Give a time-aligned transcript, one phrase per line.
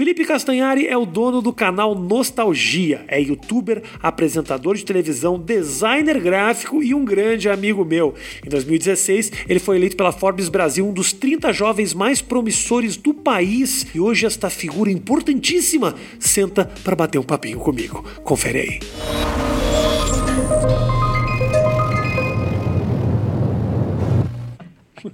[0.00, 3.04] Felipe Castanhari é o dono do canal Nostalgia.
[3.06, 8.14] É youtuber, apresentador de televisão, designer gráfico e um grande amigo meu.
[8.42, 13.12] Em 2016, ele foi eleito pela Forbes Brasil um dos 30 jovens mais promissores do
[13.12, 18.02] país e hoje esta figura importantíssima senta para bater um papinho comigo.
[18.24, 18.80] Confere aí.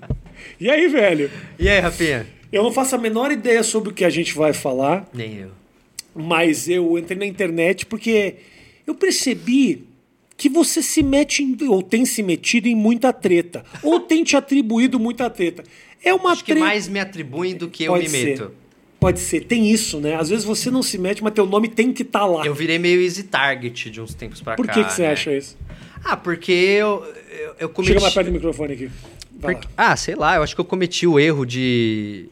[0.58, 1.30] E aí, velho?
[1.58, 2.35] E aí, Rafinha?
[2.52, 5.50] Eu não faço a menor ideia sobre o que a gente vai falar, Nem eu.
[6.14, 8.36] mas eu entrei na internet porque
[8.86, 9.84] eu percebi
[10.36, 14.36] que você se mete em, ou tem se metido em muita treta, ou tem te
[14.36, 15.64] atribuído muita treta.
[16.04, 16.66] É uma Acho que treta.
[16.66, 18.24] mais me atribuem do que eu Pode me ser.
[18.26, 18.52] meto.
[19.00, 20.14] Pode ser, tem isso, né?
[20.14, 22.46] Às vezes você não se mete, mas teu nome tem que estar lá.
[22.46, 24.72] Eu virei meio easy target de uns tempos pra Por cá.
[24.72, 25.10] que, que você né?
[25.12, 25.56] acha isso?
[26.04, 27.92] Ah, porque eu, eu, eu cometi...
[27.92, 28.90] Chega mais perto do microfone aqui.
[29.40, 29.68] Porque-.
[29.76, 32.26] Ah, sei lá, eu acho que eu cometi o erro de.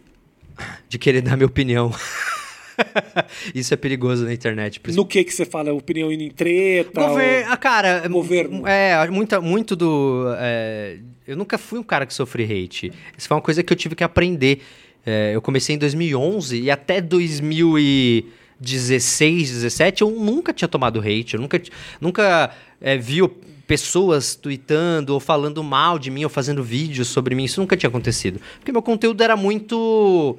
[0.88, 1.92] De querer dar minha opinião.
[3.54, 4.80] Isso é perigoso na internet.
[4.94, 5.72] No que que você fala?
[5.72, 7.06] Opinião indo em treta?
[7.08, 8.66] Governo, ou- ah, cara, Governo.
[8.66, 10.24] é, muita, muito do.
[10.38, 12.90] é, eu nunca fui um cara que sofre hate.
[13.16, 14.60] Isso foi uma coisa que eu tive que aprender.
[15.06, 21.34] É, eu comecei em 2011 e até 2016, 17 eu nunca tinha tomado hate.
[21.34, 21.60] Eu nunca,
[22.00, 23.22] nunca é, vi
[23.66, 27.44] pessoas tweetando ou falando mal de mim ou fazendo vídeos sobre mim.
[27.44, 28.40] Isso nunca tinha acontecido.
[28.58, 30.36] Porque meu conteúdo era muito.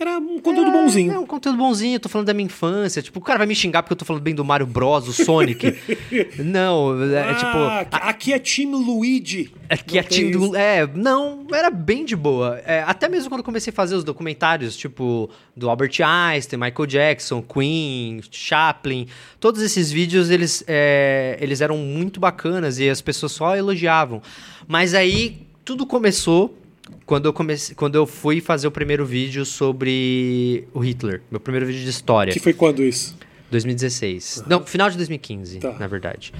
[0.00, 1.12] Era um conteúdo bonzinho.
[1.12, 3.02] É um conteúdo bonzinho, eu tô falando da minha infância.
[3.02, 5.12] Tipo, o cara vai me xingar porque eu tô falando bem do Mario Bros, do
[5.12, 5.76] Sonic.
[6.38, 7.96] não, é Ah, tipo.
[7.96, 9.52] aqui- é time Luigi.
[9.68, 10.56] Aqui Não a tem Tim- isso.
[10.56, 12.60] É, não, era bem de boa.
[12.64, 16.86] É, até mesmo quando eu comecei a fazer os documentários, tipo, do Albert Einstein, Michael
[16.86, 19.06] Jackson, Queen, Chaplin,
[19.38, 24.22] todos esses vídeos, eles, é, eles eram muito bacanas e as pessoas só elogiavam.
[24.66, 26.57] Mas aí, tudo começou
[27.06, 31.22] quando eu, comecei, quando eu fui fazer o primeiro vídeo sobre o Hitler.
[31.30, 32.32] Meu primeiro vídeo de história.
[32.32, 33.16] Que foi quando isso?
[33.50, 34.44] 2016.
[34.46, 35.72] Não, final de 2015, Tá.
[35.78, 36.32] na verdade.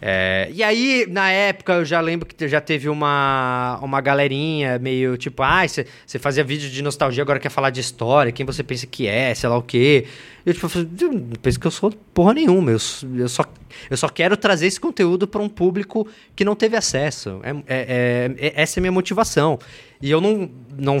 [0.00, 5.16] É, e aí, na época, eu já lembro que já teve uma, uma galerinha meio
[5.16, 8.86] tipo, ah, você fazia vídeo de nostalgia, agora quer falar de história, quem você pensa
[8.86, 10.06] que é, sei lá o quê.
[10.46, 10.68] Eu, tipo,
[11.00, 12.78] "Eu não penso que eu sou porra nenhuma, eu,
[13.16, 13.44] eu, só,
[13.90, 16.06] eu só quero trazer esse conteúdo para um público
[16.36, 17.40] que não teve acesso.
[17.42, 19.58] É, é- é- é- essa é a minha motivação.
[20.00, 21.00] E eu não, não,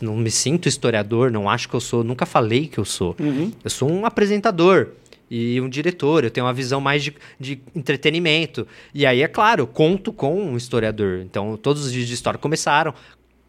[0.00, 3.16] não me sinto historiador, não acho que eu sou, nunca falei que eu sou.
[3.64, 4.90] Eu sou um apresentador
[5.30, 8.66] e um diretor, eu tenho uma visão mais de, de entretenimento.
[8.94, 11.20] E aí, é claro, conto com um historiador.
[11.20, 12.94] Então, todos os vídeos de história começaram,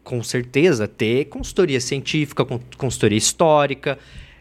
[0.02, 3.98] com certeza, ter consultoria científica, con- consultoria histórica.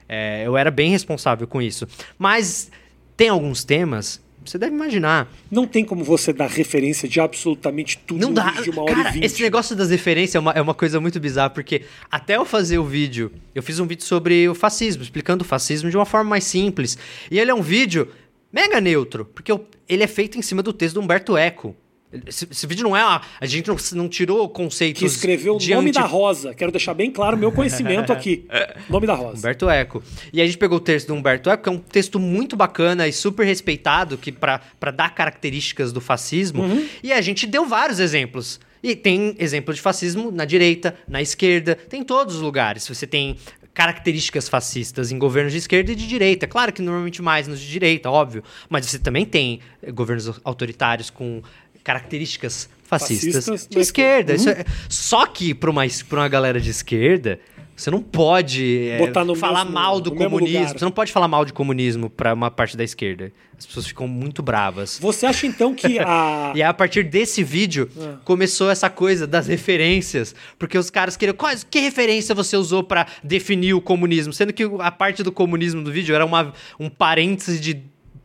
[0.08, 1.88] É, eu era bem responsável com isso.
[2.18, 2.72] Mas
[3.16, 5.32] tem alguns temas, você deve imaginar.
[5.50, 8.52] Não tem como você dar referência de absolutamente tudo Não dá.
[8.62, 9.24] de uma hora Cara, e vinte.
[9.26, 12.78] esse negócio das referências é uma, é uma coisa muito bizarra, porque até eu fazer
[12.80, 16.30] o vídeo, eu fiz um vídeo sobre o fascismo, explicando o fascismo de uma forma
[16.30, 16.98] mais simples.
[17.30, 18.08] E ele é um vídeo
[18.52, 19.52] mega neutro, porque
[19.88, 21.76] ele é feito em cima do texto do Humberto Eco.
[22.26, 23.04] Esse, esse vídeo não é.
[23.04, 25.00] Uma, a gente não, não tirou conceitos.
[25.00, 26.54] Que escreveu o nome da Rosa.
[26.54, 28.46] Quero deixar bem claro o meu conhecimento aqui.
[28.90, 29.38] Nome da Rosa.
[29.38, 30.04] Humberto Eco.
[30.34, 33.08] E a gente pegou o texto do Humberto Eco, que é um texto muito bacana
[33.08, 34.62] e super respeitado que para
[34.94, 36.64] dar características do fascismo.
[37.04, 38.60] E a gente deu vários exemplos.
[38.82, 42.88] E tem exemplo de fascismo na direita, na esquerda, tem em todos os lugares.
[42.88, 43.36] Você tem
[43.74, 46.48] características fascistas em governos de esquerda e de direita.
[46.48, 48.44] Claro que normalmente mais nos de direita, óbvio.
[48.68, 49.60] Mas você também tem
[49.94, 51.42] governos autoritários com
[51.90, 54.34] características fascistas, Fascistas de esquerda.
[54.34, 57.40] é- Só que para uma, pra uma galera de esquerda,
[57.76, 60.78] você não pode é, falar mesmo- mal do comunismo.
[60.78, 63.32] Você não pode falar mal de comunismo para uma parte da esquerda.
[63.58, 64.98] As pessoas ficam muito bravas.
[65.02, 66.52] Você acha então que a.
[66.56, 68.18] E a partir desse vídeo, Ah.
[68.26, 70.34] começou essa coisa das referências.
[70.58, 71.36] Porque os caras queriam.
[71.36, 74.34] Quais, que referência você usou para definir o comunismo?
[74.34, 77.82] Sendo que a parte do comunismo do vídeo era uma, um parênteses de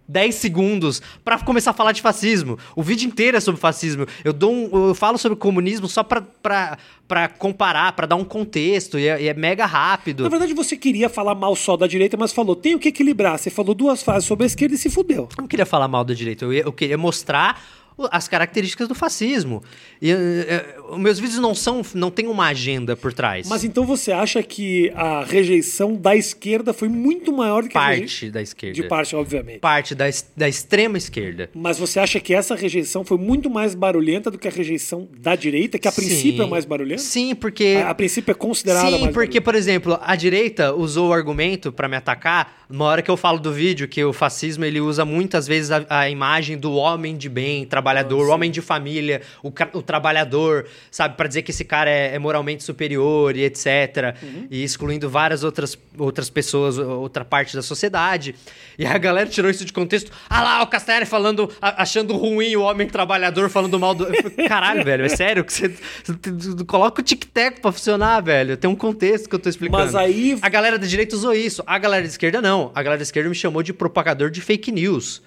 [0.06, 2.58] 10 segundos para começar a falar de fascismo.
[2.76, 4.06] O vídeo inteiro é sobre fascismo.
[4.24, 6.76] Eu, dou um- eu falo sobre comunismo só pra, pra,
[7.08, 8.98] pra comparar, pra dar um contexto.
[8.98, 10.22] E é, e é mega rápido.
[10.24, 13.38] Na verdade, você queria falar mal só da direita, mas falou, tem o que equilibrar.
[13.38, 15.28] Você falou duas frases sobre a esquerda e se fudeu.
[15.36, 17.62] Eu não queria falar mal da direita, eu, eu queria mostrar
[18.10, 19.62] as características do fascismo.
[20.02, 20.16] E eh,
[20.48, 23.48] eh, meus vídeos não são, não tem uma agenda por trás.
[23.48, 27.88] Mas então você acha que a rejeição da esquerda foi muito maior do que a
[27.88, 28.06] rejeição.
[28.06, 28.74] parte da esquerda.
[28.74, 29.60] De parte, obviamente.
[29.60, 30.04] Parte da,
[30.36, 31.50] da extrema esquerda.
[31.54, 35.34] Mas você acha que essa rejeição foi muito mais barulhenta do que a rejeição da
[35.34, 37.02] direita, que a princípio é mais barulhenta?
[37.02, 37.82] Sim, porque.
[37.84, 39.42] A, a princípio é considerada Sim, mais porque, barulhenta.
[39.42, 42.64] por exemplo, a direita usou o argumento pra me atacar.
[42.68, 45.84] Uma hora que eu falo do vídeo que o fascismo ele usa muitas vezes a,
[45.88, 51.16] a imagem do homem de bem, trabalhador, o homem de família, o, o trabalhador, sabe?
[51.16, 54.16] Pra dizer que esse cara é, é moralmente superior e etc.
[54.22, 54.46] Uhum.
[54.50, 58.34] E excluindo várias outras, outras pessoas, outra parte da sociedade.
[58.78, 60.10] E a galera tirou isso de contexto.
[60.28, 64.06] Ah lá, o Castanhari falando, achando ruim o homem trabalhador, falando mal do.
[64.48, 68.56] Caralho, velho, é sério que você, você coloca o tic-tac pra funcionar, velho.
[68.56, 69.82] Tem um contexto que eu tô explicando.
[69.84, 71.62] Mas aí- A galera da direita usou isso.
[71.66, 72.70] A galera da esquerda não.
[72.74, 75.22] A galera da esquerda me chamou de propagador de fake news.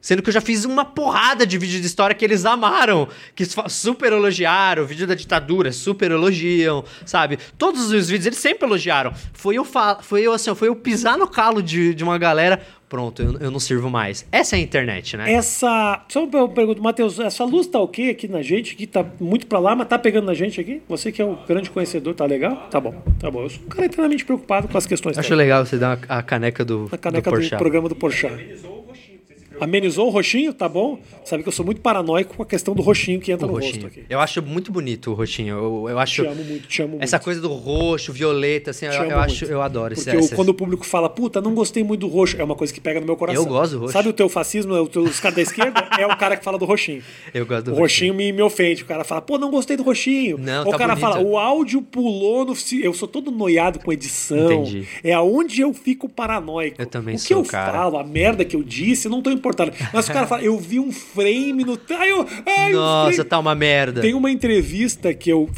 [0.00, 3.44] Sendo que eu já fiz uma porrada de vídeo de história que eles amaram, que
[3.68, 7.38] super elogiaram, o vídeo da ditadura, super elogiam, sabe?
[7.58, 9.12] Todos os vídeos eles sempre elogiaram.
[9.32, 9.66] Foi eu,
[10.00, 13.50] foi eu assim, foi eu pisar no calo de, de uma galera, pronto, eu, eu
[13.50, 14.24] não sirvo mais.
[14.30, 15.32] Essa é a internet, né?
[15.32, 16.04] Essa.
[16.08, 18.76] Só uma pergunta, Matheus, essa luz tá ok aqui na gente?
[18.76, 20.80] Que tá muito pra lá, mas tá pegando na gente aqui?
[20.88, 22.68] Você que é o grande conhecedor, tá legal?
[22.70, 23.42] Tá bom, tá bom.
[23.42, 26.64] Eu sou um cara eternamente preocupado com as questões Acho legal você dar a caneca
[26.64, 28.32] do, A caneca do do, programa do Porchat.
[29.60, 30.98] Amenizou o roxinho, tá bom?
[31.24, 33.54] Sabe que eu sou muito paranoico com a questão do roxinho que entra O no
[33.56, 33.86] rosto roxinho.
[33.86, 34.04] aqui.
[34.08, 35.56] Eu acho muito bonito o roxinho.
[35.56, 36.22] Eu, eu acho.
[36.22, 37.02] Te amo muito, te amo muito.
[37.04, 39.52] Essa coisa do roxo, violeta, assim, eu, eu acho, muito.
[39.52, 42.08] eu adoro esse Porque eu- esse- quando o público fala, puta, não gostei muito do
[42.08, 43.42] roxo, é uma coisa que pega no meu coração.
[43.42, 43.92] Eu gosto do roxo.
[43.92, 45.88] Sabe o teu fascismo, o teu- os caras da esquerda?
[45.98, 47.02] é o cara que fala do roxinho.
[47.34, 48.82] Eu gosto do O roxinho me, me ofende.
[48.82, 50.38] O cara fala, pô, não gostei do roxinho.
[50.38, 51.12] Não, Ou tá o cara bonito.
[51.12, 52.54] fala, o áudio pulou no.
[52.80, 54.62] Eu sou todo noiado com edição.
[54.62, 54.86] Entendi.
[55.02, 56.80] É aonde eu fico paranoico.
[56.80, 57.72] Eu também o que sou, eu cara.
[57.72, 59.47] falo, a merda que eu disse, eu não tô importando.
[59.92, 61.78] Mas o cara fala, eu vi um frame no.
[61.90, 63.28] Ai, eu, ai, um Nossa, frame.
[63.28, 64.00] tá uma merda.
[64.00, 65.48] Tem uma entrevista que eu,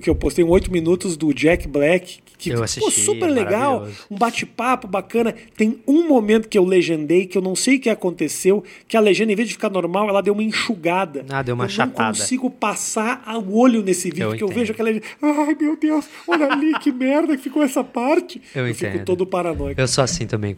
[0.00, 3.86] que eu postei em 8 minutos do Jack Black, que Eu pô, assisti, super legal,
[4.10, 5.34] um bate-papo bacana.
[5.56, 9.00] Tem um momento que eu legendei, que eu não sei o que aconteceu, que a
[9.00, 11.24] legenda, em vez de ficar normal, ela deu uma enxugada.
[11.28, 12.02] Ah, deu uma eu chatada.
[12.02, 15.06] não consigo passar o olho nesse vídeo, Eu porque eu vejo aquela legenda.
[15.20, 18.40] Ai, meu Deus, olha ali que merda que ficou essa parte.
[18.54, 19.04] Eu fico entendo.
[19.04, 19.80] todo paranoico.
[19.80, 20.56] Eu sou assim também.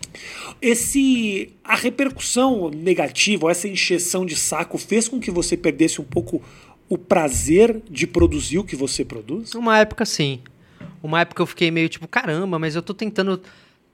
[0.60, 6.04] Esse a repercussão negativa, ou essa encheção de saco fez com que você perdesse um
[6.04, 6.42] pouco
[6.88, 9.54] o prazer de produzir o que você produz?
[9.54, 10.40] Uma época sim.
[11.02, 13.40] Uma época eu fiquei meio tipo, caramba, mas eu tô tentando,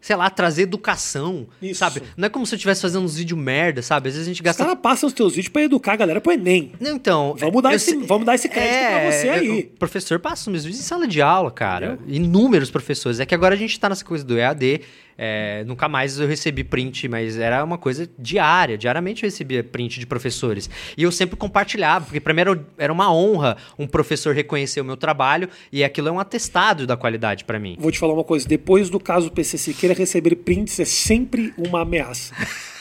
[0.01, 1.79] sei lá, trazer educação, Isso.
[1.81, 2.03] sabe?
[2.17, 4.09] Não é como se eu estivesse fazendo uns vídeos merda, sabe?
[4.09, 6.21] Às vezes a gente Os gasta caras passam os teus vídeos pra educar a galera
[6.21, 6.73] pro Enem.
[6.79, 7.35] Não, então.
[7.39, 9.61] Vamos dar eu esse- vamos dar esse crédito pra você aí.
[9.75, 11.99] O professor passa os meus vídeos em sala de aula, cara.
[12.07, 13.19] Inúmeros professores.
[13.21, 14.83] É que agora a gente tá nessa coisa do EAD.
[15.21, 18.79] É, nunca mais eu recebi print, mas era uma coisa diária.
[18.79, 20.71] Diariamente eu recebia print de professores.
[20.97, 24.85] E eu sempre compartilhava, porque pra mim era, era uma honra um professor reconhecer o
[24.85, 27.77] meu trabalho e aquilo é um atestado da qualidade pra mim.
[27.81, 31.83] Vou te falar uma coisa: depois do caso PC Siqueira, receber prints é sempre uma
[31.83, 32.33] ameaça.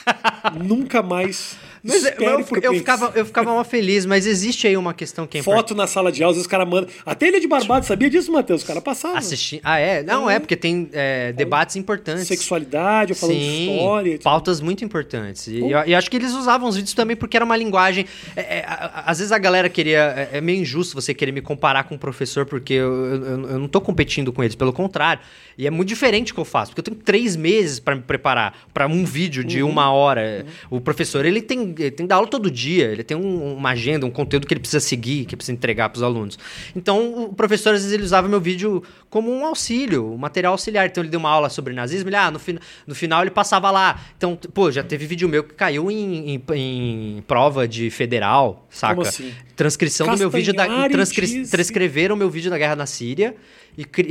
[0.64, 1.58] Nunca mais.
[1.88, 5.26] Mas eu, espere eu, eu ficava, eu ficava mal feliz, mas existe aí uma questão
[5.26, 5.44] que é.
[5.44, 6.90] Foto na sala de aula, os caras mandam.
[7.06, 8.62] Até ele de barbado, sabia disso, Matheus?
[8.62, 9.18] Os caras passavam.
[9.18, 9.62] Assistir.
[9.64, 10.04] Ah, é?
[10.04, 12.28] Não, é, porque tem é, debates importantes.
[12.28, 14.10] Sexualidade, falando de Sim, história.
[14.12, 14.24] etc.
[14.24, 15.48] pautas muito importantes.
[15.48, 18.06] E eu, acho que eles usavam os vídeos também porque era uma linguagem.
[18.36, 20.30] é, é, às vezes a galera queria.
[20.32, 23.60] É, é meio injusto você querer me comparar com um professor, porque eu, eu, eu
[23.60, 25.22] não tô competindo com eles, pelo contrário.
[25.58, 28.02] E é muito diferente o que eu faço, porque eu tenho três meses para me
[28.02, 29.70] preparar para um vídeo de Uhum.
[29.70, 30.46] uma hora.
[30.70, 33.70] O professor, ele tem, ele tem que dar aula todo dia, ele tem um- uma
[33.70, 36.38] agenda, um conteúdo que ele precisa seguir, que precisa entregar para os alunos.
[36.76, 40.86] Então, o professor, às vezes, ele usava meu vídeo como um auxílio, um material auxiliar.
[40.88, 42.40] Então, ele deu uma aula sobre nazismo, ele, ah, no,
[42.88, 44.00] no final ele passava lá.
[44.18, 48.96] Então, pô, já teve vídeo meu que caiu em, em- em prova de federal, saca?
[48.96, 49.34] Como assim?
[49.58, 50.66] Transcrição do meu vídeo da.
[50.92, 53.36] Transcri transcreveram o meu vídeo da guerra na Síria.
[53.78, 54.04] E, e-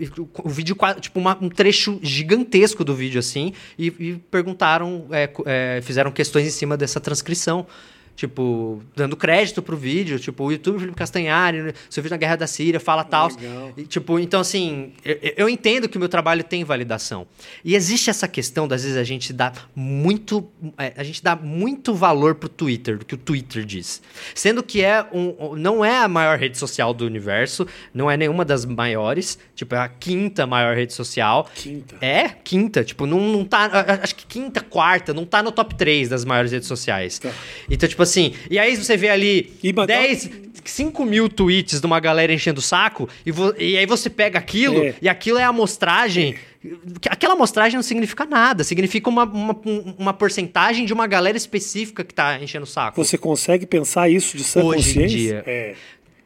[0.00, 0.10] e-
[0.42, 5.80] o vídeo, tipo, uma- um trecho gigantesco do vídeo, assim, e, e perguntaram, é, é,
[5.82, 7.66] fizeram questões em cima dessa transcrição.
[8.16, 12.46] Tipo, dando crédito pro vídeo, tipo, o YouTube Felipe Castanhari, seu vídeo na Guerra da
[12.46, 13.28] Síria, fala tal.
[13.76, 17.26] E, Tipo, então assim, eu, eu entendo que o meu trabalho tem validação.
[17.64, 20.48] E existe essa questão, das vezes a gente dá muito.
[20.78, 24.00] é, a gente dá muito valor pro Twitter, do que o Twitter diz.
[24.34, 28.44] Sendo que é um, não é a maior rede social do universo, não é nenhuma
[28.44, 31.50] das maiores, tipo, é a quinta maior rede social.
[31.54, 31.96] Quinta.
[32.00, 33.70] É, quinta, tipo, não, não tá.
[34.02, 37.18] Acho que quinta, quarta, não tá no top 3 das maiores redes sociais.
[37.18, 37.30] Tá.
[37.68, 40.30] Então, tipo assim, e aí você vê ali mas- 10,
[40.64, 43.30] 5 mil tweets de uma galera enchendo o saco, e,
[43.62, 44.94] e aí você pega aquilo, É.
[45.02, 46.36] e aquilo é a amostragem.
[47.00, 49.60] que Aquela amostragem não significa nada, significa uma, uma,
[49.98, 53.02] uma porcentagem de uma galera específica que tá enchendo o saco.
[53.04, 55.08] Você consegue pensar isso de sã Hoje em consciência?
[55.18, 55.42] dia.
[55.46, 55.74] É.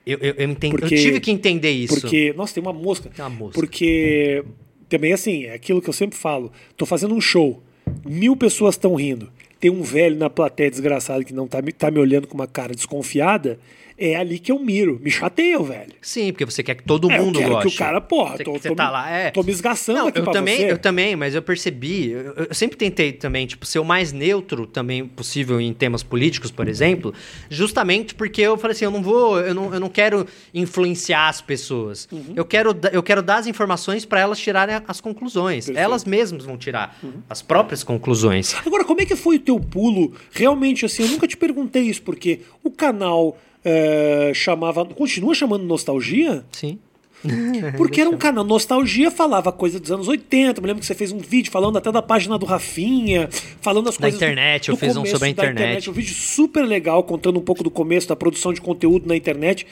[0.07, 2.01] Eu, eu, eu, entendi, Porque- eu tive que entender isso.
[2.01, 3.11] Porque, nossa, tem uma mosca.
[3.15, 3.55] Tem uma mosca.
[3.55, 4.43] Porque
[4.89, 6.51] também assim, é aquilo que eu sempre falo.
[6.77, 7.63] Tô fazendo um show,
[8.07, 9.31] mil pessoas estão rindo.
[9.61, 12.75] Tem um velho na plateia desgraçado que não tá, tá me olhando com uma cara
[12.75, 13.59] desconfiada.
[13.99, 14.99] É ali que eu miro.
[15.03, 15.93] Me chateia, velho.
[16.01, 17.69] Sim, porque você quer que todo É, mundo eu quero goste.
[17.71, 19.31] que o cara, porra, Você, tô, você tô tá me, lá, é.
[19.31, 20.73] tô me esgaçando Não, aqui eu também, você.
[20.73, 24.67] eu também, mas eu percebi, eu, eu sempre tentei também, tipo, ser o mais neutro
[24.67, 27.13] também possível em temas políticos, por exemplo,
[27.51, 31.41] justamente porque eu falei assim, eu não vou, eu não, eu não quero influenciar as
[31.41, 32.09] pessoas.
[32.13, 32.35] Uhum.
[32.37, 35.67] Eu quero eu quero dar as informações para elas tirarem as conclusões.
[35.67, 35.85] Perfeito.
[35.85, 37.15] Elas mesmas vão tirar Uhum.
[37.29, 38.55] as próprias conclusões.
[38.67, 40.15] Agora, como é que foi o teu pulo?
[40.33, 44.85] Realmente, assim, eu nunca te perguntei isso, porque o canal é, chamava.
[44.85, 46.45] Continua chamando Nostalgia?
[46.53, 46.79] Sim.
[47.77, 48.45] Porque era um canal.
[48.45, 50.59] Nostalgia falava coisa dos anos 80.
[50.59, 53.29] Eu me lembro que você fez um vídeo falando até da página do Rafinha,
[53.61, 54.21] falando as Da coisas.
[54.21, 55.91] do- internet, eu do fiz um sobre a da internet.
[55.91, 59.67] Um vídeo super legal, contando um pouco do começo da produção de conteúdo na internet.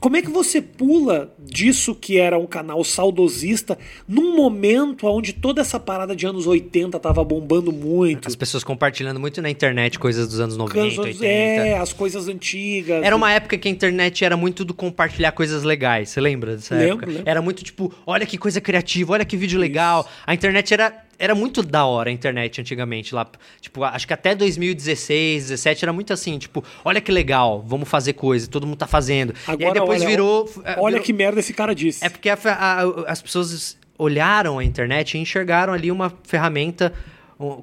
[0.00, 3.78] Como é que você pula disso que era um canal saudosista
[4.08, 8.26] num momento onde toda essa parada de anos 80 tava bombando muito?
[8.26, 11.26] As pessoas compartilhando muito na internet coisas dos anos 90, Cansos- 80.
[11.26, 13.04] É, as coisas antigas.
[13.04, 16.08] Era uma época que a internet era muito do compartilhar coisas legais.
[16.08, 17.06] Você lembra dessa Lembro, época?
[17.06, 17.22] lembro.
[17.26, 20.08] Era muito tipo, olha que coisa criativa, olha que vídeo legal.
[20.26, 23.14] A internet era, era muito da hora, a internet antigamente.
[23.14, 23.24] lá
[23.60, 28.14] Tipo, acho que até 2016, 17 era muito assim, tipo, olha que legal, vamos fazer
[28.14, 29.32] coisa, todo mundo tá fazendo.
[29.32, 30.50] e aí Agora, depois olha, virou.
[30.64, 32.04] é, Olha virou- que merda esse cara disse.
[32.04, 36.92] É porque a a- as pessoas olharam a internet e enxergaram ali uma ferramenta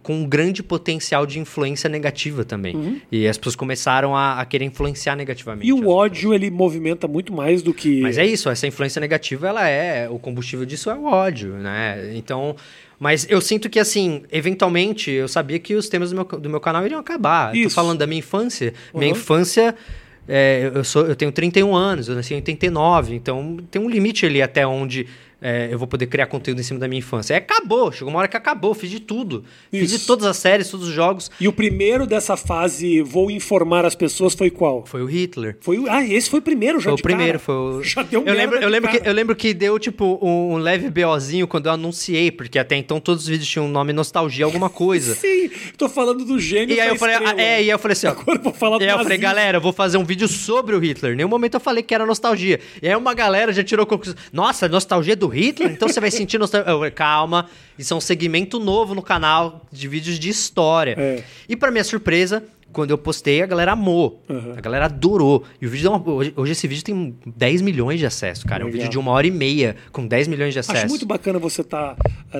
[0.01, 2.99] com um grande potencial de influência negativa também.
[3.11, 5.71] E as pessoas começaram a, a querer influenciar negativamente.
[5.71, 5.77] Uhum.
[5.79, 8.01] E o ódio, ele movimenta muito mais do que.
[8.01, 10.09] mas é isso, essa influência negativa, ela é.
[10.09, 12.11] O combustível disso é o ódio, né?
[12.15, 12.55] Então.
[12.99, 16.59] Mas eu sinto que, assim, eventualmente, eu sabia que os temas do meu, do meu
[16.59, 17.55] canal iriam acabar.
[17.55, 17.69] Eu Isso.
[17.69, 18.73] Tô falando da minha infância.
[18.93, 19.17] Minha Uhum.
[19.17, 19.75] infância.
[20.27, 24.25] é, eu, sou, eu tenho 31 anos, eu nasci em 89, então tem um limite
[24.25, 25.07] ali até onde
[25.41, 27.33] é, eu vou poder criar conteúdo em cima da minha infância.
[27.33, 29.43] É, acabou, chegou uma hora que acabou, fiz de tudo.
[29.69, 29.99] Fiz Isso.
[29.99, 31.29] de todas as séries, todos os jogos.
[31.39, 34.85] E o primeiro dessa fase, vou informar as pessoas, foi qual?
[34.85, 35.57] Foi o Hitler.
[35.61, 35.89] Foi o...
[35.89, 37.39] Ah, esse foi o primeiro já Foi o primeiro, cara.
[37.39, 37.83] foi o.
[37.87, 40.89] Já deu eu lembro, eu lembro, que, eu lembro que deu, tipo, um, um leve
[40.89, 44.69] BOzinho quando eu anunciei, porque até então todos os vídeos tinham um nome nostalgia, alguma
[44.69, 45.15] coisa.
[45.15, 47.41] Sim, tô falando do gênio E aí eu falei, ah, estrela.
[47.41, 48.11] é, e aí eu falei assim, ó.
[48.11, 50.27] Agora eu vou falar do E aí eu falei, galera, eu vou fazer um vídeo
[50.27, 51.13] sobre o Hitler.
[51.13, 52.59] Em nenhum momento eu falei que era nostalgia.
[52.81, 54.17] E aí uma galera já tirou conclusão.
[54.33, 55.71] Nossa, nostalgia do Hitler?
[55.71, 56.91] Então você vai sentir nostalgia.
[56.91, 60.95] Calma, isso é um segmento novo no canal de vídeos de história.
[60.97, 61.23] É.
[61.47, 62.43] E pra minha surpresa,
[62.77, 64.21] quando eu postei, a galera amou.
[64.29, 64.53] Uhum.
[64.55, 65.43] A galera adorou.
[65.59, 68.63] E o vídeo deu uma- hoje, hoje esse vídeo tem 10 milhões de acessos, cara.
[68.63, 70.81] É um vídeo de uma hora e meia, com 10 milhões de acessos.
[70.83, 71.95] Acho muito bacana você estar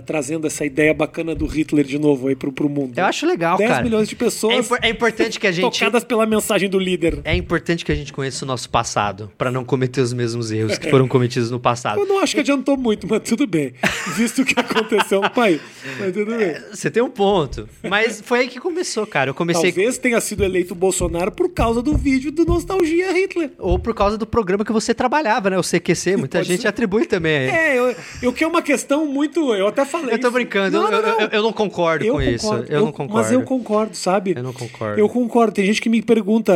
[0.06, 2.96] trazendo essa ideia bacana do Hitler de novo aí pro, pro mundo.
[3.00, 3.84] Eu acho legal, 10 cara.
[3.84, 5.64] milhões de É, pessoas impor- é importante que a gente.
[5.80, 7.20] tocadas pela mensagem do líder.
[7.24, 10.78] É importante que a gente conheça o nosso passado, pra não cometer os mesmos erros
[10.78, 12.00] que foram cometidos no passado.
[12.00, 13.74] Eu não acho que adiantou muito, mas tudo bem.
[14.16, 15.60] Visto o que aconteceu no país.
[16.00, 16.54] Mas tudo bem.
[16.72, 17.68] Você tem um ponto.
[17.90, 19.30] Mas foi aí que começou, cara.
[19.32, 19.72] Eu comecei.
[19.72, 23.52] Talvez tenha sido eleito Bolsonaro por causa do vídeo do Nostalgia Hitler.
[23.58, 25.58] Ou por causa do programa que você trabalhava, né?
[25.58, 26.18] O CQC.
[26.18, 26.68] Muita gente ser.
[26.68, 27.50] atribui também.
[27.50, 29.54] É, eu, eu que é uma questão muito.
[29.56, 30.14] Eu até falei.
[30.14, 30.34] Eu tô isso.
[30.34, 31.22] brincando, Não, eu, não, não.
[31.22, 32.46] eu- eu não concordo Eu com isso.
[32.48, 33.14] concordo, Eu, não concordo.
[33.14, 34.34] Mas eu concordo, sabe?
[34.36, 35.00] Eu não concordo.
[35.00, 35.54] Eu concordo.
[35.54, 36.54] Tem gente que me pergunta.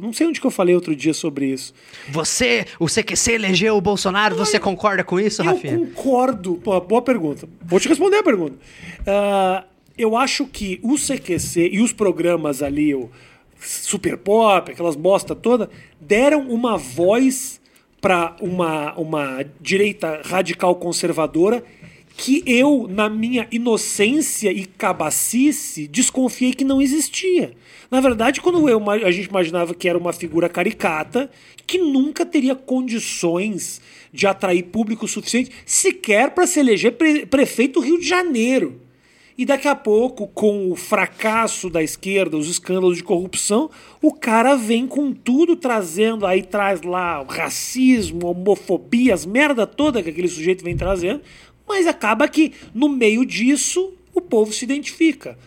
[0.00, 1.72] Não sei onde que eu falei outro dia sobre isso.
[2.10, 5.78] Você, o CQC elegeu o Bolsonaro, você concorda com isso, Eu Rafinha?
[5.78, 6.60] concordo.
[6.62, 7.48] Pô, boa pergunta.
[7.64, 8.56] Vou te responder a pergunta.
[9.06, 9.64] Ah,
[9.96, 13.10] eu acho que o CQC e os programas ali, o
[13.58, 15.70] Super Pop, aquelas bosta toda,
[16.00, 17.60] deram uma voz
[18.00, 21.64] para uma, uma direita radical conservadora
[22.16, 27.54] que eu, na minha inocência e cabacice, desconfiei que não existia.
[27.90, 31.30] Na verdade, quando eu, a gente imaginava que era uma figura caricata,
[31.66, 33.80] que nunca teria condições
[34.12, 38.80] de atrair público suficiente, sequer para se eleger pre- prefeito do Rio de Janeiro.
[39.36, 43.70] E daqui a pouco, com o fracasso da esquerda, os escândalos de corrupção,
[44.00, 50.10] o cara vem com tudo trazendo, aí traz lá racismo, homofobia, as merda toda que
[50.10, 51.22] aquele sujeito vem trazendo,
[51.66, 55.38] mas acaba que no meio disso o povo se identifica.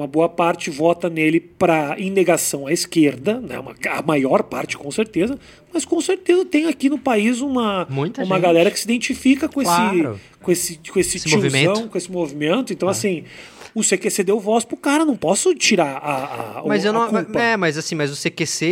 [0.00, 3.58] Uma boa parte vota nele para em negação à esquerda, né?
[3.58, 5.38] uma, a maior parte com certeza,
[5.74, 8.42] mas com certeza tem aqui no país uma, Muita uma gente.
[8.42, 10.12] galera que se identifica com Claro.
[10.14, 11.88] esse com esse, com esse, Esse tiozão, movimento.
[11.90, 12.72] com esse movimento.
[12.72, 13.24] Então, assim,
[13.74, 17.08] o CQC deu voz pro cara, não posso tirar a, a, Mas o- eu não.
[17.08, 17.40] culpa.
[17.40, 18.64] É, mas assim, mas o CQC,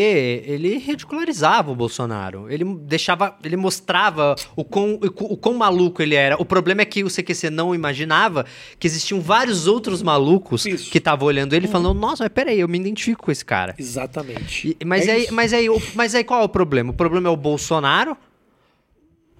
[0.46, 2.50] ele ridicularizava o Bolsonaro.
[2.50, 3.36] Ele deixava.
[3.44, 6.40] Ele mostrava o quão, o quão- o quão maluco ele era.
[6.40, 8.44] O problema é que o CQC não imaginava
[8.78, 10.90] que existiam vários outros malucos Isso.
[10.90, 13.74] Que estavam olhando ele falando, nossa, mas peraí, eu me identifico com esse cara.
[13.78, 14.76] Exatamente.
[14.80, 16.90] E- mas, É aí, mas, aí, o- mas aí qual é o problema?
[16.90, 18.16] O problema é o Bolsonaro?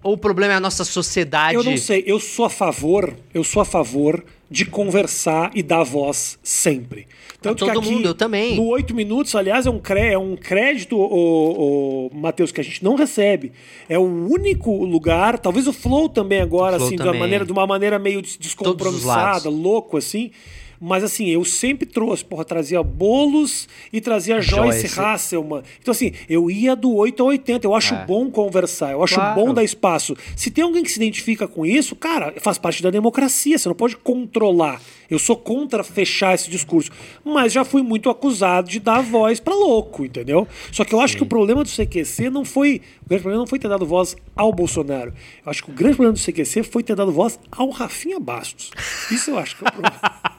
[0.02, 1.54] Ou o problema é a nossa sociedade?
[1.56, 5.82] Eu não sei, eu sou a favor, eu sou a favor de conversar e dar
[5.82, 7.06] voz sempre.
[7.40, 8.56] Tanto todo que aqui, mundo, eu também.
[8.56, 12.64] No 8 minutos, aliás, é um, cré, é um crédito, o, o Matheus, que a
[12.64, 13.52] gente não recebe.
[13.88, 17.12] É o único lugar, talvez o Flow também agora, Flow assim, também.
[17.12, 20.30] De, uma maneira, de uma maneira meio descompromissada, louco, assim
[20.80, 25.00] mas assim, eu sempre trouxe, porra, trazia bolos e trazia Joyce, Joyce.
[25.00, 25.62] Hasselman.
[25.80, 27.66] Então, assim, eu ia do 8 ao 80.
[27.66, 28.06] Eu acho é.
[28.06, 29.40] bom conversar, eu acho claro.
[29.40, 30.16] bom dar espaço.
[30.36, 33.58] Se tem alguém que se identifica com isso, cara, faz parte da democracia.
[33.58, 34.80] Você não pode controlar.
[35.10, 36.90] Eu sou contra fechar esse discurso.
[37.24, 40.46] Mas já fui muito acusado de dar voz para louco, entendeu?
[40.70, 41.18] Só que eu acho Sim.
[41.18, 42.82] que o problema do CQC não foi.
[43.04, 45.12] O grande problema não foi ter dado voz ao Bolsonaro.
[45.44, 48.70] Eu acho que o grande problema do CQC foi ter dado voz ao Rafinha Bastos.
[49.10, 49.98] Isso eu acho que é o problema.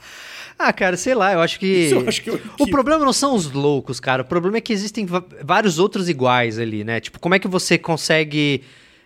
[0.62, 1.90] Ah, cara, sei lá, eu acho que.
[1.90, 2.42] Eu acho que eu...
[2.60, 4.24] O problema não são os loucos, cara.
[4.24, 5.08] O problema é que existem
[5.42, 7.00] vários outros iguais ali, né?
[7.00, 8.62] Tipo, como é que você consegue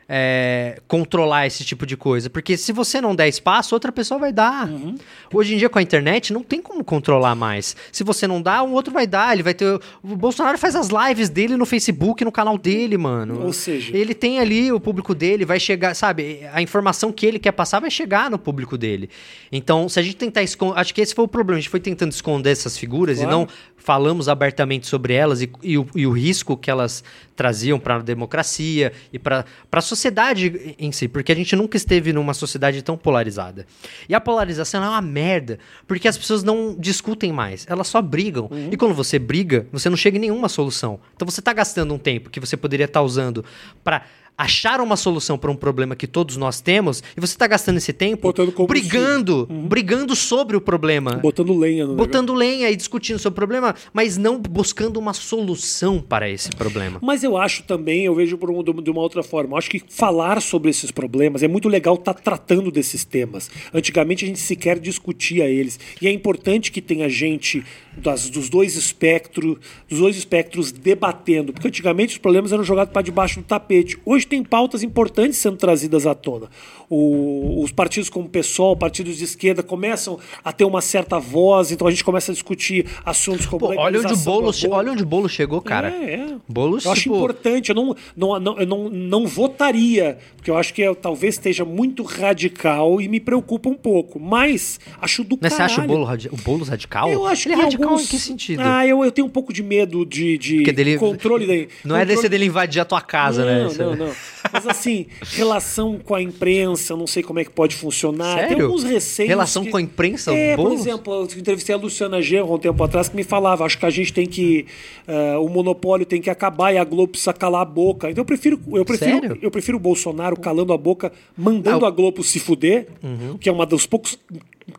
[0.08, 2.30] é, controlar esse tipo de coisa.
[2.30, 4.68] Porque se você não der espaço, outra pessoa vai dar.
[4.68, 4.96] Uhum.
[5.34, 7.76] Hoje em dia, com a internet, não tem como controlar mais.
[7.92, 9.34] Se você não dá, um outro vai dar.
[9.34, 9.80] Ele vai ter.
[10.04, 13.44] O Bolsonaro faz as lives dele no Facebook, no canal dele, mano.
[13.44, 13.96] Ou seja.
[13.96, 16.42] Ele tem ali o público dele, vai chegar, sabe?
[16.52, 19.10] A informação que ele quer passar vai chegar no público dele.
[19.52, 20.80] Então, se a gente tentar esconder.
[20.80, 21.58] Acho que esse foi o problema.
[21.58, 23.32] A gente foi tentando esconder essas figuras claro.
[23.32, 23.48] e não
[23.84, 27.04] falamos abertamente sobre elas e, e, o, e o, risco que elas
[27.36, 32.14] traziam para a democracia e para a sociedade em si, porque a gente nunca esteve
[32.14, 33.66] numa sociedade tão polarizada.
[34.08, 38.48] E a polarização é uma merda, porque as pessoas não discutem mais, elas só brigam.
[38.52, 38.70] Uhum.
[38.72, 41.00] E quando você briga, você não chega em nenhuma solução.
[41.16, 43.44] Então você está gastando um tempo que você poderia estar tá usando
[43.84, 44.04] para
[44.38, 47.94] achar uma solução para um problema que todos nós temos e você está gastando esse
[47.94, 48.34] tempo
[48.68, 49.68] brigando, uhum.
[49.68, 51.16] brigando sobre o problema.
[51.16, 52.50] Botando lenha no Botando negócio.
[52.50, 57.00] lenha e discutindo sobre o problema, mas não buscando uma solução para esse problema.
[57.02, 59.82] Mas eu acho também, eu vejo por um, de uma outra forma, eu acho que
[59.88, 63.50] falar sobre esses problemas é muito legal estar tá tratando desses temas.
[63.74, 65.80] Antigamente a gente sequer discutia eles.
[66.02, 67.64] E é importante que tenha gente
[67.98, 69.58] das, dos dois espectros,
[69.90, 73.98] dos dois espectros debatendo, porque antigamente os problemas eram jogados para debaixo do tapete.
[74.06, 76.50] Hoje tem pautas importantes sendo trazidas à tona.
[76.90, 81.72] O, os partidos como o PSOL, partidos de esquerda, começam a ter uma certa voz,
[81.72, 85.04] então a gente começa a discutir assuntos como Pô, olha onde o bolo, olha onde
[85.04, 85.90] o bolo chegou, cara.
[85.90, 86.36] É, é.
[86.48, 87.16] Boulos, eu acho tipo...
[87.16, 91.36] importante, eu não, não, não, eu não, não votaria, porque eu acho que eu, talvez
[91.36, 95.74] esteja muito radical e me preocupa um pouco, mas acho do mas caralho.
[95.74, 97.10] Você acha o, bolo, o Boulos radical?
[97.10, 98.06] Eu acho Ele que é radical alguns...
[98.06, 98.62] em que sentido?
[98.62, 100.98] Ah, eu, eu tenho um pouco de medo de, de dele...
[100.98, 101.70] controle.
[101.84, 102.02] Não controle...
[102.02, 103.76] é desse dele invadir a tua casa, não, né?
[103.78, 104.14] Não, não, não.
[104.52, 108.36] Mas assim, relação com a imprensa, não sei como é que pode funcionar.
[108.36, 108.56] Sério?
[108.56, 109.30] Tem alguns receios.
[109.30, 109.72] Relação que...
[109.72, 110.34] com a imprensa?
[110.34, 113.78] É, por exemplo, eu entrevistei a Luciana Genro um tempo atrás que me falava, acho
[113.78, 114.66] que a gente tem que.
[115.08, 118.10] Uh, o monopólio tem que acabar e a Globo precisa calar a boca.
[118.10, 118.60] Então eu prefiro.
[118.72, 119.40] Eu prefiro, Sério?
[119.42, 123.38] eu prefiro o Bolsonaro calando a boca, mandando ah, a Globo se fuder, uhum.
[123.38, 124.18] que é uma dos poucos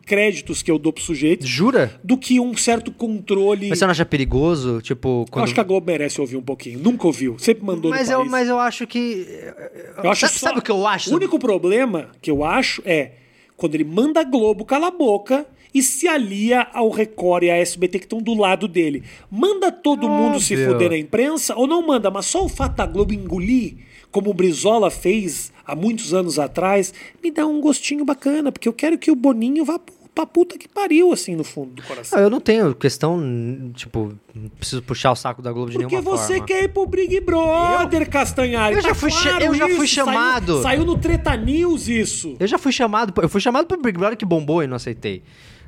[0.05, 1.45] créditos que eu dou pro sujeito.
[1.45, 1.99] Jura?
[2.03, 3.69] Do que um certo controle.
[3.69, 4.81] Mas você não acha perigoso?
[4.81, 5.41] Tipo, quando...
[5.41, 6.79] Eu acho que a Globo merece ouvir um pouquinho.
[6.79, 7.37] Nunca ouviu.
[7.39, 8.31] Sempre mandou mas eu, país.
[8.31, 9.27] Mas eu acho que.
[10.03, 10.47] Eu acho sabe, só...
[10.47, 11.11] sabe o que eu acho?
[11.11, 13.13] O único problema que eu acho é
[13.57, 17.57] quando ele manda a Globo calar a boca e se alia ao Record e à
[17.57, 19.03] SBT que estão do lado dele.
[19.29, 22.85] Manda todo mundo se fuder na imprensa ou não manda, mas só o fato da
[22.85, 23.75] Globo engolir,
[24.15, 28.71] como o Brizola fez há muitos anos atrás, me dá um gostinho bacana, porque eu
[28.71, 29.77] quero que o Boninho vá
[30.15, 32.17] pra puta que pariu, assim, no fundo do coração.
[32.17, 33.19] Ah, eu não tenho questão,
[33.73, 36.27] tipo, não preciso puxar o saco da Globo de Porque nenhuma forma.
[36.27, 38.75] Porque você quer ir pro Big Brother, eu, Castanhari.
[38.77, 40.53] Eu já tá fui, claro eu já fui chamado.
[40.53, 42.37] Saiu, saiu, no Treta News isso.
[42.39, 45.23] Eu já fui chamado, eu fui chamado pro Big Brother que bombou e não aceitei.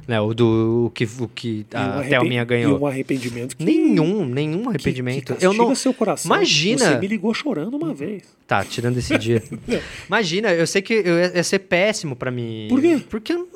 [0.07, 2.77] Né, o do o que, o que a Thelminha ganhou.
[2.77, 3.63] E um arrependimento que...
[3.63, 5.33] Nenhum, nenhum arrependimento.
[5.33, 6.33] Que, que eu não seu coração.
[6.33, 6.93] Imagina.
[6.93, 8.23] Você me ligou chorando uma vez.
[8.47, 9.43] Tá, tirando esse dia.
[10.07, 12.67] Imagina, eu sei que eu ia, ia ser péssimo para mim.
[12.69, 13.01] Por quê?
[13.09, 13.49] Porque eu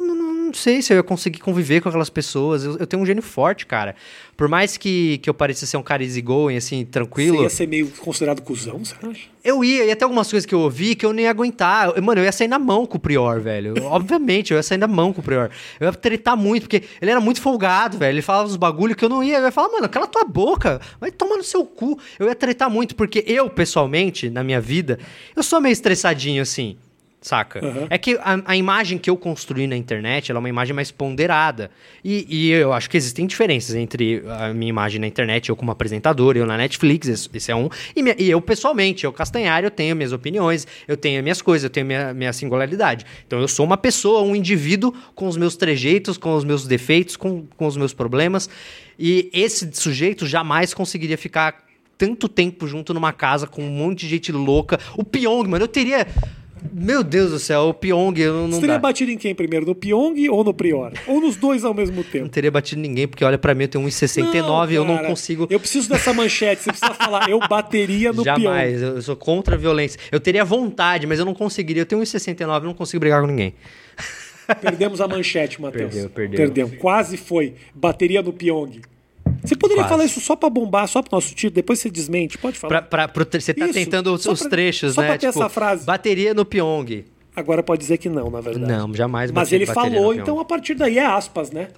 [0.51, 2.63] não, sei se eu ia conseguir conviver com aquelas pessoas.
[2.63, 3.95] Eu, eu, tenho um gênio forte, cara.
[4.35, 7.37] Por mais que, que eu pareça ser um cara easygoing, assim, tranquilo.
[7.37, 9.29] Você ia ser meio considerado cuzão, você acha?
[9.43, 11.99] Eu ia, ia ter algumas coisas que eu ouvi que eu nem ia aguentar.
[12.01, 13.73] Mano, eu ia sair na mão com o Prior, velho.
[13.85, 15.49] Obviamente, eu ia sair na mão com o Prior.
[15.79, 18.15] Eu ia tretar muito, porque ele era muito folgado, velho.
[18.15, 19.37] Ele falava uns bagulho que eu não ia.
[19.37, 21.97] Eu ia falar, mano, cala tua boca, vai tomar no seu cu.
[22.19, 24.99] Eu ia tretar muito, porque eu, pessoalmente, na minha vida,
[25.35, 26.77] eu sou meio estressadinho assim
[27.21, 27.63] saca?
[27.63, 27.87] Uhum.
[27.89, 30.89] É que a, a, imagem que eu construí na internet, ela é uma imagem mais
[30.89, 31.69] ponderada.
[32.03, 35.71] E, e, eu acho que existem diferenças entre a minha imagem na internet, eu como
[35.71, 37.69] apresentador, eu na Netflix, esse, esse é um.
[37.95, 41.63] E, minha, e, eu pessoalmente, eu Castanhari, eu tenho minhas opiniões, eu tenho minhas coisas,
[41.65, 43.05] eu tenho minha, minha singularidade.
[43.27, 47.15] Então eu sou uma pessoa, um indivíduo com os meus trejeitos, com os meus defeitos,
[47.15, 48.49] com, com os meus problemas.
[48.97, 51.65] E esse sujeito jamais conseguiria ficar
[51.97, 54.79] tanto tempo junto numa casa com um monte de gente louca.
[54.97, 56.07] O Pyong, mano, eu teria
[56.73, 58.79] Meu Deus do céu, o Pyong eu não, não Você teria dá.
[58.79, 59.65] batido em quem primeiro?
[59.65, 60.93] No Pyong ou no Prior?
[61.05, 62.29] Ou nos dois ao mesmo Não tempo?
[62.29, 65.47] teria batido ninguém, porque olha pra mim, eu tenho 1,69 e eu não consigo.
[65.49, 66.63] Eu preciso dessa manchete.
[66.63, 68.41] Você precisa falar, eu bateria no Pyong.
[68.41, 69.99] Jamais, eu sou contra a violência.
[70.11, 71.81] Eu teria vontade, mas eu não conseguiria.
[71.81, 73.53] Eu tenho 1,69 eu não consigo brigar com ninguém.
[74.61, 75.91] Perdemos a manchete, Matheus.
[75.93, 76.37] Perdeu, perdeu.
[76.37, 76.77] Perdemos.
[76.77, 77.53] Quase foi.
[77.73, 78.81] Bateria no Pyong.
[79.43, 79.89] Você poderia Quase.
[79.89, 82.81] falar isso só pra bombar, só pro nosso título, depois você desmente, pode falar.
[82.83, 85.07] Pra, pra, pro você tá Isso, tentando os, só os pra- trechos, só né?
[85.07, 85.85] pra ter essa frase.
[85.85, 87.05] Bateria no Pyong.
[87.35, 88.71] Agora pode dizer que não, na verdade.
[88.71, 91.69] Não, jamais Mas ele falou, então a partir daí é aspas, né?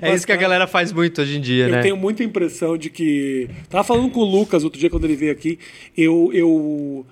[0.00, 1.82] É isso que a galera faz muito hoje em dia, Eu né?
[1.82, 3.48] tenho muita impressão de que.
[3.68, 5.58] Tava falando com o Lucas outro dia quando ele veio aqui.
[5.96, 6.30] Eu.
[6.32, 7.06] eu...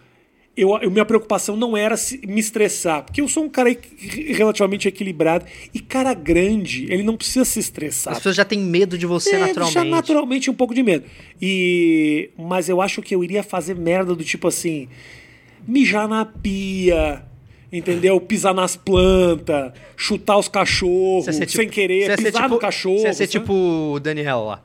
[0.56, 3.76] Eu, eu- minha preocupação não era se- me estressar, porque eu sou um cara
[4.28, 5.44] relativamente equilibrado.
[5.74, 8.12] E cara grande, ele não precisa se estressar.
[8.14, 9.74] As pessoas já têm medo de você É, naturalmente.
[9.74, 11.04] Já naturalmente um pouco de medo.
[11.42, 14.88] E mas eu acho que eu iria fazer merda do tipo assim,
[15.68, 17.22] mijar na pia,
[17.70, 18.18] entendeu?
[18.20, 22.58] Pisar nas plantas, chutar os cachorros ia ser sem tipo- querer, ser pisar tipo- no
[22.58, 22.98] cachorro.
[23.00, 24.62] Você ia ser tipo o Daniel lá.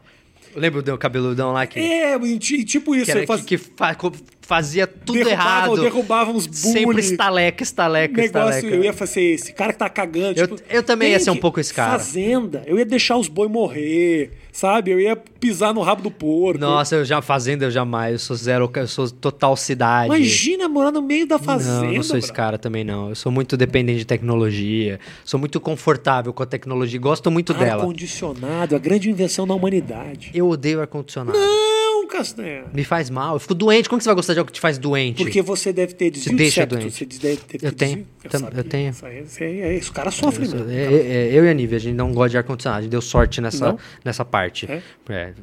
[0.54, 4.40] Lembra do cabeludão lá que, É, e ti- tipo isso, que, era- faz- que- que
[4.52, 5.32] fazia tudo derrubava,
[5.68, 5.82] errado.
[5.82, 7.00] derrubava uns Sempre bully.
[7.00, 8.76] estaleca, estaleca, negócio, estaleca.
[8.76, 10.38] eu ia fazer esse cara que tá cagando.
[10.38, 11.92] Eu- tipo, eu também ia ser um pouco esse cara.
[11.98, 14.92] Fazenda, eu ia deixar os boi morrer, sabe?
[14.92, 16.60] Eu ia pisar no rabo do porco.
[16.60, 18.12] Nossa, eu já fazenda, eu jamais.
[18.12, 20.08] Eu sou zero, eu sou total cidade.
[20.08, 21.86] Imagina morar no meio da fazenda.
[21.88, 22.36] Não, não sou esse bro.
[22.36, 23.08] cara também, não.
[23.08, 25.00] Eu sou muito dependente de tecnologia.
[25.24, 27.00] Sou muito confortável com a tecnologia.
[27.00, 27.82] Gosto muito dela.
[27.84, 30.30] Ar-condicionado, a grande invenção da humanidade.
[30.34, 31.38] Eu odeio ar-condicionado.
[31.38, 31.81] Não,
[32.12, 32.63] Castanha.
[32.74, 33.36] Me faz mal.
[33.36, 33.88] Eu fico doente.
[33.89, 35.17] Como que você vai gostar de algo que te faz doente?
[35.24, 36.76] Porque você deve ter desvio de deixa septo.
[36.76, 36.91] doente.
[36.93, 38.60] Você deve ter Eu tenho, sabia.
[38.60, 38.89] eu tenho.
[38.91, 39.91] Isso aí, isso aí, é isso.
[39.91, 40.69] O cara sofre Eu, mesmo.
[40.71, 42.80] é- é- eu e a Nívia, a gente não gosta de ar-condicionado.
[42.80, 43.80] A gente deu sorte nessa, Não?
[44.06, 44.69] nessa parte.
[44.69, 44.82] É?
[45.10, 45.34] É.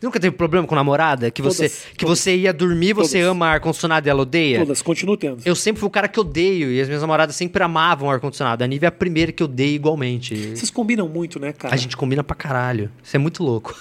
[0.00, 1.30] Nunca teve problema com namorada?
[1.30, 3.30] Que você, Todas, que você ia dormir, você Todas.
[3.30, 4.58] ama ar-condicionado e ela odeia?
[4.60, 5.42] Todas, continuo tendo.
[5.44, 8.62] Eu sempre fui o cara que odeio e as minhas namoradas sempre amavam ar-condicionado.
[8.62, 10.34] A Nívia é a primeira que odeia igualmente.
[10.54, 11.74] Vocês combinam muito, né, cara?
[11.74, 12.90] A gente combina pra caralho.
[13.02, 13.74] Isso é muito louco.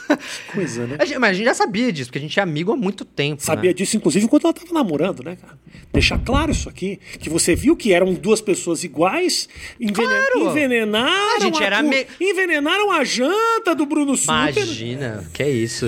[0.54, 0.96] Coisa, né?
[1.02, 3.42] A gente- mas a gente já sabia disso, porque gente é amigo há muito tempo.
[3.44, 3.74] Sabia né?
[3.74, 5.58] disso, inclusive, enquanto ela tava namorando, né, cara?
[5.92, 7.00] Deixar claro isso aqui.
[7.20, 9.48] Que você viu que eram duas pessoas iguais,
[9.80, 10.08] envenen...
[10.10, 10.50] Claro!
[10.50, 11.36] envenenaram.
[11.36, 14.34] A gente era cu- ame- Envenenaram a janta do Bruno Suter.
[14.56, 15.88] Imagina, que é isso.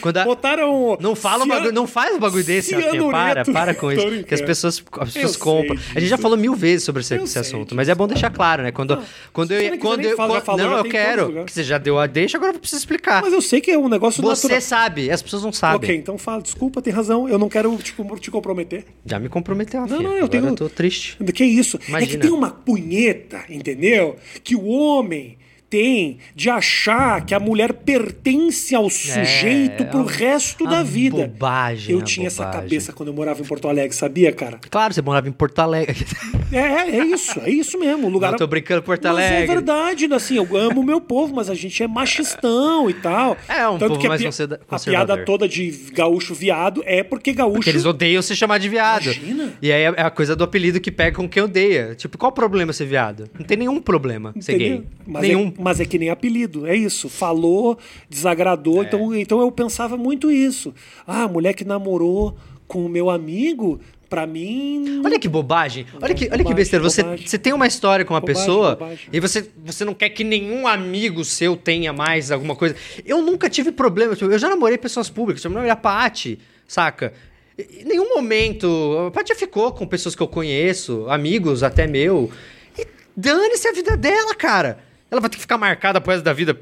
[0.00, 0.96] Quando a- Botaram.
[1.00, 3.08] Não fala cian- bagulho, não faz um bagulho desse, Rafinha.
[3.10, 4.24] Para, para com isso.
[4.24, 5.76] Que as pessoas, as pessoas Eu compram.
[5.94, 8.62] A gente já falou mil vezes sobre esse, esse assunto, mas é bom deixar claro,
[8.62, 8.72] né?
[8.72, 8.98] Quando,
[9.32, 11.44] quando se eu, quando eu, falar, já quando- não, eu quero.
[11.44, 13.22] Que você já deu a deixa, agora eu preciso explicar.
[13.22, 14.60] Mas eu sei que é um negócio Você natural.
[14.60, 15.65] sabe, as pessoas não sabem.
[15.74, 17.28] Ok, então fala, desculpa, tem razão.
[17.28, 18.84] Eu não quero te, te comprometer.
[19.04, 19.98] Já me comprometeu, Rafinha.
[20.00, 21.16] não, eu Agora tenho- eu tô triste.
[21.34, 21.76] Que isso?
[21.76, 22.22] É que Imagina.
[22.22, 24.16] tem uma punheta, entendeu?
[24.44, 25.36] Que o homem
[25.68, 31.26] tem de achar que a mulher pertence ao sujeito pro uma- resto uma da vida.
[31.26, 32.62] bobagem, Eu uma tinha essa bobagem.
[32.62, 34.58] cabeça quando eu morava em Porto Alegre, sabia, cara?
[34.70, 36.06] Claro, você morava em Porto Alegre.
[36.52, 36.58] É,
[36.98, 38.06] é isso, é isso mesmo.
[38.06, 39.46] O lugar Não, tô brincando, Porto Mas é Alegre.
[39.48, 43.36] verdade, assim, eu amo o meu povo, mas a gente é machistão e tal.
[43.48, 45.06] É, um Tanto povo que a mais pi- conserva- A conservador.
[45.16, 47.54] piada toda de gaúcho viado é porque gaúcho...
[47.56, 49.04] Porque eles odeiam se chamar de viado.
[49.04, 49.52] Imagina.
[49.60, 51.94] E aí é a coisa do apelido que pega com quem odeia.
[51.96, 53.28] Tipo, qual o problema ser viado?
[53.38, 54.78] Não tem nenhum problema ser Entendeu?
[54.78, 54.86] gay.
[55.06, 55.52] Mas, nenhum.
[55.58, 57.08] Mas é que nem apelido, é isso.
[57.08, 58.86] Falou, desagradou, É.
[58.86, 60.74] então, então eu pensava muito isso.
[61.06, 65.02] Ah, a mulher que namorou com o meu amigo, pra mim.
[65.04, 65.84] Olha que bobagem.
[66.00, 66.82] Olha que, olha que besteira.
[66.82, 67.26] Você, bobagem.
[67.26, 69.08] você tem uma história com uma Bobagem, pessoa bobagem.
[69.12, 72.76] e você, você não quer que nenhum amigo seu tenha mais alguma coisa.
[73.04, 74.14] Eu nunca tive problema.
[74.14, 75.42] tipo, Eu já namorei pessoas públicas.
[75.44, 76.38] Eu namorei a Paty,
[76.68, 77.12] saca?
[77.58, 79.06] Em nenhum momento.
[79.08, 82.30] A Paty já ficou com pessoas que eu conheço, amigos até meu.
[82.78, 84.78] E dane-se a vida dela, cara.
[85.10, 86.58] Ela vai ter que ficar marcada pro resto da vida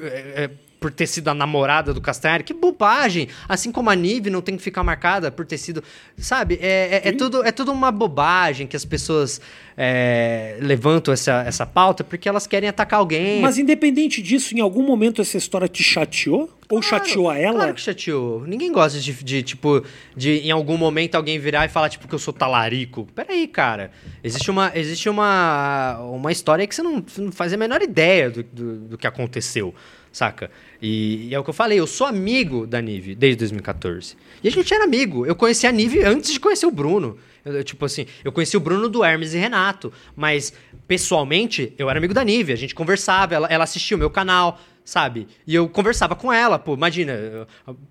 [0.00, 0.50] é, é,
[0.82, 2.42] por ter sido a namorada do Castanhari.
[2.42, 3.28] Que bobagem!
[3.48, 5.82] Assim como a Nive não tem que ficar marcada por ter sido.
[6.18, 6.58] Sabe?
[6.60, 9.40] É, é, é tudo, é tudo uma bobagem que as pessoas
[9.76, 13.40] é, levantam essa, essa pauta porque elas querem atacar alguém.
[13.40, 16.50] Mas independente disso, em algum momento essa história te chateou?
[16.72, 17.58] Ou Claro, chateou a ela?
[17.58, 18.46] Claro que chateou.
[18.46, 19.84] Ninguém gosta de, de, tipo,
[20.16, 23.06] de em algum momento alguém virar e falar, tipo, que eu sou talarico.
[23.14, 23.90] Peraí, cara.
[24.24, 28.30] Existe uma, existe uma, uma história que você não, você não faz a menor ideia
[28.30, 29.74] do, do, do que aconteceu,
[30.10, 30.50] saca?
[30.80, 34.16] E, e é o que eu falei, eu sou amigo da Nive desde 2014.
[34.42, 35.26] E a gente era amigo.
[35.26, 37.18] Eu conheci a Nive antes de conhecer o Bruno.
[37.44, 40.54] Eu, eu, tipo assim, eu conheci o Bruno do Hermes e Renato, mas
[40.88, 44.58] pessoalmente eu era amigo da Nive, a gente conversava, ela, ela assistia o meu canal,
[44.84, 45.28] sabe?
[45.46, 47.46] E eu conversava com ela, pô, imagina,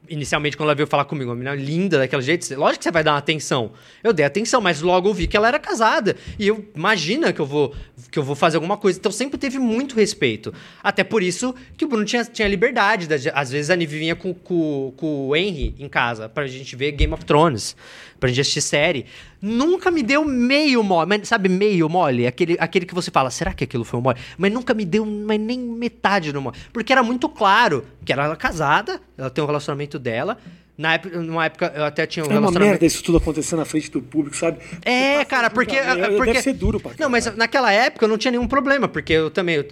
[0.10, 3.04] inicialmente quando ela veio falar comigo, uma menina linda daquele jeito, lógico que você vai
[3.04, 3.72] dar uma atenção.
[4.04, 6.16] Eu dei atenção, mas logo eu vi que ela era casada.
[6.38, 7.74] E eu imagina que eu vou
[8.10, 9.00] que eu vou fazer alguma coisa.
[9.00, 10.54] Então sempre teve muito respeito.
[10.84, 13.08] Até por isso que o Bruno tinha, tinha liberdade.
[13.08, 16.76] da- Às vezes a Nive vinha com, com, com o Henry em casa pra gente
[16.76, 17.76] ver Game of Thrones,
[18.22, 19.06] pra gente assistir série.
[19.42, 22.28] Nunca me deu meio mole, mas sabe meio mole?
[22.28, 24.20] Aquele, aquele que você fala, será que aquilo foi um mole?
[24.38, 26.56] Mas nunca me deu mas nem metade do mole.
[26.72, 30.38] Porque era muito claro que ela era casada, ela tem um relacionamento dela.
[30.82, 33.64] Na época, numa época eu até tinha um É uma merda isso tudo acontecer na
[33.66, 34.58] frente do público, sabe?
[34.84, 36.34] É, Você cara, porque, muito a- porque.
[36.34, 39.30] Deve ser duro pra Não, mas naquela época eu não tinha nenhum problema, porque eu
[39.30, 39.56] também.
[39.58, 39.66] eu-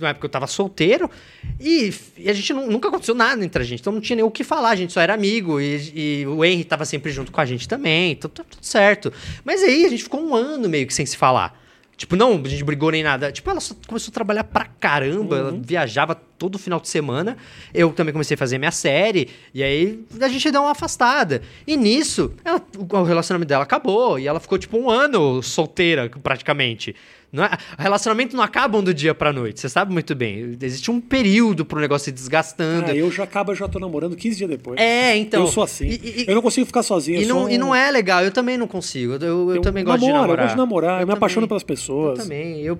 [0.00, 1.10] na época eu tava solteiro
[1.60, 4.24] e, e a gente nu- nunca aconteceu nada entre a gente, então não tinha nem
[4.24, 7.30] o que falar, a gente só era amigo e, e o Henry tava sempre junto
[7.30, 9.12] com a gente também, então tá tudo certo.
[9.44, 11.62] Mas aí a gente ficou um ano meio que sem se falar.
[11.96, 13.30] Tipo, não, a gente brigou nem nada.
[13.30, 17.36] Tipo, ela só começou a trabalhar pra caramba, ela viajava todo final de semana.
[17.72, 21.42] Eu também comecei a fazer minha série, e aí a gente deu uma afastada.
[21.66, 26.94] E nisso, ela- o relacionamento dela acabou, e ela ficou tipo um ano solteira, praticamente.
[27.32, 30.56] Não é- relacionamento não acaba do dia pra noite, você sabe muito bem.
[30.62, 32.92] Existe um período pro negócio se desgastando.
[32.92, 34.78] Ah, eu já acabo, eu já tô namorando 15 dias depois.
[34.80, 35.40] É, então.
[35.42, 35.84] eu sou assim.
[35.88, 37.18] E, e- eu não consigo ficar sozinho.
[37.18, 39.14] e eu não, e um- não é legal, eu também não consigo.
[39.14, 40.38] Eu, eu, também gosto de namoro, namorar.
[40.38, 41.48] Eu gosto de namorar, eu, me apaixono também.
[41.48, 42.18] pelas pessoas.
[42.20, 42.60] Eu também.
[42.60, 42.78] Eu,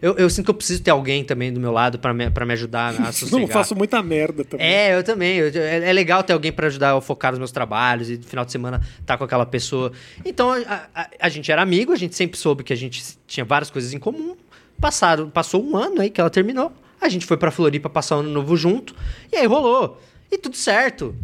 [0.00, 2.46] eu, eu sinto que eu preciso ter alguém também do meu lado pra me, pra
[2.46, 3.40] me ajudar a sossegar.
[3.40, 4.66] Não faço muita merda também.
[4.66, 5.36] É, eu também.
[5.38, 8.24] Eu- é, é legal ter alguém pra ajudar a focar nos meus trabalhos e no
[8.24, 9.92] final de semana estar com aquela pessoa.
[10.24, 13.44] Então, a, a- a gente era amigo, a gente sempre soube que a gente tinha
[13.44, 14.36] várias coisas em comum.
[14.80, 16.72] Passaram, passou um ano aí que ela terminou.
[17.00, 18.94] A gente foi pra Floripa passar o ano novo junto.
[19.32, 20.00] E aí rolou.
[20.32, 21.14] E tudo certo.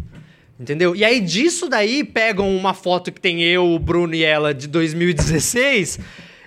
[0.58, 0.96] Entendeu?
[0.96, 4.66] E aí disso daí pegam uma foto que tem eu, o Bruno e ela de
[4.66, 5.98] 2016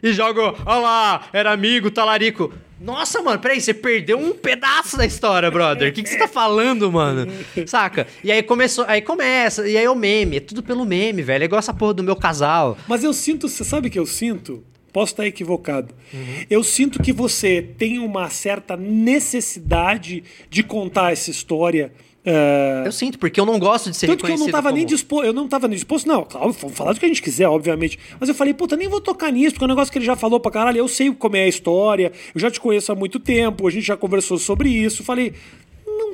[0.01, 2.51] e jogam, olha lá, era amigo, talarico.
[2.79, 5.89] Nossa, mano, peraí, você perdeu um pedaço da história, brother.
[5.89, 7.31] O que, que você tá falando, mano?
[7.67, 8.07] Saca?
[8.23, 11.43] E aí começou, aí começa, e aí é o meme, é tudo pelo meme, velho.
[11.43, 12.77] É igual essa porra do meu casal.
[12.87, 14.63] Mas eu sinto, você sabe que eu sinto?
[14.91, 15.93] Posso estar equivocado.
[16.13, 16.45] Uhum.
[16.49, 21.91] Eu sinto que você tem uma certa necessidade de contar essa história.
[22.25, 24.83] Eh, Eu sinto, porque eu não gosto de ser Tanto que eu não tava nem
[24.83, 27.21] como- disposto, eu não tava nem disposto, não, claro, vamos falar do que a gente
[27.21, 27.97] quiser, obviamente.
[28.19, 30.15] Mas eu falei, puta, nem vou tocar nisso, porque é um negócio que ele já
[30.15, 33.19] falou pra caralho, eu sei como é a história, eu já te conheço há muito
[33.19, 35.03] tempo, a gente já conversou sobre isso.
[35.03, 35.33] Falei,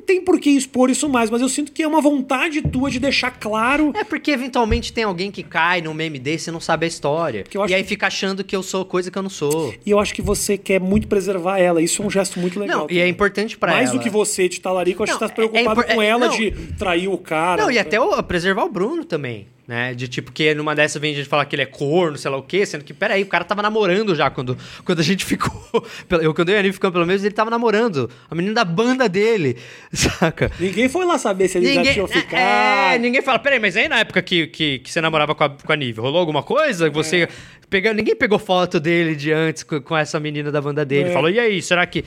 [0.05, 2.99] tem por que expor isso mais, mas eu sinto que é uma vontade tua de
[2.99, 3.91] deixar claro.
[3.95, 7.43] É porque eventualmente tem alguém que cai num meme desse e não sabe a história.
[7.67, 9.73] E aí que- fica achando que eu sou coisa que eu não sou.
[9.85, 11.81] E eu acho que você quer muito preservar ela.
[11.81, 12.81] Isso é um gesto muito legal.
[12.81, 13.97] Não, e é importante pra Mais ela.
[13.99, 15.95] do que você de talarico, eu acho Não, que você tá é- é preocupado impor-
[15.95, 16.35] com é- ela não.
[16.37, 17.63] de trair o cara.
[17.63, 19.93] Não, e até o, preservar o Bruno também, né?
[19.93, 22.37] De tipo, que numa dessa vem a gente falar que ele é corno, sei lá
[22.37, 25.55] o quê, sendo que, peraí, o cara tava namorando já quando, quando a gente ficou.
[26.09, 28.09] Eu, quando eu e a Aninha ficamos, pelo menos, ele tava namorando.
[28.29, 29.57] A menina da banda dele,
[29.91, 30.51] saca?
[30.59, 32.39] Ninguém foi lá saber se eles já tinham ficado.
[32.39, 35.49] É, ninguém fala, peraí, mas aí na época que, que, que você namorava com a,
[35.49, 36.87] com a Nive, rolou alguma coisa?
[36.87, 36.89] É.
[36.89, 37.27] Você.
[37.69, 41.09] Pega, ninguém pegou foto dele de antes com, com essa menina da banda dele.
[41.09, 41.13] É.
[41.13, 42.05] Falou, e aí, será que.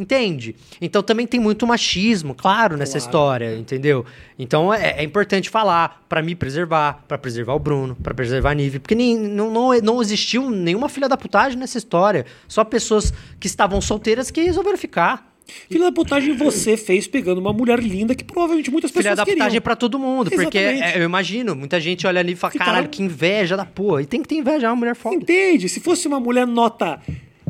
[0.00, 0.56] Entende?
[0.80, 3.04] Então também tem muito machismo, claro, nessa Claro.
[3.06, 4.04] história, entendeu?
[4.38, 8.54] Então é, é importante falar pra me preservar, pra preservar o Bruno, pra preservar a
[8.54, 12.24] Nive, porque nem, não, não, não existiu nenhuma filha da putagem nessa história.
[12.48, 15.28] Só pessoas que estavam solteiras que resolveram ficar.
[15.68, 19.24] Filha da putagem você fez pegando uma mulher linda que provavelmente muitas pessoas Filha da
[19.24, 19.38] queriam.
[19.44, 20.30] putagem pra todo mundo.
[20.30, 20.96] Porque Exatamente.
[20.96, 24.00] é, eu imagino, muita gente olha ali e fala, caralho, que inveja da porra.
[24.02, 25.16] E tem que ter inveja, é uma mulher foda.
[25.16, 25.68] Entende?
[25.68, 27.00] Se fosse uma mulher nota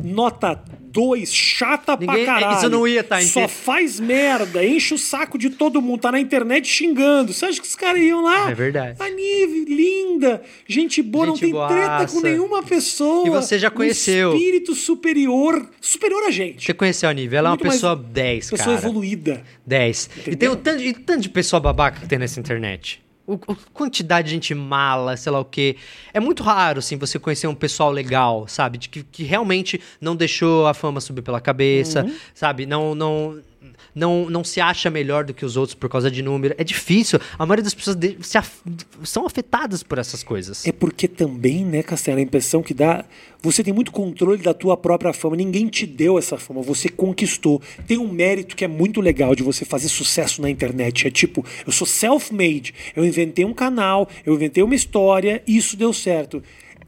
[0.03, 0.61] nota
[0.91, 2.57] 2, chata Ninguém- pra caralho.
[2.57, 6.11] isso não ia tá, Só inte- faz merda, enche o saco de todo mundo, tá
[6.11, 7.31] na internet xingando.
[7.31, 8.51] Você acha que os caras iam lá?
[8.51, 8.97] É verdade.
[8.99, 12.13] A Nive, linda, gente boa, não Gente tem treta boaça.
[12.15, 13.25] com nenhuma pessoa.
[13.25, 14.33] E você já Um conheceu.
[14.35, 16.65] espírito superior, superior a gente.
[16.65, 18.79] Você conheceu a Nive, ela é uma Muito pessoa 10, Pessoa cara.
[18.87, 19.43] evoluída.
[19.65, 20.09] 10.
[20.27, 23.01] E tem o tanto, e tanto de pessoa babaca que tem nessa internet.
[23.27, 25.77] O, o- quantidade de gente mala, sei lá o quê.
[26.13, 28.77] É muito raro, assim, você conhecer um pessoal legal, sabe?
[28.77, 32.15] De que, que realmente não deixou a fama subir pela cabeça, Uhum.
[32.33, 32.65] sabe?
[32.65, 33.39] Não, não,
[33.93, 36.55] não, não se acha melhor do que os outros por causa de número.
[36.57, 37.19] É difícil.
[37.37, 38.61] A maioria das pessoas se af-
[39.03, 40.65] são afetadas por essas coisas.
[40.65, 43.05] É porque também, né, Castelo, a impressão que dá.
[43.43, 45.35] Você tem muito controle da tua própria fama.
[45.35, 47.61] Ninguém te deu essa fama, você conquistou.
[47.87, 51.07] Tem um mérito que é muito legal de você fazer sucesso na internet.
[51.07, 52.73] É tipo, eu sou self-made.
[52.95, 56.43] Eu inventei um canal, eu inventei uma história e isso deu certo.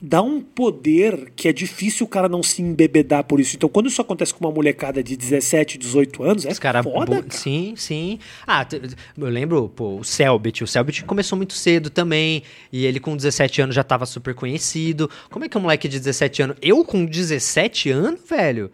[0.05, 3.55] Dá um poder que é difícil o cara não se embebedar por isso.
[3.55, 7.21] Então, quando isso acontece com uma molecada de 17, 18 anos, é Os cara foda,
[7.21, 7.25] cara.
[7.29, 8.19] Sim, sim.
[8.45, 8.67] Ah,
[9.17, 10.61] eu lembro, pô, o Selbit.
[10.61, 12.43] O Selbit começou muito cedo também.
[12.69, 15.09] E ele com 17 anos já tava super conhecido.
[15.29, 16.57] Como é que um moleque de 17 anos.
[16.61, 18.71] Eu com 17 anos, velho?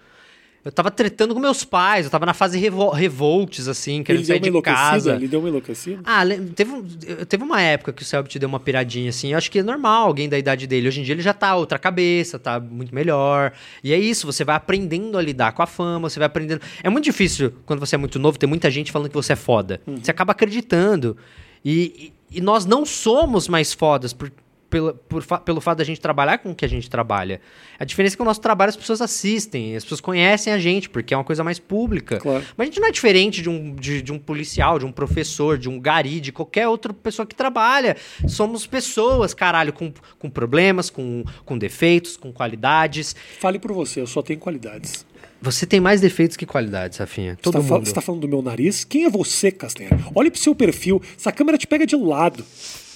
[0.64, 4.28] Eu tava tretando com meus pais, eu tava na fase revol revoltes, assim, querendo Ele
[4.28, 5.16] sair de casa.
[5.16, 6.02] Ele deu uma enlouquecida?
[6.04, 6.22] Ah,
[6.54, 6.84] teve,
[7.28, 9.32] teve uma época que o Selbit deu uma piradinha, assim.
[9.32, 10.88] Eu acho que é normal alguém da idade dele.
[10.90, 13.54] Hoje em dia ele já tá outra cabeça, tá muito melhor.
[13.82, 16.62] E é isso, você vai aprendendo a lidar com a fama, você vai aprendendo.
[16.84, 19.38] É muito difícil, quando você é muito novo, ter muita gente falando que você é
[19.38, 19.80] foda.
[19.88, 21.16] Você acaba acreditando.
[21.64, 24.32] E, e- e nós não somos mais fodas por,
[24.70, 27.42] pela- por pelo fato da gente trabalhar com o que a gente trabalha.
[27.80, 30.90] A diferença é que o nosso trabalho as pessoas assistem, as pessoas conhecem a gente,
[30.90, 32.18] porque é uma coisa mais pública.
[32.18, 32.44] Claro.
[32.56, 35.58] Mas a gente não é diferente de um, de, de um policial, de um professor,
[35.58, 37.96] de um gari, de qualquer outra pessoa que trabalha.
[38.28, 43.16] Somos pessoas, caralho, com, com problemas, com, com defeitos, com qualidades.
[43.40, 45.06] Fale por você, eu só tenho qualidades.
[45.42, 47.38] Você tem mais defeitos que qualidades, Rafinha.
[47.42, 47.88] Todo você, tá, mundo.
[47.88, 48.84] você tá falando do meu nariz?
[48.84, 49.98] Quem é você, Castanheira?
[50.14, 51.02] Olhe pro seu perfil.
[51.18, 52.44] Essa câmera te pega de lado.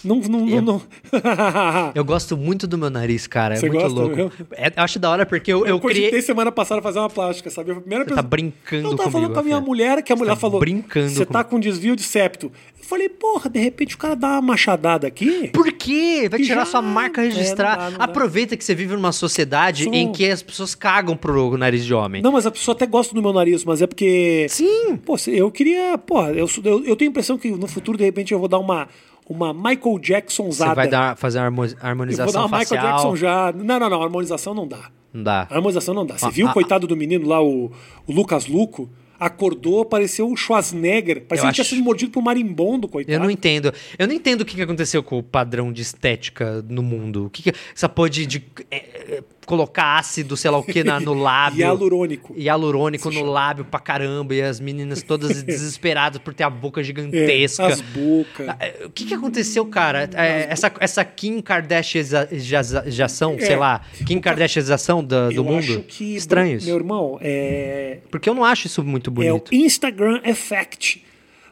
[0.04, 0.62] Não, não, não.
[0.62, 0.82] não.
[1.96, 3.56] Eu gosto muito do meu nariz, cara.
[3.56, 4.16] É Você muito gosta louco.
[4.16, 4.32] mesmo?
[4.52, 6.22] É, eu acho da hora porque eu, eu, Eu criei.
[6.22, 7.72] semana passada fazer uma plástica, sabe?
[7.72, 10.16] A primeira Você tá brincando Eu tava falando comigo, com a minha mulher, que a
[10.16, 10.60] mulher tá falou.
[10.60, 12.52] brincando Você tá comigo." com desvio de septo.
[12.80, 15.48] Eu falei, porra, de repente o cara dá uma machadada aqui.
[15.54, 16.28] Por quê?
[16.30, 17.82] Vai tirar já- sua marca é, não registrada.
[17.84, 18.04] dá, não dá.
[18.04, 21.94] Aproveita que você vive numa sociedade Sou- em que as pessoas cagam pro nariz de
[21.94, 22.22] homem.
[22.22, 24.48] Não, mas a pessoa até gosta do meu nariz, mas é porque.
[24.50, 24.98] Sim.
[24.98, 25.98] Pô, eu queria.
[25.98, 28.60] Pô, eu, eu, eu tenho a impressão que no futuro, de repente, eu vou dar
[28.60, 28.88] uma,
[29.28, 32.80] uma Michael Jackson Você vai dar, fazer uma harmo- Eu vou harmonização dar uma facial.
[32.82, 33.52] Michael Jackson já.
[33.54, 34.02] Não, não, não.
[34.04, 34.90] Harmonização não dá.
[35.14, 35.48] Não dá.
[35.50, 36.18] Harmonização não dá.
[36.18, 37.72] Você Ah, viu o ah, coitado do menino lá, o,
[38.08, 38.90] o Lucas Luco?
[39.20, 41.22] Acordou, pareceu o Schwarzenegger.
[41.26, 43.16] Parecia que tinha acho- sido mordido por um marimbondo, coitado.
[43.16, 43.72] Eu não entendo.
[43.98, 47.28] Eu não entendo o que que aconteceu com o padrão de estética no mundo.
[47.28, 50.84] O que, que essa porra de, de, é, é, colocar ácido, sei lá o que,
[50.84, 51.60] na, no lábio.
[51.62, 52.34] Hialurônico.
[52.38, 54.34] Hialurônico no lábio pra caramba.
[54.36, 57.68] E as meninas todas desesperadas por ter a boca É, gigantesca.
[57.68, 58.50] as bocas.
[58.50, 60.10] Ah, é, O que, que aconteceu, cara?
[60.14, 65.60] É, essa, essa Kim Kardashianização, sei lá, Kim Kardashianização do, do Eu mundo?
[65.60, 66.16] acho que.
[66.16, 66.66] Estranho isso.
[66.68, 68.00] Meu irmão, é.
[68.12, 69.54] Porque eu não acho isso muito É o bonito.
[69.54, 71.04] Instagram Effect.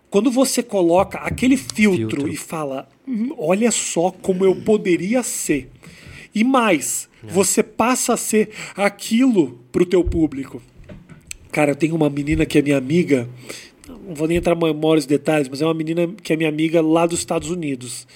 [0.09, 2.27] Quando você coloca aquele filtro, Filtro.
[2.27, 5.71] e fala, "Hum, olha só como eu poderia ser.
[6.35, 7.31] E mais, É.
[7.31, 10.61] você passa a ser aquilo pro teu público.
[11.51, 13.29] Cara, eu tenho uma menina que é minha amiga,
[13.87, 16.81] não vou nem entrar em maiores detalhes, mas é uma menina que é minha amiga
[16.81, 18.07] lá dos Estados Unidos.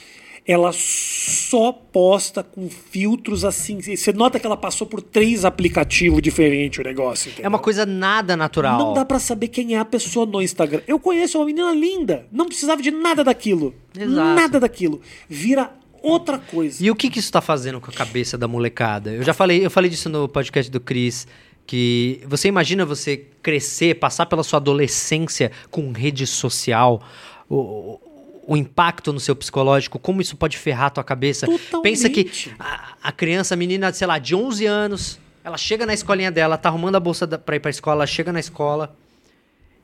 [0.48, 3.82] Ela só posta com filtros assim.
[3.82, 7.30] Você nota que ela passou por três aplicativos diferentes o negócio.
[7.30, 7.50] É entendeu?
[7.50, 8.78] uma coisa nada natural.
[8.78, 10.82] Não dá pra saber quem é a pessoa no Instagram.
[10.88, 13.74] Eu conheço uma menina linda, não precisava de nada daquilo.
[13.98, 14.36] Exato.
[14.36, 15.02] Nada daquilo.
[15.28, 15.72] Vira
[16.10, 16.84] outra coisa.
[16.84, 19.12] E o que, que isso tá fazendo com a cabeça da molecada?
[19.12, 21.28] Eu já falei, eu falei disso no podcast do Cris,
[21.68, 27.02] que você imagina você crescer, passar pela sua adolescência com rede social,
[27.50, 28.00] o,
[28.48, 31.46] o- impacto no seu psicológico, como isso pode ferrar a tua cabeça.
[31.48, 31.82] Totalmente.
[31.84, 35.94] Pensa que a, a criança, a menina, sei lá, de 11 anos, ela chega na
[35.94, 38.96] escolinha dela, tá arrumando a bolsa da, pra ir pra escola, ela chega na escola,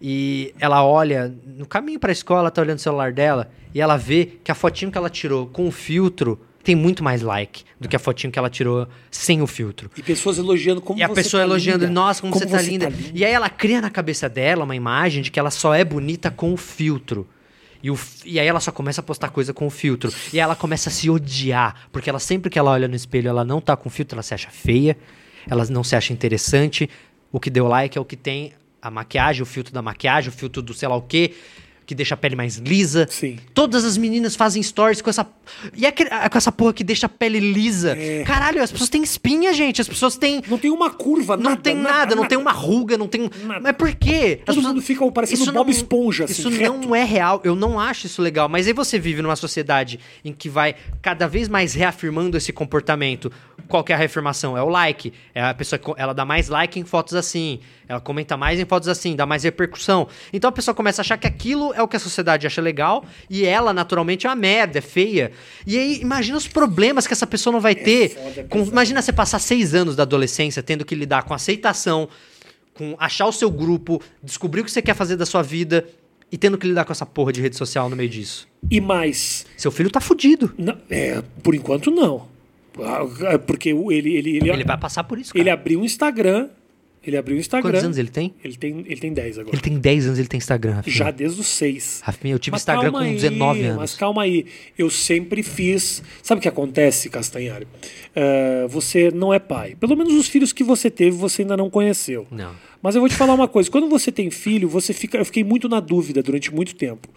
[0.01, 4.39] e ela olha no caminho pra escola, tá olhando o celular dela e ela vê
[4.43, 7.95] que a fotinho que ela tirou com o filtro tem muito mais like do que
[7.95, 9.89] a fotinho que ela tirou sem o filtro.
[9.97, 11.93] E pessoas elogiando como E a você pessoa tá elogiando, linda.
[11.93, 12.91] nossa, como, você, tá, linda.
[13.13, 16.29] E aí ela cria na cabeça dela uma imagem de que ela só é bonita
[16.29, 17.27] com o filtro.
[17.83, 20.11] E, o e aí ela só começa a postar coisa com o filtro.
[20.31, 21.87] E aí ela começa a se odiar.
[21.91, 24.33] Porque ela sempre que ela olha no espelho, ela não tá com filtro, ela se
[24.35, 24.95] acha feia,
[25.49, 26.87] ela não se acha interessante.
[27.31, 30.33] O que deu like é o que tem a maquiagem, o filtro da maquiagem, o
[30.33, 31.33] filtro do sei lá o quê,
[31.85, 33.05] que deixa a pele mais lisa.
[33.09, 33.37] Sim.
[33.53, 35.27] Todas as meninas fazem stories com essa.
[35.75, 37.97] E aquele- com essa porra que deixa a pele lisa.
[37.97, 38.23] É.
[38.23, 39.81] Caralho, as pessoas têm espinha, gente.
[39.81, 40.41] As pessoas têm.
[40.47, 41.61] Não tem uma curva, Não nada.
[41.61, 43.29] tem nada, não tem uma ruga, não tem.
[43.43, 43.59] Nada.
[43.61, 44.39] Mas por quê?
[44.47, 46.77] As Todo mundo fica parecendo Isso Bob não- Esponja, assim, Isso reto.
[46.77, 47.41] não é real.
[47.43, 48.47] Eu não acho isso legal.
[48.47, 53.29] Mas aí você vive numa sociedade em que vai cada vez mais reafirmando esse comportamento.
[53.71, 54.57] Qual é a reafirmação?
[54.57, 55.13] É o like.
[55.33, 57.59] É a pessoa que ela dá mais like em fotos assim.
[57.87, 60.07] Ela comenta mais em fotos assim, dá mais repercussão.
[60.31, 63.03] Então a pessoa começa a achar que aquilo é o que a sociedade acha legal
[63.29, 65.31] e ela, naturalmente, é uma merda, é feia.
[65.65, 68.09] E aí, imagina os problemas que essa pessoa não vai ter.
[68.09, 72.07] foda, é com- imagina você passar seis anos da adolescência tendo que lidar com aceitação,
[72.73, 75.85] com achar o seu grupo, descobrir o que você quer fazer da sua vida
[76.31, 78.47] e tendo que lidar com essa porra de rede social no meio disso.
[78.69, 79.45] E mais.
[79.57, 80.53] Seu filho tá fudido.
[80.57, 82.30] não- é, por enquanto, não.
[82.79, 85.41] Ah, Porque o- ele, ele, ele, Ele vai passar por isso, cara.
[85.41, 86.49] ele abriu um Instagram.
[87.03, 87.71] Ele abriu um Instagram.
[87.71, 88.31] Quantos anos ele tem?
[88.43, 89.55] Ele tem, ele tem 10 agora.
[89.55, 90.95] Ele tem 10 anos, ele tem Instagram, Rafinha.
[90.95, 91.99] Já desde os 6.
[92.03, 93.77] Rafinha, eu tive Mas Instagram com 19 aí, anos.
[93.79, 94.45] Mas calma aí,
[94.77, 96.03] eu sempre fiz.
[96.21, 97.67] Sabe o que acontece, Castanhari?
[98.15, 99.75] Eh, você não é pai.
[99.79, 102.27] Pelo menos os filhos que você teve, você ainda não conheceu.
[102.29, 102.53] Não.
[102.83, 105.17] Mas eu vou te falar uma coisa: quando você tem filho, você fica.
[105.17, 107.09] Eu fiquei muito na dúvida durante muito tempo.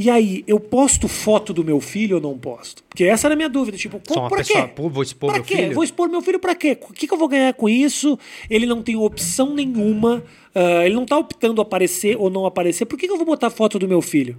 [0.00, 2.84] E aí, eu posto foto do meu filho ou não posto?
[2.88, 3.76] Porque essa era a minha dúvida.
[3.76, 4.74] Tipo, Sou uma pra pessoa, quê?
[4.88, 5.56] vou expor pra meu quê?
[5.56, 5.74] filho?
[5.74, 6.78] Vou expor meu filho pra quê?
[6.88, 8.16] O que, que eu vou ganhar com isso?
[8.48, 10.22] Ele não tem opção nenhuma.
[10.54, 12.84] ah, ele não tá optando aparecer ou não aparecer.
[12.86, 14.36] Por que, que eu vou botar foto do meu filho?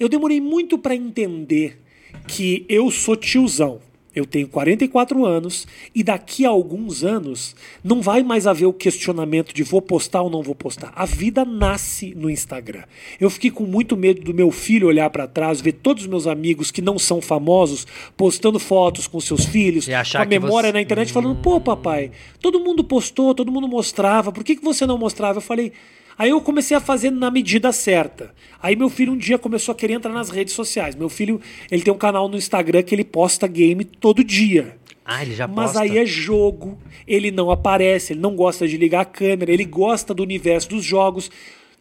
[0.00, 1.80] Eu demorei muito pra entender
[2.26, 3.78] que eu sou tiozão.
[4.14, 9.54] Eu tenho 44 anos e daqui a alguns anos não vai mais haver o questionamento
[9.54, 10.92] de vou postar ou não vou postar.
[10.96, 12.82] A vida nasce no Instagram.
[13.20, 16.26] Eu fiquei com muito medo do meu filho olhar pra trás, ver todos os meus
[16.26, 17.86] amigos que não são famosos
[18.16, 21.60] postando fotos com seus filhos, E achar com a memória você- na internet, falando: pô,
[21.60, 25.38] papai, todo mundo postou, todo mundo mostrava, por que, que você não mostrava?
[25.38, 25.72] Eu falei.
[26.20, 28.34] Aí eu comecei a fazer na medida certa.
[28.62, 30.94] Aí meu filho um dia começou a querer entrar nas redes sociais.
[30.94, 31.40] Meu filho,
[31.70, 34.76] ele tem um canal no Instagram que ele posta game todo dia.
[35.02, 35.80] Ah, ele já Mas posta.
[35.80, 40.12] aí é jogo, ele não aparece, ele não gosta de ligar a câmera, ele gosta
[40.12, 41.30] do universo dos jogos.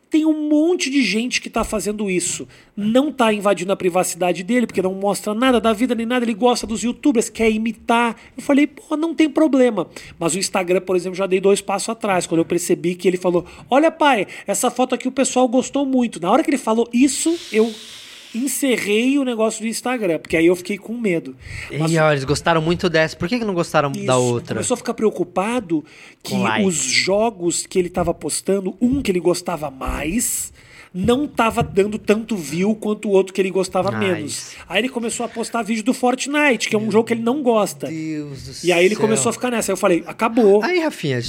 [0.10, 2.48] Tem um monte de gente que tá fazendo isso.
[2.76, 6.26] Não tá invadindo a privacidade dele, porque não mostra nada da vida nem nada.
[6.26, 8.16] Ele gosta dos youtubers, quer imitar.
[8.36, 9.88] Eu falei, pô, não tem problema.
[10.18, 13.18] Mas o Instagram, por exemplo, já dei dois passos atrás, quando eu percebi que ele
[13.18, 16.20] falou: Olha, pai, essa foto aqui o pessoal gostou muito.
[16.20, 17.72] Na hora que ele falou isso, eu
[18.34, 21.36] encerrei o negócio do Instagram, porque aí eu fiquei com medo.
[21.78, 23.16] Mas E ó, eles gostaram muito dessa.
[23.16, 24.56] Por que, que não gostaram da isso, outra?
[24.56, 25.84] Começou a ficar preocupado
[26.24, 26.66] que like.
[26.66, 30.54] os jogos que ele estava postando, um que ele gostava mais,
[30.94, 34.12] não estava dando tanto view quanto o outro que ele gostava Nice.
[34.14, 34.52] menos.
[34.68, 37.42] Aí ele começou a postar vídeo do Fortnite, que é um jogo que ele não
[37.42, 37.88] gosta.
[37.88, 39.02] Deus do E aí ele céu.
[39.04, 39.72] começou a ficar nessa.
[39.72, 40.64] Aí eu falei, acabou.
[40.64, 41.20] Aí, Rafinha,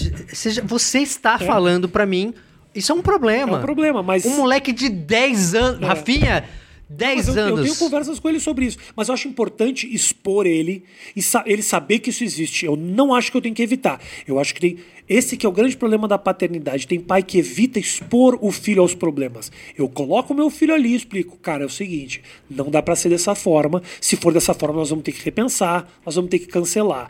[0.67, 2.33] você, está falando pra mim.
[2.75, 3.57] Isso é um problema.
[3.57, 4.25] É um problema, mas.
[4.25, 5.83] Um moleque de 10 anos.
[5.83, 5.87] É.
[5.87, 6.45] Rafinha,
[6.93, 7.59] 10 Mas eu, anos.
[7.61, 8.77] eu tenho conversas com ele sobre isso.
[8.97, 10.83] Mas eu acho importante expor ele
[11.15, 12.67] e sa- ele saber que isso existe.
[12.67, 14.01] Eu não acho que eu tenho que evitar.
[14.27, 14.77] Eu acho que tem.
[15.09, 16.87] Esse que é o grande problema da paternidade.
[16.89, 19.51] Tem pai que evita expor o filho aos problemas.
[19.79, 21.37] Eu coloco o meu filho ali e explico.
[21.39, 23.81] Cara, é o seguinte: não dá pra ser dessa forma.
[24.01, 27.09] Se for dessa forma, nós vamos ter que repensar, nós vamos ter que cancelar.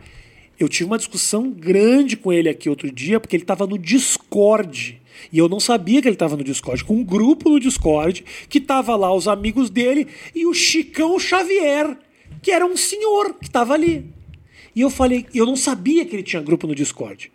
[0.59, 5.00] Eu tive uma discussão grande com ele aqui outro dia, porque ele estava no Discord.
[5.31, 8.59] E eu não sabia que ele estava no Discord, com um grupo no Discord, que
[8.59, 11.97] tava lá os amigos dele e o Chicão Xavier,
[12.41, 14.05] que era um senhor que estava ali.
[14.75, 17.31] E eu falei, eu não sabia que ele tinha grupo no Discord.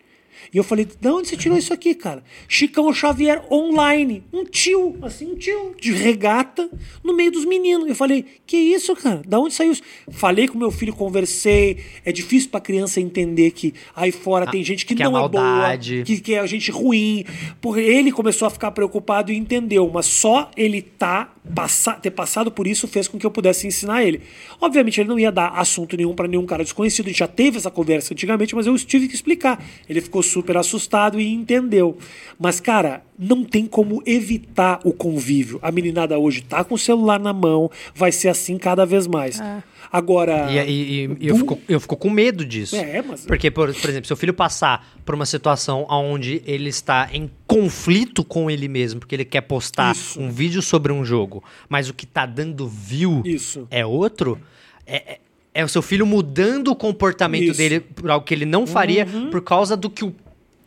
[0.53, 2.23] E eu falei, de onde você tirou isso aqui, cara?
[2.49, 4.23] Chicão Xavier online.
[4.33, 6.69] Um tio, assim, um tio de regata
[7.03, 7.89] no meio dos meninos.
[7.89, 9.23] Eu falei, que isso, cara?
[9.27, 9.83] Da onde saiu isso?
[10.11, 11.79] Falei com meu filho, conversei.
[12.05, 15.29] É difícil pra criança entender que aí fora tem gente que, que é não é,
[15.29, 16.03] boa, maldade.
[16.05, 17.25] que, que é gente ruim.
[17.61, 19.91] Porque ele começou a ficar preocupado e entendeu.
[19.93, 24.03] Mas só ele tá passa, ter passado por isso fez com que eu pudesse ensinar
[24.03, 24.23] ele.
[24.61, 27.07] Obviamente, ele não ia dar assunto nenhum pra nenhum cara desconhecido.
[27.07, 29.63] A gente já teve essa conversa antigamente, mas eu tive que explicar.
[29.89, 31.97] Ele ficou super assustado e entendeu.
[32.39, 35.59] Mas, cara, não tem como evitar o convívio.
[35.63, 39.41] A meninada hoje tá com o celular na mão, vai ser assim cada vez mais.
[39.91, 40.49] Agora.
[40.53, 40.59] E,
[41.05, 42.77] e- e eu, fico, eu fico com medo disso.
[42.77, 46.69] É, mas- Porque, por, por exemplo, se o filho passar por uma situação onde ele
[46.69, 50.21] está em conflito com ele mesmo, porque ele quer postar Isso.
[50.21, 53.67] um vídeo sobre um jogo, mas o que tá dando view Isso.
[53.71, 54.39] é outro,
[54.87, 55.19] é, é-
[55.55, 57.53] é o seu filho mudando o comportamento Isso.
[57.53, 57.57] Uhum.
[57.57, 60.15] dele por algo que ele não faria por causa do que o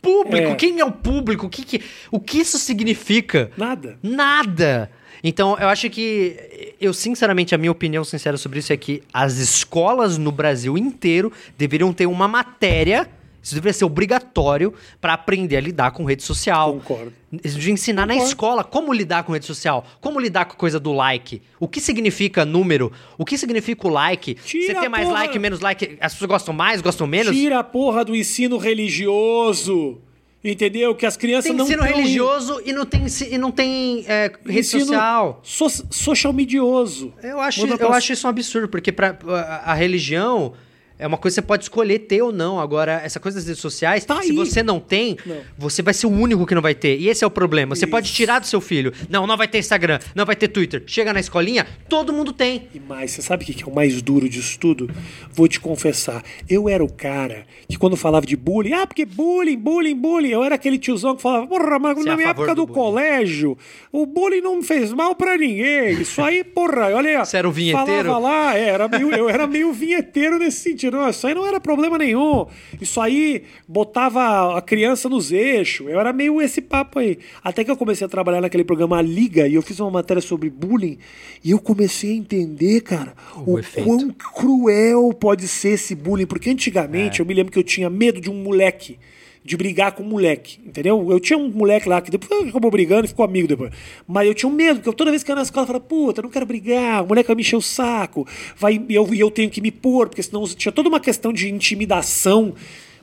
[0.00, 0.52] público.
[0.52, 0.54] É.
[0.54, 1.46] Quem é o público?
[1.46, 3.50] O que, que- o que isso significa?
[3.56, 3.98] Nada.
[4.02, 4.90] Nada.
[5.22, 6.74] Então, eu acho que.
[6.80, 11.30] Eu, sinceramente, a minha opinião sincera sobre isso é que as escolas no Brasil inteiro
[11.58, 13.06] deveriam ter uma matéria.
[13.42, 16.74] Isso deveria ser obrigatório para aprender a lidar com rede social.
[16.74, 17.12] Concordo.
[17.32, 18.28] De ensinar na Concordo.
[18.28, 21.80] escola como lidar com rede social, como lidar com a coisa do like, o que
[21.80, 24.34] significa número, o que significa o like.
[24.34, 25.20] Tira Você tem mais porra.
[25.20, 27.34] like, menos like, as pessoas gostam mais, gostam menos?
[27.34, 29.98] Tira a porra do ensino religioso.
[30.42, 30.94] Entendeu?
[30.94, 34.32] Que as crianças Tem não ensino tão religioso e não tem, e não tem é,
[34.46, 35.40] rede Ensino social.
[35.42, 37.12] so- social medioso.
[37.22, 40.54] Eu acho, eu pra- acho isso um absurdo, porque pra, a, a religião
[41.00, 42.60] é uma coisa que você pode escolher ter ou não.
[42.60, 44.36] Agora, essa coisa das redes sociais, Tá se aí.
[44.36, 45.36] você não tem, Não.
[45.58, 46.98] você vai ser o único que não vai ter.
[46.98, 47.74] E esse é o problema.
[47.74, 47.90] Você Isso.
[47.90, 48.92] pode tirar do seu filho.
[49.08, 50.82] Não, não vai ter Instagram, não vai ter Twitter.
[50.86, 52.68] Chega na escolinha, todo mundo tem.
[52.74, 54.90] E mais, você sabe o que é o mais duro disso tudo?
[55.32, 59.56] Vou te confessar, eu era o cara que quando falava de bullying, ah, porque bullying,
[59.56, 62.28] bullying, bullying, eu era aquele tiozão que falava, porra, mas Você é na a minha
[62.30, 63.56] época do do, bullying." colégio,
[63.92, 65.92] o bullying não me fez mal pra ninguém.
[66.00, 67.24] Isso aí, porra, olha aí.
[67.24, 68.08] Você era o vinheteiro?
[68.08, 70.89] Falava lá, é, era meio, eu era meio vinheteiro nesse sentido.
[70.90, 72.46] Não, isso aí não era problema nenhum.
[72.80, 75.88] Isso aí botava a criança nos eixos.
[75.88, 77.18] Eu era meio esse papo aí.
[77.42, 80.20] Até que eu comecei a trabalhar naquele programa A Liga e eu fiz uma matéria
[80.20, 80.98] sobre bullying
[81.44, 83.14] e eu comecei a entender, cara,
[83.46, 86.26] O o, quão cruel pode ser esse bullying.
[86.26, 88.98] Porque antigamente eu me lembro que eu tinha medo de um moleque
[89.42, 91.10] de brigar com o moleque, entendeu?
[91.10, 93.72] Eu tinha um moleque lá que depois acabou brigando e ficou amigo depois.
[94.06, 95.66] Mas eu tinha um medo, porque eu, toda vez que eu ia na escola eu
[95.66, 98.26] falava, puta, eu não quero brigar, o moleque vai me encher o saco,
[98.56, 102.54] vai, eu, eu tenho que me pôr, porque senão tinha toda uma questão de intimidação.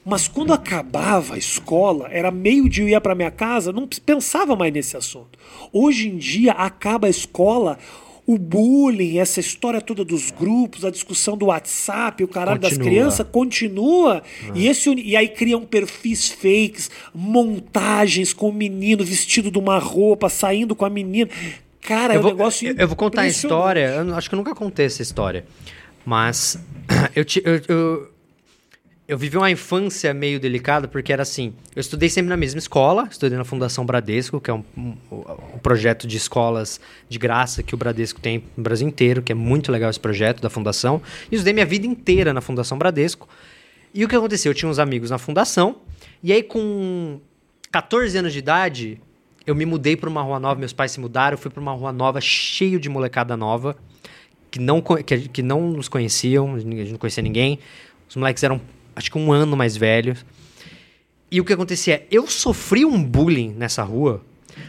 [0.06, 4.72] Mas quando acabava a escola, era meio-dia eu ia para minha casa, não pensava mais
[4.72, 5.38] nesse assunto.
[5.74, 7.78] Hoje em dia, acaba a escola,
[8.28, 12.90] o bullying, essa história toda dos grupos, a discussão do WhatsApp, o caralho das Continua.
[12.92, 14.22] crianças continua.
[14.54, 19.80] E, esse, uni- e aí criam perfis fakes, montagens com o menino vestido de uma
[19.80, 21.30] roupa, saindo com a menina.
[21.82, 24.04] Cara, é eu, um vou, negócio eu- eu vou contar a história.
[24.06, 25.46] Eu acho que eu nunca contei essa história.
[26.06, 26.60] Mas
[27.16, 28.10] eu, eu, eu,
[29.08, 33.08] eu vivi uma infância meio delicada, porque era assim: eu estudei sempre na mesma escola,
[33.10, 34.94] estudei na Fundação Bradesco, que é um, um,
[35.56, 39.36] um projeto de escolas de graça que o Bradesco tem no Brasil inteiro, que é
[39.36, 41.02] muito legal esse projeto da Fundação.
[41.32, 43.30] E estudei minha vida inteira na Fundação Bradesco.
[43.94, 44.52] E o que aconteceu?
[44.52, 45.78] Eu tinha uns amigos na fundação,
[46.22, 47.20] e aí com
[47.72, 49.02] 14 anos de idade,
[49.46, 51.72] eu me mudei para uma rua nova, meus pais se mudaram, eu fui para uma
[51.72, 53.78] rua nova, cheio de molecada nova,
[54.52, 57.60] que não, que, que não nos conheciam, a gente não conhecia ninguém.
[58.10, 58.62] Os moleques eram,
[58.98, 60.26] acho que um ano mais velhos.
[61.30, 62.06] E o que acontecia?
[62.10, 64.24] Eu sofri um bullying nessa rua,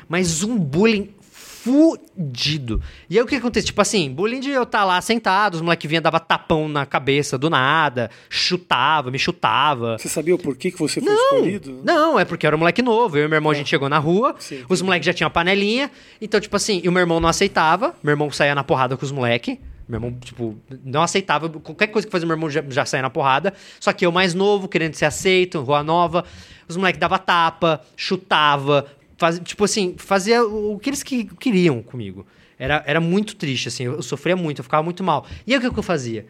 [0.06, 2.82] mas um bullying fudido.
[3.08, 3.66] E aí o que acontecia?
[3.66, 7.38] Tipo assim, bullying de eu estar lá sentado, os moleques vinham, dava tapão na cabeça
[7.38, 9.96] do nada, chutava, me chutava.
[9.96, 11.80] Você sabia o porquê que você foi escolhido?
[11.82, 13.16] Não, é porque eu era um moleque novo.
[13.16, 15.90] Eu e meu irmão, a gente chegou na rua, Sim, os moleques já tinham panelinha.
[16.20, 17.94] Então, tipo assim, e o meu irmão não aceitava.
[18.02, 19.56] Meu irmão saía na porrada com os moleques.
[19.88, 21.48] Meu irmão, tipo, não aceitava.
[21.48, 23.54] Qualquer coisa que fazia meu irmão já, já saía na porrada.
[23.80, 26.24] Só que eu mais novo, querendo ser aceito, rua nova.
[26.68, 28.86] Os moleques dava tapa, chutava.
[29.16, 32.26] Faz, tipo assim, fazia o que eles que, queriam comigo.
[32.58, 33.84] Era, era muito triste, assim.
[33.84, 35.26] Eu, eu sofria muito, eu ficava muito mal.
[35.46, 36.26] E aí o que, que eu fazia?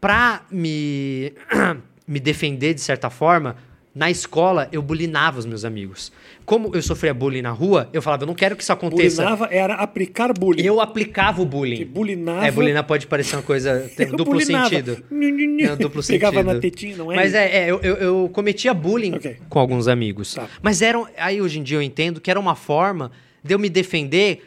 [0.00, 1.32] pra me,
[2.06, 3.56] me defender de certa forma,
[3.96, 6.12] na escola eu bulinava os meus amigos.
[6.44, 9.22] Como eu sofria bullying na rua, eu falava, eu não quero que isso aconteça.
[9.22, 10.62] Bulinava era aplicar bullying.
[10.62, 11.84] Eu aplicava o Que bullying.
[11.86, 12.46] bulinava.
[12.46, 13.90] É, bulinar pode parecer uma coisa.
[13.96, 14.68] Tem duplo bulinava.
[14.68, 15.02] sentido.
[15.10, 15.66] Nhu.
[15.66, 16.54] Não, duplo Pegava sentido.
[16.54, 17.16] na tetinha, não é?
[17.16, 19.38] Mas é, é, eu, eu, eu cometia bullying Ok.
[19.48, 20.34] com alguns amigos.
[20.34, 20.46] Tá.
[20.60, 21.08] Mas eram.
[21.16, 23.10] Aí hoje em dia eu entendo que era uma forma
[23.42, 24.42] de eu me defender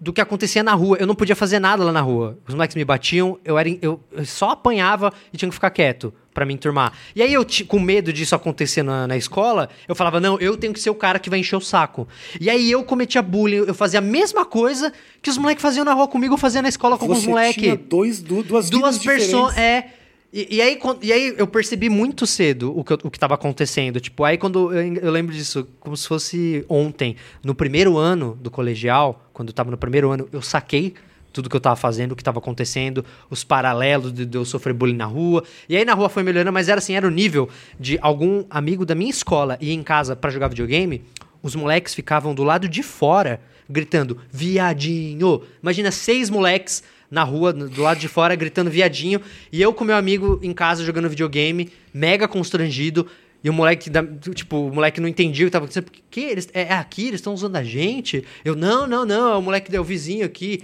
[0.00, 0.96] do que acontecia na rua.
[0.98, 2.38] Eu não podia fazer nada lá na rua.
[2.48, 6.14] Os moleques me batiam, eu, era, eu, eu só apanhava e tinha que ficar quieto
[6.34, 6.92] pra me enturmar.
[7.16, 10.72] E aí eu, com medo disso acontecer na, na escola, eu falava, não, eu tenho
[10.72, 12.06] que ser o cara que vai encher o saco.
[12.40, 15.92] E aí eu cometia bullying, eu fazia a mesma coisa que os moleques faziam na
[15.92, 19.56] rua comigo, eu fazia na escola com os moleques tinha dois, du- duas duas pessoas.
[19.58, 19.86] É.
[20.32, 23.34] E, e aí, e aí eu percebi muito cedo o que, eu- o que tava
[23.34, 23.98] acontecendo.
[23.98, 28.50] Tipo, aí quando eu, eu lembro disso, como se fosse ontem, no primeiro ano do
[28.50, 30.94] colegial, quando eu tava no primeiro ano, eu saquei
[31.32, 34.72] tudo que eu tava fazendo, o que tava acontecendo, os paralelos de, de eu sofrer
[34.72, 35.44] bullying na rua.
[35.68, 37.48] E aí na rua foi melhorando, mas era assim, era o nível
[37.78, 41.02] de algum amigo da minha escola ir em casa pra jogar videogame,
[41.42, 45.42] os moleques ficavam do lado de fora gritando viadinho.
[45.62, 49.20] Imagina seis moleques na rua, do lado de fora, gritando viadinho,
[49.50, 53.06] e eu com meu amigo em casa jogando videogame, mega constrangido,
[53.42, 53.90] e o moleque,
[54.34, 55.84] tipo, o moleque não entendia o que tava acontecendo.
[55.84, 57.06] Por que eles, é, é aqui?
[57.06, 58.24] Eles estão usando a gente?
[58.44, 60.62] Eu, não, não, não, é o moleque, é o vizinho aqui.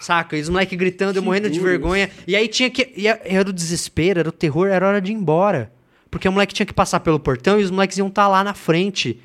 [0.00, 0.36] Saca?
[0.36, 2.10] E os moleques gritando, eu Que morrendo de vergonha.
[2.26, 2.92] E aí tinha que.
[2.96, 5.70] e era o desespero, era o terror, era hora de ir embora.
[6.10, 8.54] Porque o moleque tinha que passar pelo portão e os moleques iam estar lá na
[8.54, 9.20] frente.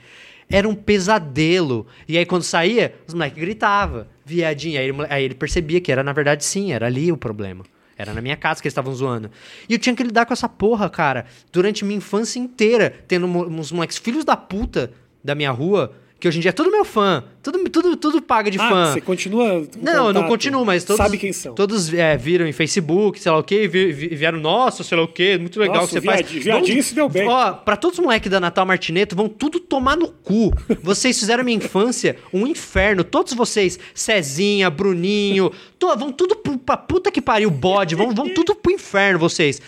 [0.49, 1.87] Era um pesadelo.
[2.07, 4.79] E aí, quando saía, os moleques gritavam, viadinho.
[4.79, 7.63] Aí ele, aí ele percebia que era, na verdade, sim, era ali o problema.
[7.97, 9.31] Era na minha casa que eles estavam zoando.
[9.69, 13.71] E eu tinha que lidar com essa porra, cara, durante minha infância inteira, tendo uns
[13.71, 14.91] moleques filhos da puta
[15.23, 17.23] da minha rua, que hoje em dia é tudo meu fã.
[17.43, 18.91] Tudo, tudo, tudo paga de Ah, fã.
[18.93, 19.67] você continua.
[19.79, 20.27] Não, eu não contato?
[20.29, 20.97] continuo, mas todos.
[20.97, 21.53] Sabe quem são.
[21.53, 25.03] Todos é, viram em Facebook, sei lá o quê, vi- vi- vieram, nossa, sei lá
[25.03, 26.43] o quê, muito legal Nossa, que você o viadi- faz.
[26.43, 27.27] viadinho se deu bem.
[27.27, 30.51] Ó, pra todos os moleques da Natal Martineto, vão tudo tomar no cu.
[30.81, 33.03] Vocês fizeram minha infância um inferno.
[33.03, 38.27] Todos vocês, Cezinha, Bruninho, to- vão tudo pro- pra puta que pariu, bode, vão, vão
[38.33, 39.61] tudo pro inferno vocês.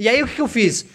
[0.00, 0.86] E aí o que, que eu fiz?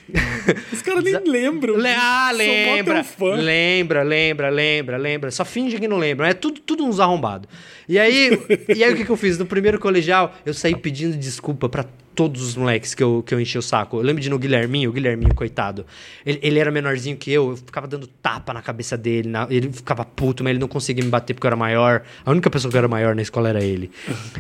[0.74, 1.76] Os caras nem lembram.
[1.78, 3.04] Le- ah, lembra.
[3.04, 3.36] fã.
[3.36, 5.30] Lembra, lembra, lembra, lembra.
[5.30, 6.28] Só finge que não lembra.
[6.28, 7.48] É tudo, tudo uns arrombados.
[7.88, 8.32] E aí,
[8.76, 9.38] e aí o que, que eu fiz?
[9.38, 11.86] No primeiro colegial, eu saí pedindo desculpa pra
[12.16, 13.98] todos os moleques que eu, que eu enchi o saco.
[13.98, 15.86] Eu lembro de no Guilherminho, o Guilherminho, coitado.
[16.26, 19.30] Ele, ele era menorzinho que eu, eu ficava dando tapa na cabeça dele.
[19.30, 22.04] na- ele ficava puto, mas ele não conseguia me bater porque eu era maior.
[22.26, 23.92] A única pessoa que era maior na escola era ele.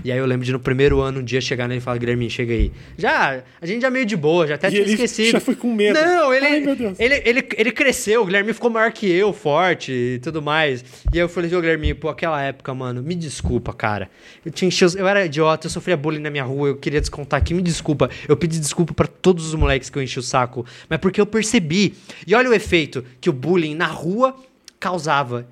[0.04, 2.30] E aí eu lembro de no primeiro ano, um dia chegar nele e falar: Guilherminho,
[2.30, 2.72] chega aí.
[2.98, 5.32] Já, a gente já meio de boa, já até E tinha ele esquecido.
[5.32, 6.00] já foi com medo.
[6.00, 6.64] Não, ele, Ai,
[7.00, 10.84] ele, ele, ele cresceu, o Guilherme ficou maior que eu, forte e tudo mais.
[11.14, 14.10] E aí eu falei, ô Guilherme, pô, aquela época, mano, me desculpa, cara.
[14.46, 17.40] Eu tinha enchido, eu era idiota, eu sofria bullying na minha rua, eu queria descontar
[17.40, 18.10] aqui, me desculpa.
[18.28, 20.66] Eu pedi desculpa pra todos os moleques que eu enchi o saco.
[20.90, 21.96] Mas porque eu percebi.
[22.26, 24.36] E olha o efeito que o bullying na rua
[24.80, 25.48] causava.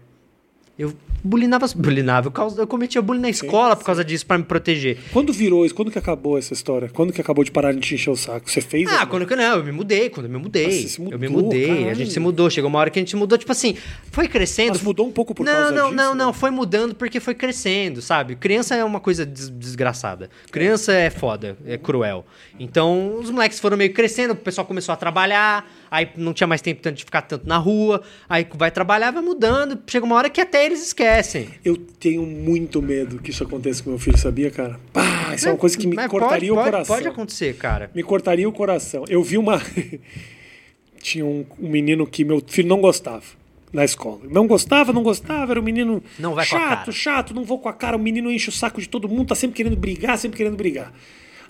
[0.78, 0.94] Eu
[1.24, 4.98] bulinava, bulinava eu, cometia bullying na escola por causa disso, pra me proteger.
[5.12, 5.74] Quando virou isso?
[5.74, 6.90] Quando que acabou essa história?
[6.92, 8.50] Quando que acabou de parar de te encher o saco?
[8.50, 8.90] Você fez?
[8.92, 10.66] Ah, quando que não, eu me mudei, quando eu me mudei.
[10.66, 11.96] Nossa, você se eu me mudou, mudei, a caralho.
[11.96, 12.50] gente se mudou.
[12.50, 13.76] Chegou uma hora que a gente se mudou, tipo assim,
[14.12, 14.74] foi crescendo.
[14.74, 15.96] Mas mudou um pouco por não, causa não, disso?
[15.96, 18.36] Não, não, foi mudando porque foi crescendo, sabe?
[18.36, 20.30] Criança é uma coisa des- desgraçada.
[20.52, 22.26] Criança é foda, é cruel.
[22.60, 26.60] Então, os moleques foram meio crescendo, o pessoal começou a trabalhar, aí não tinha mais
[26.60, 30.28] tempo tanto de ficar tanto na rua, aí vai trabalhar, vai mudando, chega uma hora
[30.28, 31.50] que até eles esquecem.
[31.64, 34.80] Eu tenho muito medo que isso aconteça com meu filho, sabia, cara?
[34.92, 36.96] Pá, isso é uma coisa que me cortaria pode, o pode- coração.
[36.96, 37.92] Pode acontecer, cara.
[37.94, 39.06] Me cortaria o coração.
[39.08, 39.62] Eu vi uma.
[41.00, 43.24] Tinha um, um menino que meu filho não gostava
[43.72, 44.22] na escola.
[44.30, 46.02] Não gostava, não gostava, era um menino
[46.44, 47.98] chato, chato, não vou com a cara.
[47.98, 50.92] O menino enche o saco de todo mundo, tá sempre querendo brigar, sempre querendo brigar.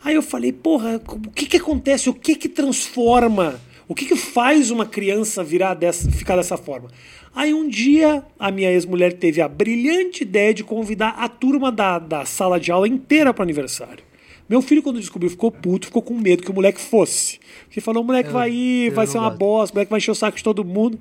[0.04, 2.10] Aí eu falei, porra, o que que acontece?
[2.10, 3.60] O que que transforma?
[3.88, 6.90] O que que faz uma criança virar dessa, ficar dessa forma?
[7.36, 12.00] Aí um dia a minha ex-mulher teve a brilhante ideia de convidar a turma da,
[12.00, 14.04] da sala de aula inteira para aniversário.
[14.48, 17.40] Meu filho, quando descobriu, ficou puto, ficou com medo que o moleque fosse.
[17.66, 19.40] Porque falou: o moleque vai ir, eu vai ser uma gosto.
[19.40, 21.00] bosta, o moleque vai encher o saco de todo mundo.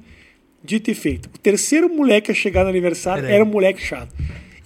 [0.64, 1.26] Dito e feito.
[1.26, 3.34] O terceiro moleque a chegar no aniversário Peraí.
[3.34, 4.14] era um moleque chato.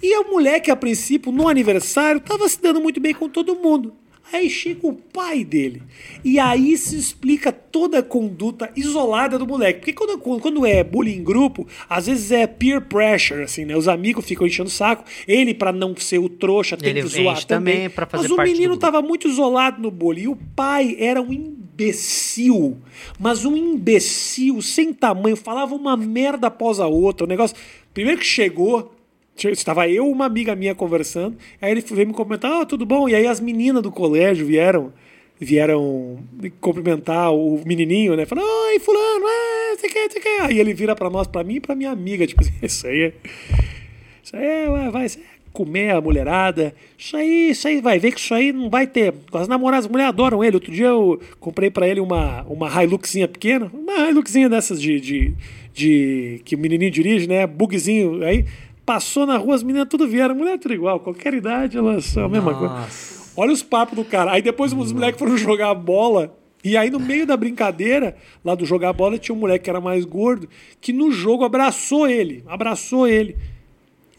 [0.01, 3.93] E o moleque, a princípio, no aniversário, tava se dando muito bem com todo mundo.
[4.31, 5.81] Aí chega o pai dele.
[6.23, 9.79] E aí se explica toda a conduta isolada do moleque.
[9.79, 13.75] Porque quando, quando é bullying em grupo, às vezes é peer pressure, assim, né?
[13.75, 15.03] Os amigos ficam enchendo o saco.
[15.27, 17.75] Ele, pra não ser o trouxa, tem Ele que zoar também.
[17.75, 20.23] também Mas o menino tava muito isolado no bullying.
[20.23, 22.77] E o pai era um imbecil.
[23.19, 25.37] Mas um imbecil sem tamanho.
[25.37, 27.25] Falava uma merda após a outra.
[27.25, 27.55] O negócio...
[27.93, 28.96] Primeiro que chegou...
[29.45, 31.37] Estava eu e uma amiga minha conversando.
[31.61, 33.07] Aí ele veio me comentar, ah, tudo bom?
[33.07, 34.91] E aí as meninas do colégio vieram
[35.39, 38.25] vieram me cumprimentar o menininho, né?
[38.25, 39.25] Falando, oi, fulano,
[39.75, 40.41] você quer, você quer.
[40.41, 43.01] Aí ele vira pra nós, pra mim e pra minha amiga, tipo assim, isso aí
[43.01, 43.13] é...
[44.23, 46.75] Isso aí é, vai, isso aí é comer a mulherada.
[46.97, 49.13] Isso aí, isso aí vai ver que isso aí não vai ter.
[49.33, 50.55] As namoradas, as mulheres adoram ele.
[50.55, 55.33] Outro dia eu comprei pra ele uma, uma Hiluxinha pequena, uma Hiluxinha dessas de, de,
[55.73, 57.47] de que o menininho dirige, né?
[57.47, 58.23] Bugzinho.
[58.23, 58.45] Aí
[58.87, 60.33] passou na rua, as meninas tudo vieram.
[60.33, 62.73] Mulher tudo igual, qualquer idade, elas são a mesma coisa.
[62.73, 63.31] Nossa.
[63.35, 64.31] Olha os papos do cara.
[64.31, 66.35] Aí depois os moleques foram jogar bola.
[66.63, 69.79] E aí, no meio da brincadeira, lá do jogar bola, tinha um moleque que era
[69.79, 70.49] mais gordo,
[70.81, 72.43] que no jogo abraçou ele.
[72.47, 73.37] Abraçou ele.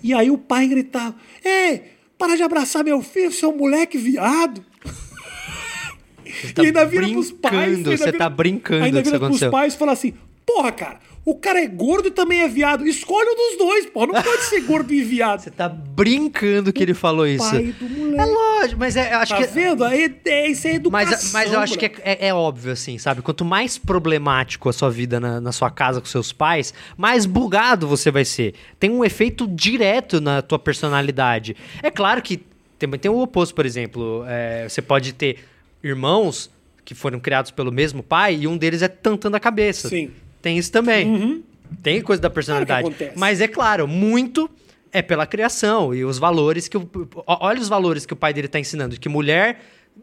[0.02, 1.14] E aí o pai gritava:
[1.44, 1.82] Ei,
[2.16, 4.62] para de abraçar meu filho, seu moleque viado.
[6.54, 7.76] tá e ainda vira pros pais.
[7.78, 9.50] ainda você vira- tá brincando Ainda vira pros aconteceu.
[9.50, 10.14] pais e fala assim:
[10.48, 12.86] Porra, cara, o cara é gordo e também é viado.
[12.86, 14.06] Escolhe um dos dois, pô.
[14.06, 15.40] Não pode ser gordo e viado.
[15.40, 17.50] Você tá brincando que ele falou isso.
[17.50, 18.18] Pai do moleque.
[18.18, 19.46] É lógico, mas é, eu acho Tá que.
[19.46, 19.84] vendo?
[19.84, 21.10] Aí é, isso é educação.
[21.10, 23.20] Mas, mas eu acho que é, é- é óbvio, assim, sabe?
[23.20, 27.86] Quanto mais problemático a sua vida na, na sua casa com seus pais, mais bugado
[27.86, 28.54] você vai ser.
[28.80, 31.54] Tem um efeito direto na tua personalidade.
[31.82, 32.40] É claro que
[32.78, 34.24] também tem o oposto, por exemplo.
[34.26, 35.40] é, você pode ter
[35.84, 36.50] irmãos
[36.86, 39.90] que foram criados pelo mesmo pai e um deles é tantando a cabeça.
[39.90, 40.10] Sim.
[40.42, 41.42] Tem isso também.
[41.82, 42.80] Tem coisa da personalidade.
[42.86, 43.12] acontece.
[43.16, 44.48] Mas é claro, muito
[44.92, 46.76] é pela criação e os valores que.
[46.76, 46.88] o-
[47.26, 48.98] Olha os valores que o pai dele tá ensinando.
[48.98, 49.60] Que mulher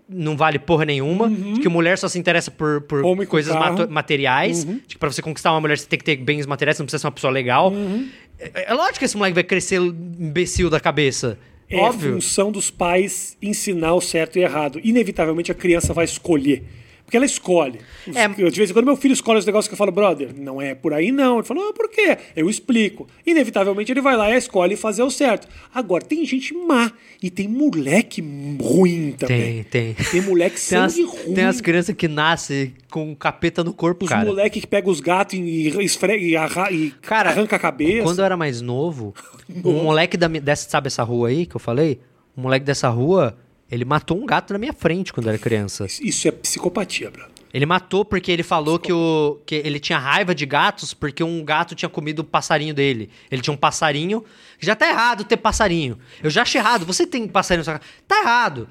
[0.10, 1.32] não vale porra nenhuma,
[1.62, 3.12] que mulher só se interessa por, por Uhum.
[3.12, 3.54] Homem coisas.
[3.54, 3.60] Uhum.
[3.60, 6.76] mato- materiais, de que pra você conquistar uma mulher você tem que ter bens materiais,
[6.78, 7.72] você não precisa ser uma pessoa legal.
[7.72, 8.08] Uhum.
[8.38, 11.38] É, é lógico que esse moleque vai crescer imbecil da cabeça.
[11.70, 12.14] É Óbvio.
[12.16, 14.80] função dos pais ensinar o certo e errado.
[14.84, 16.64] Inevitavelmente a criança vai escolher.
[17.06, 17.80] Porque ela escolhe.
[18.16, 18.26] É.
[18.42, 20.60] Eu, De vez em quando meu filho escolhe os negócios que eu falo, brother, não
[20.60, 21.36] é por aí não.
[21.38, 22.18] Ele fala, ah, por quê?
[22.36, 23.08] Eu explico.
[23.26, 25.48] Inevitavelmente ele vai lá e escolhe fazer o certo.
[25.74, 26.92] Agora, tem gente má
[27.22, 28.22] e tem moleque
[28.60, 29.64] ruim também.
[29.66, 30.06] Tem, tem.
[30.12, 31.34] Tem moleque Tem as, sangue ruim.
[31.36, 34.26] tem as crianças que nascem com um capeta no corpo, Os cara.
[34.26, 38.04] moleque que pega os gatos e, esfrega, e, arra- e Cara, arranca a cabeça.
[38.04, 39.14] Quando eu era mais novo,
[39.64, 42.00] um moleque da, dessa, sabe essa rua aí que eu falei?
[42.38, 43.38] Um moleque dessa rua,
[43.72, 45.86] ele matou um gato na minha frente quando era criança.
[46.02, 47.34] Isso é psicopatia, brother.
[47.54, 51.42] Ele matou porque ele falou que, o, que ele tinha raiva de gatos porque um
[51.44, 53.10] gato tinha comido o passarinho dele.
[53.32, 54.26] Ele tinha um passarinho.
[54.60, 55.98] Já tá errado ter passarinho.
[56.22, 56.86] Eu já achei errado.
[56.86, 57.92] Você tem passarinho na sua casa.
[58.06, 58.68] Tá errado.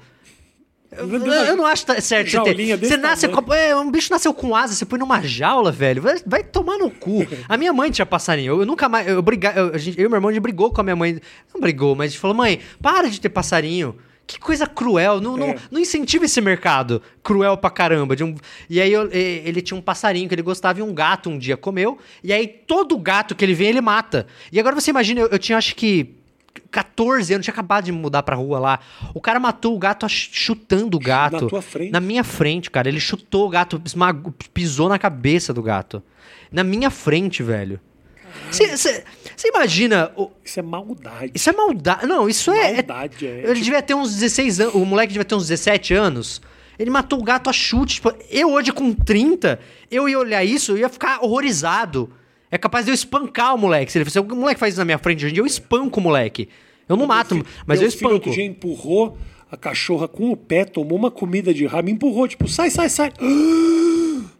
[0.91, 2.77] Eu, eu- eu não acho tá- certo você ter.
[2.87, 6.01] Você nasce com, é, um bicho nasceu com asa, você põe numa jaula, velho.
[6.01, 7.25] Vai, vai tomar no cu.
[7.49, 8.53] A minha mãe tinha passarinho.
[8.53, 9.07] Eu, eu nunca mais.
[9.07, 10.95] Eu, briga, eu, a gente- eu e meu irmão a gente brigou com a minha
[10.95, 11.19] mãe.
[11.51, 13.97] Não brigou, mas a gente falou: mãe, para de ter passarinho.
[14.27, 15.21] Que coisa cruel.
[15.21, 15.55] Não, não, É.
[15.69, 17.01] não incentiva esse mercado.
[17.23, 18.15] Cruel pra caramba.
[18.15, 18.35] De um...
[18.69, 21.55] E aí eu- ele tinha um passarinho que ele gostava e um gato um dia
[21.55, 21.97] comeu.
[22.23, 24.25] E aí todo gato que ele vê, ele mata.
[24.51, 26.15] E agora você imagina, eu, eu tinha acho que
[26.71, 28.79] 14 anos, tinha acabado de mudar pra rua lá.
[29.13, 31.43] O cara matou o gato chutando o gato.
[31.43, 31.91] Na tua frente?
[31.91, 32.87] Na minha frente, cara.
[32.89, 36.01] Ele chutou o gato, esmagou, pisou na cabeça do gato.
[36.51, 37.79] Na minha frente, velho.
[38.51, 39.03] Você
[39.49, 40.11] imagina.
[40.15, 41.31] o- Isso é maldade.
[41.33, 42.05] isso é maldade.
[42.07, 42.71] Não, isso é.
[42.71, 43.43] é- Maldade, é.
[43.49, 44.75] Ele devia ter uns 16 anos.
[44.75, 46.41] O moleque devia ter uns 17 anos.
[46.77, 47.95] Ele matou o gato a chute.
[47.95, 52.11] Tipo, eu hoje com 30, eu ia olhar isso, eu ia ficar horrorizado.
[52.51, 53.91] É capaz de eu espancar o moleque.
[53.91, 55.99] Se ele se o moleque faz isso na minha frente hoje em dia, eu espanco
[55.99, 56.47] o moleque.
[56.87, 57.35] Eu não mato,
[57.65, 58.13] mas eu Meu filho espanco.
[58.15, 59.17] outro dia empurrou
[59.51, 62.89] a cachorra com o pé, tomou uma comida de rabo, me empurrou, tipo, sai, sai,
[62.89, 63.11] sai.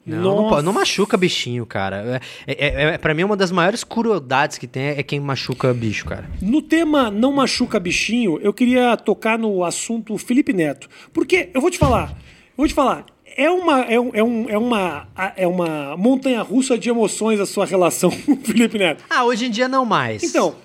[0.06, 2.22] Não, não, pode- não machuca bichinho, cara.
[2.45, 6.06] É, é, é, pra mim, uma das maiores crueldades que tem é quem machuca bicho,
[6.06, 6.30] cara.
[6.41, 10.88] No tema Não Machuca Bichinho, eu queria tocar no assunto Felipe Neto.
[11.12, 13.06] Porque, eu vou te falar, eu vou te falar,
[13.38, 17.45] é uma, é, um- é, um, é uma, é uma montanha russa de emoções a
[17.45, 19.03] sua relação com o Felipe Neto.
[19.10, 20.24] Ah, hoje em dia não mais.
[20.24, 20.56] Então,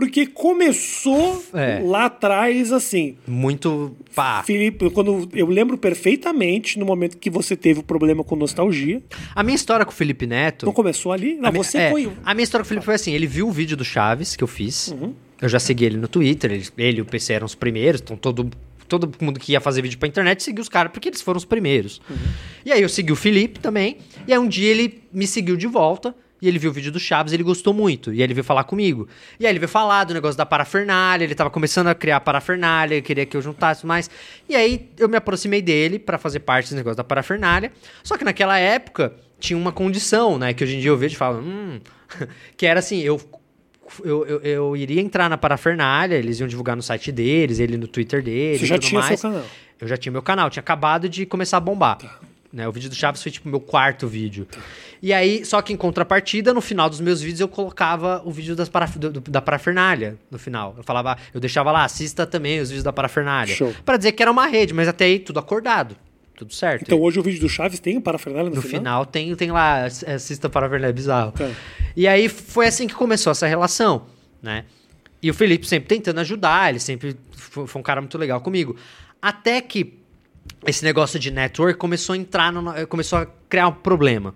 [0.00, 1.80] porque começou É.
[1.84, 3.16] lá atrás assim.
[3.26, 4.42] Muito pá.
[4.42, 9.02] Felipe, quando eu lembro perfeitamente no momento que você teve o problema com nostalgia.
[9.34, 10.64] A minha história com o Felipe Neto.
[10.64, 11.34] Não começou ali?
[11.34, 12.10] Não, minha- você é, foi.
[12.24, 14.42] A minha história com o Felipe foi assim: ele viu o vídeo do Chaves que
[14.42, 14.88] eu fiz.
[14.88, 15.12] Uhum.
[15.40, 16.50] Eu já segui ele no Twitter.
[16.50, 18.00] Ele, ele e o PC eram os primeiros.
[18.00, 18.48] Então todo,
[18.88, 21.44] todo mundo que ia fazer vídeo pra internet seguiu os caras porque eles foram os
[21.44, 22.00] primeiros.
[22.08, 22.16] Uhum.
[22.64, 23.98] E aí eu segui o Felipe também.
[24.26, 26.14] E aí um dia ele me seguiu de volta.
[26.40, 28.12] E ele viu o vídeo do Chaves, ele gostou muito.
[28.12, 29.08] E aí ele veio falar comigo.
[29.38, 33.00] E aí ele veio falar do negócio da parafernália, ele tava começando a criar parafernália,
[33.02, 34.10] queria que eu juntasse mais.
[34.48, 37.72] E aí eu me aproximei dele pra fazer parte desse negócio da parafernália.
[38.02, 40.54] Só que naquela época tinha uma condição, né?
[40.54, 41.80] Que hoje em dia eu vejo e falo, hum.
[42.56, 43.20] que era assim, eu
[44.04, 47.88] eu, eu, eu iria entrar na parafernália, eles iam divulgar no site deles, ele no
[47.88, 48.60] Twitter deles.
[48.60, 49.18] Você já tudo tinha mais.
[49.18, 49.46] seu canal.
[49.80, 51.96] Eu já tinha meu canal, tinha acabado de começar a bombar.
[51.96, 52.20] Tá.
[52.52, 54.44] Né, o vídeo do Chaves foi tipo meu quarto vídeo.
[55.00, 58.56] E aí, só que em contrapartida, no final dos meus vídeos eu colocava o vídeo
[58.56, 60.74] das paraf do- do- da parafernália no final.
[60.76, 63.54] Eu falava, eu deixava lá, assista também os vídeos da parafernália.
[63.84, 65.96] Pra dizer que era uma rede, mas até aí tudo acordado.
[66.34, 66.82] Tudo certo.
[66.82, 69.84] Então hoje o vídeo do Chaves tem o parafernália no, No final tem, tem lá,
[69.84, 71.30] assista para ver, é bizarro.
[71.32, 71.48] Tá.
[71.94, 74.06] E aí foi assim que começou essa relação,
[74.42, 74.64] né?
[75.22, 78.74] E o Felipe sempre tentando ajudar, ele sempre foi um cara muito legal comigo.
[79.22, 79.99] Até que
[80.66, 84.34] esse negócio de network começou a entrar, no, começou a criar um problema.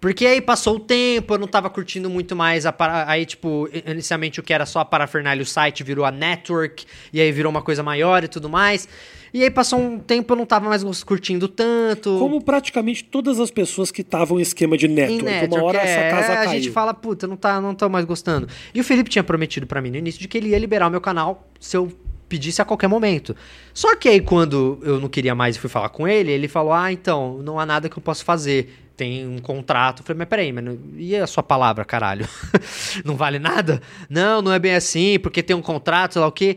[0.00, 3.08] Porque aí passou o tempo, eu não tava curtindo muito mais a para...
[3.10, 7.20] Aí, tipo, inicialmente o que era só a parafernália, o site virou a network, e
[7.20, 8.86] aí virou uma coisa maior e tudo mais.
[9.32, 12.18] E aí passou um tempo, eu não tava mais curtindo tanto.
[12.18, 15.22] Como praticamente todas as pessoas que estavam em esquema de network.
[15.22, 16.50] Em network, uma hora é, essa casa a caiu.
[16.50, 18.48] gente fala, puta, não, tá, não tô mais gostando.
[18.74, 20.90] E o Felipe tinha prometido pra mim no início de que ele ia liberar o
[20.90, 21.90] meu canal se eu
[22.28, 23.34] pedisse a qualquer momento.
[23.72, 26.72] Só que aí, quando eu não queria mais e fui falar com ele, ele falou:
[26.72, 28.82] Ah, então, não há nada que eu possa fazer.
[28.96, 30.00] Tem um contrato.
[30.00, 30.64] Eu falei, mas peraí, mas
[30.96, 32.26] e a sua palavra, caralho?
[33.04, 33.82] não vale nada?
[34.08, 36.56] Não, não é bem assim, porque tem um contrato, sei lá o quê.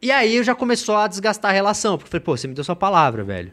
[0.00, 2.54] E aí eu já começou a desgastar a relação, porque eu falei, pô, você me
[2.54, 3.52] deu sua palavra, velho.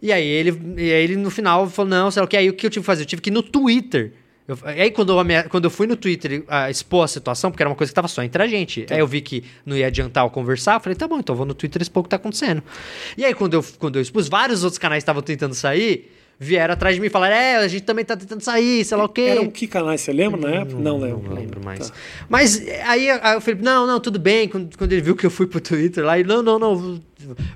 [0.00, 2.48] E aí ele, e aí ele no final falou, não, sei lá o que, aí
[2.48, 3.02] o que eu tive que fazer?
[3.02, 4.14] Eu tive que ir no Twitter.
[4.50, 7.50] Eu, e aí quando eu, amea- quando eu fui no Twitter ah, expor a situação,
[7.50, 9.76] porque era uma coisa que tava só entre a gente, aí eu vi que não
[9.76, 12.04] ia adiantar eu conversar, eu falei, tá bom, então eu vou no Twitter expor o
[12.04, 12.62] que tá acontecendo.
[13.16, 16.94] E aí quando eu, quando eu expus, vários outros canais estavam tentando sair, vieram atrás
[16.94, 19.20] de mim e falaram, é, a gente também tá tentando sair, sei lá o quê.
[19.20, 20.00] Eram que canais?
[20.00, 20.80] Você lembra na época?
[20.80, 21.28] Não, lembro.
[21.28, 21.90] Não lembro mais.
[21.90, 21.96] Tá.
[22.28, 24.48] Mas aí, aí o Felipe, não, não, tudo bem.
[24.48, 27.00] Quando, quando ele viu que eu fui pro Twitter lá, ele, não, não, não,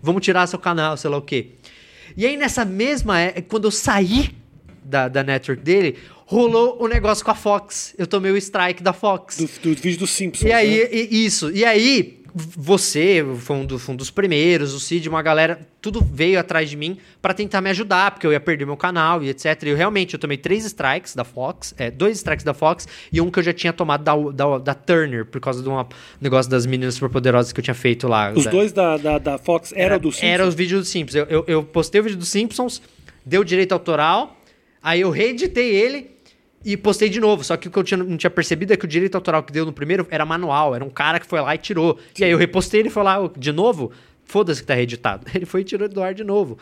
[0.02, 1.52] vamos tirar seu canal, sei lá o quê.
[2.16, 4.34] E aí nessa mesma, é, quando eu saí
[4.84, 5.96] da, da network dele,
[6.26, 7.94] rolou o negócio com a Fox.
[7.98, 9.36] Eu tomei o strike da Fox.
[9.38, 10.48] Do, do vídeo do Simpsons.
[10.48, 10.88] E aí, né?
[10.92, 11.50] e- isso.
[11.50, 16.00] E aí, você foi um, do- foi um dos primeiros, o Cid, uma galera, tudo
[16.00, 19.28] veio atrás de mim pra tentar me ajudar, porque eu ia perder meu canal e
[19.28, 19.62] etc.
[19.62, 23.20] E eu realmente, eu tomei três strikes da Fox, é, dois strikes da Fox e
[23.20, 25.84] um que eu já tinha tomado da, da, da Turner, por causa de um
[26.20, 28.32] negócio das meninas superpoderosas que eu tinha feito lá.
[28.34, 30.28] Os da- dois da, da, da Fox eram do Simpsons?
[30.32, 31.14] era os vídeos dos Simpsons.
[31.14, 32.82] Eu, eu, eu postei o vídeo dos Simpsons,
[33.24, 34.36] deu direito autoral,
[34.82, 36.13] aí eu reeditei ele
[36.64, 37.44] e postei de novo.
[37.44, 39.52] Só que o que eu tinha- não tinha percebido é que o direito autoral que
[39.52, 41.98] deu no primeiro era manual, era um cara que foi lá e tirou.
[42.18, 43.90] E aí eu repostei ele e falou lá, de novo,
[44.24, 45.26] foda-se que tá reeditado.
[45.34, 46.56] Ele foi e tirou do ar de novo.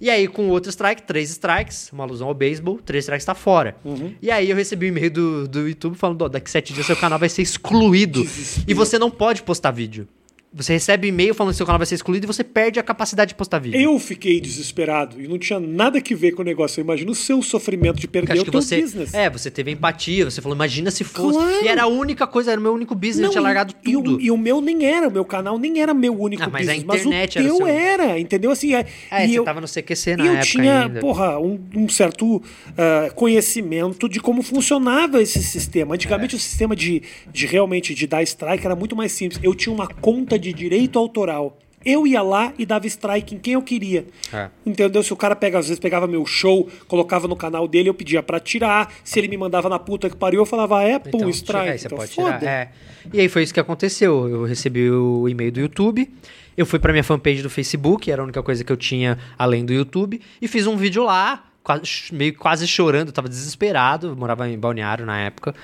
[0.00, 3.74] E aí, com outro strike, três strikes, uma alusão ao beisebol, três strikes tá fora.
[4.22, 6.94] E aí eu recebi um e-mail do, do YouTube falando, "Ó, daqui sete dias seu
[6.94, 8.22] canal vai ser excluído.
[8.68, 10.06] E você não pode postar vídeo.
[10.52, 13.28] Você recebe e-mail falando que seu canal vai ser excluído e você perde a capacidade
[13.30, 13.78] de postar vídeo.
[13.78, 16.80] Eu fiquei desesperado e não tinha nada que ver com o negócio.
[16.80, 19.12] Eu imagino o seu sofrimento de perder o teu você, business.
[19.12, 21.38] É, você teve empatia, você falou, imagina se fosse.
[21.38, 21.64] Claro.
[21.64, 23.92] E era a única coisa, era o meu único business, eu tinha e- largado e
[23.92, 24.18] tudo.
[24.20, 26.72] E o, meu nem era, o meu canal nem era meu único Ah, mas a
[26.72, 26.82] business.
[27.04, 27.66] internet mas era o seu.
[27.66, 28.50] teu era, entendeu?
[28.50, 31.00] Assim, é, É, e você eu, tava no CQC na e eu época tinha, ainda.
[31.00, 32.42] porra, um, um certo
[32.76, 35.94] ah, conhecimento de como funcionava esse sistema.
[35.94, 36.38] Antigamente É.
[36.38, 39.38] o sistema de, de realmente de dar strike era muito mais simples.
[39.42, 41.58] Eu tinha uma conta de direito autoral.
[41.84, 44.04] Eu ia lá e dava strike em quem eu queria.
[44.32, 44.48] É.
[44.66, 45.00] Entendeu?
[45.02, 48.20] Se o cara pega, às vezes pegava meu show, colocava no canal dele, eu pedia
[48.22, 48.92] pra tirar.
[49.04, 51.68] Se ele me mandava na puta que pariu, eu falava, ah, é, pum, Então, strike.
[51.70, 52.38] aí você então, pode foda.
[52.38, 52.50] tirar.
[52.50, 52.72] É.
[53.12, 54.28] E aí foi isso que aconteceu.
[54.28, 56.10] Eu recebi o e-mail do YouTube.
[56.56, 59.64] Eu fui pra minha fanpage do Facebook, era a única coisa que eu tinha além
[59.64, 64.58] do YouTube, e fiz um vídeo lá, quase- meio quase chorando, tava desesperado, morava em
[64.58, 65.54] Balneário na época.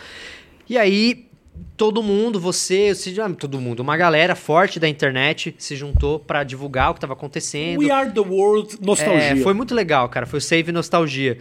[0.71, 1.27] E aí
[1.77, 6.91] todo mundo, você, se- todo mundo, uma galera forte da internet se juntou pra divulgar
[6.91, 7.81] o que tava acontecendo.
[7.81, 9.23] We are the world nostalgia.
[9.33, 10.27] É, foi muito legal, cara.
[10.27, 11.39] Foi o Save Nostalgia.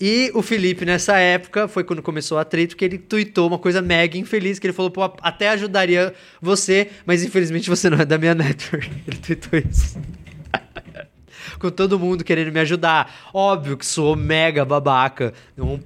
[0.00, 3.80] E o Felipe, nessa época, foi quando começou a treta, que ele tweetou uma coisa
[3.80, 6.12] mega infeliz, que ele falou, pô, até ajudaria
[6.42, 8.90] você, mas infelizmente você não é da minha network.
[9.06, 9.96] Ele tweetou isso.
[11.60, 13.30] Com todo mundo querendo me ajudar.
[13.32, 15.32] Óbvio que sou mega babaca.
[15.56, 15.78] Um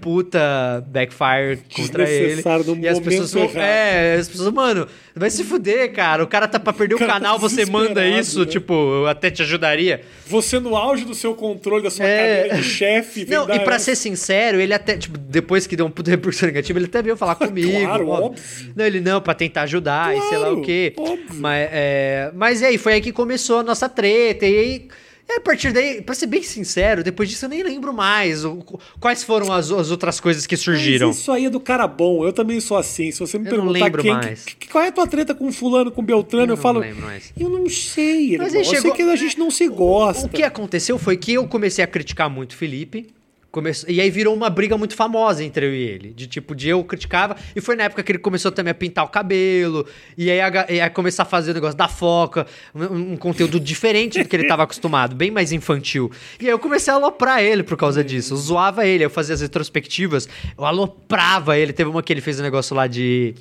[0.00, 2.42] puta backfire contra ele.
[2.80, 3.56] E as pessoas errado.
[3.58, 6.22] É, as pessoas, mano, vai se fuder, cara.
[6.22, 8.46] O cara tá pra perder o, O tá canal, você manda desesperado, isso, né?
[8.46, 10.00] tipo, eu até te ajudaria.
[10.26, 12.36] Você no auge do seu controle, da sua É.
[12.42, 13.24] cadeira de chefe.
[13.28, 16.46] Não, e pra essa- ser sincero, ele até, tipo, depois que deu um puta repercussão
[16.48, 17.80] negativa, ele até veio falar comigo.
[17.80, 18.42] Claro, óbvio.
[18.76, 20.92] Não, ele não, pra tentar ajudar e sei lá Claro, o quê.
[20.96, 21.18] óbvio.
[21.34, 24.46] Mas, é, mas e aí, foi aí que começou a nossa treta.
[24.46, 24.88] E aí,
[25.28, 28.64] e a partir daí, pra ser bem sincero, depois disso eu nem lembro mais o-
[28.98, 31.08] quais foram as, as outras coisas que surgiram.
[31.08, 32.24] Mas isso aí é do cara bom.
[32.24, 33.10] Eu também sou assim.
[33.10, 34.44] Se você me Eu não perguntar lembro quem, mais.
[34.44, 36.80] que- que- qual é a tua treta com fulano, com Beltrano, eu, não falo.
[36.80, 37.32] lembro mais.
[37.38, 38.46] Eu não sei, Mas irmão.
[38.46, 40.26] aí Eu sei chegou- que a gente não se gosta.
[40.26, 43.06] O que aconteceu foi que eu comecei a criticar muito o Felipe.
[43.50, 46.12] Começou, e aí virou uma briga muito famosa entre eu e ele.
[46.12, 47.34] De tipo, de eu criticava.
[47.56, 49.86] E foi na época que ele começou também a pintar o cabelo.
[50.18, 52.46] E aí a, aí começar a fazer o negócio da foca.
[52.74, 56.12] Um, um conteúdo diferente do que ele tava acostumado, bem mais infantil.
[56.38, 58.34] E aí eu comecei a aloprar ele por causa disso.
[58.34, 61.72] Eu zoava ele, eu fazia as retrospectivas, eu aloprava ele.
[61.72, 63.34] Teve uma que ele fez um negócio lá de.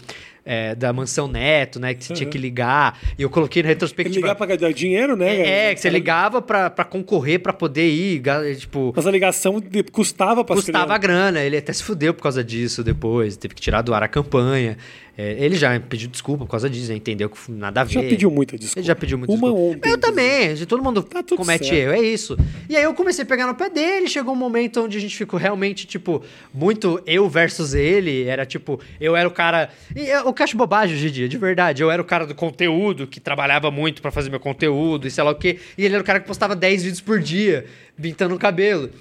[0.47, 1.93] É, da mansão Neto, né?
[1.93, 2.97] Que você tinha que ligar.
[3.19, 4.15] E eu coloquei na retrospectiva.
[4.21, 5.67] ligar pra ganhar dinheiro, né?
[5.69, 8.93] É, que você ligava pra, pra concorrer, pra poder ir, ga- tipo...
[8.95, 12.43] Mas a ligação de- custava pra Custava a grana, ele até se fudeu por causa
[12.43, 14.77] disso depois, teve que tirar do ar a campanha.
[15.17, 16.95] É, ele já pediu desculpa por causa disso, né?
[16.97, 17.93] entendeu que nada a ver.
[17.93, 18.79] Já pediu muita desculpa.
[18.79, 19.75] Ele já pediu muito Uma desculpa.
[19.77, 21.73] ontem, Eu também, de todo mundo Tá comete certo.
[21.75, 22.37] erro, é isso.
[22.69, 25.17] E aí eu comecei a pegar no pé dele, chegou um momento onde a gente
[25.17, 26.21] ficou realmente, tipo,
[26.53, 29.69] muito eu versus ele, era tipo, eu era o cara...
[29.95, 32.27] E o que eu acho bobagem hoje em dia, de verdade, eu era o cara
[32.27, 35.83] do conteúdo, que trabalhava muito pra fazer meu conteúdo e sei lá o quê, e
[35.83, 37.65] ele era o cara que postava 10 vídeos por dia,
[37.99, 38.91] pintando o cabelo.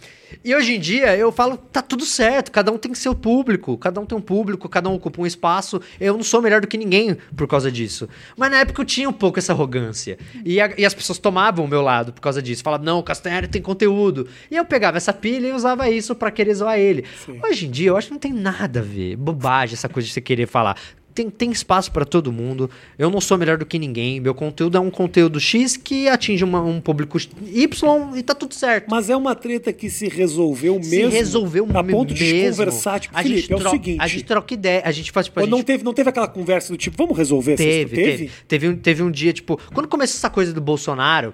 [0.44, 4.00] E hoje em dia eu falo, tá tudo certo, cada um tem seu público, cada
[4.00, 5.80] um tem um público, cada um ocupa um espaço.
[6.00, 8.08] Eu não sou melhor do que ninguém por causa disso.
[8.36, 10.18] Mas na época eu tinha um pouco essa arrogância.
[10.44, 12.62] E, a- e as pessoas tomavam o meu lado por causa disso.
[12.62, 14.26] Falavam, não, o Castanhari tem conteúdo.
[14.50, 17.04] E eu pegava essa pilha e usava isso pra querer zoar ele.
[17.44, 19.16] Hoje em dia eu acho que não tem nada a ver.
[19.16, 20.76] Bobagem essa coisa de você querer falar.
[21.16, 22.70] Tem, tem espaço pra todo mundo.
[22.98, 24.20] Eu não sou melhor do que ninguém.
[24.20, 28.52] Meu conteúdo é um conteúdo X que atinge uma- um público Y e tá tudo
[28.54, 28.88] certo.
[28.90, 31.10] Mas é uma treta que se resolveu Se mesmo.
[31.10, 32.50] resolveu a ponto de mesmo.
[32.64, 33.00] conversar.
[33.00, 33.96] Tipo, a Felipe, gente é o seguinte.
[34.00, 36.10] A gente troca ideia, a gente faz tipo, a Ou não, gente teve, não teve
[36.10, 38.04] aquela conversa do tipo, vamos resolver teve, história?
[38.18, 41.32] teve, teve, um, teve um dia, tipo, quando começou essa coisa do Bolsonaro,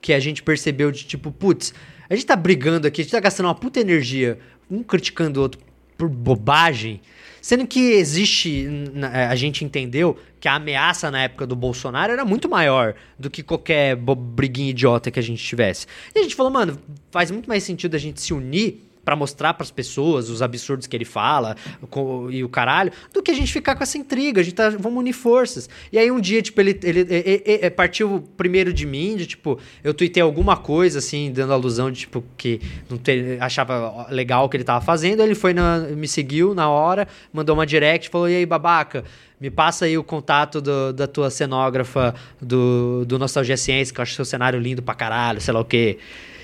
[0.00, 1.72] que a gente percebeu de tipo, putz,
[2.10, 4.38] a gente tá brigando aqui, a gente tá gastando uma puta energia,
[4.70, 5.58] um criticando o outro
[5.96, 7.00] por bobagem,
[7.40, 12.24] sendo que existe, na- a gente entendeu que a ameaça na época do Bolsonaro era
[12.24, 15.86] muito maior do que qualquer briguinha idiota que a gente tivesse.
[16.14, 16.78] E a gente falou, mano,
[17.10, 20.96] faz muito mais sentido a gente se unir Pra mostrar pras pessoas os absurdos que
[20.96, 21.56] ele fala
[21.90, 24.40] co- e o caralho, do que a gente ficar com essa intriga.
[24.40, 25.68] A gente tá, vamos unir forças.
[25.92, 29.26] E aí um dia, tipo, ele, ele, e- e- e- partiu primeiro de mim, de
[29.26, 34.44] tipo, eu tuitei alguma coisa, assim, dando alusão de, tipo, que não te- achava legal
[34.44, 35.20] o que ele tava fazendo.
[35.20, 39.04] Ele foi na, me seguiu na hora, mandou uma direct, falou: e aí, babaca?
[39.40, 44.02] Me passa aí o contato do- da tua cenógrafa do, do Nostalgia Ciência, que eu
[44.04, 45.98] acho seu cenário lindo pra caralho, sei lá o quê.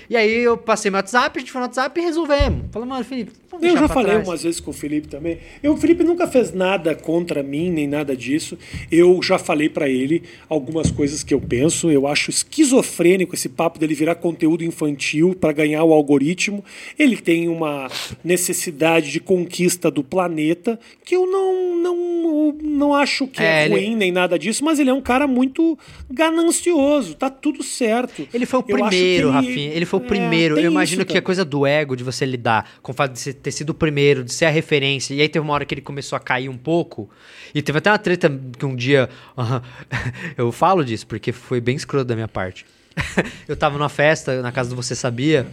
[0.09, 2.65] E aí eu passei meu WhatsApp, a gente foi no WhatsApp e resolvemos.
[2.71, 3.31] Falei, mano, Felipe,
[3.67, 4.27] Eu já falei trás.
[4.27, 5.37] umas vezes com o Felipe também.
[5.61, 8.57] Eu, o Felipe nunca fez nada contra mim, nem nada disso.
[8.91, 11.89] Eu já falei pra ele algumas coisas que eu penso.
[11.91, 16.63] Eu acho esquizofrênico esse papo dele virar conteúdo infantil pra ganhar o algoritmo.
[16.97, 17.89] Ele tem uma
[18.23, 23.73] necessidade de conquista do planeta que eu não, não, não acho que é, É, ele-
[23.75, 25.77] ruim nem nada disso, mas ele é um cara muito
[26.09, 27.15] ganancioso.
[27.15, 28.27] Tá tudo certo.
[28.33, 29.71] Ele foi o Eu primeiro, ele- Rafinha.
[29.73, 30.55] Ele foi o É, primeiro.
[30.55, 31.23] tem Eu imagino que é também.
[31.25, 34.23] coisa do ego de você lidar com o fato de você ter sido o primeiro,
[34.23, 35.13] de ser a referência.
[35.13, 37.09] E aí teve uma hora que ele começou a cair um pouco.
[37.53, 39.09] E teve até uma treta que um dia.
[40.37, 42.65] eu falo disso porque foi bem escroto da minha parte.
[43.47, 45.47] eu tava numa festa na casa do Você Sabia.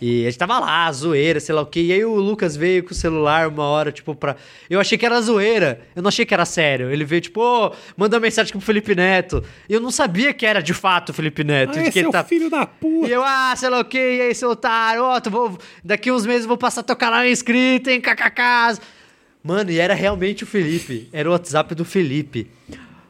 [0.00, 1.80] E a gente tava lá, zoeira, sei lá o quê.
[1.80, 4.36] E aí o Lucas veio com o celular uma hora, tipo, pra.
[4.68, 5.80] Eu achei que era zoeira.
[5.94, 6.90] Eu não achei que era sério.
[6.90, 9.42] Ele veio, tipo, ô, manda uma mensagem pro Felipe Neto.
[9.68, 11.78] E eu não sabia que era de fato o Felipe Neto.
[11.78, 12.24] Ah, esse que é tá...
[12.24, 13.08] filho da puta.
[13.08, 16.10] E eu, ah, sei lá o quê, e aí, seu otário, ó, tu vou, daqui
[16.10, 18.80] uns meses eu vou passar teu canal inscrito, hein, kkk.
[19.42, 22.50] Mano, e era realmente o Felipe, era o WhatsApp do Felipe.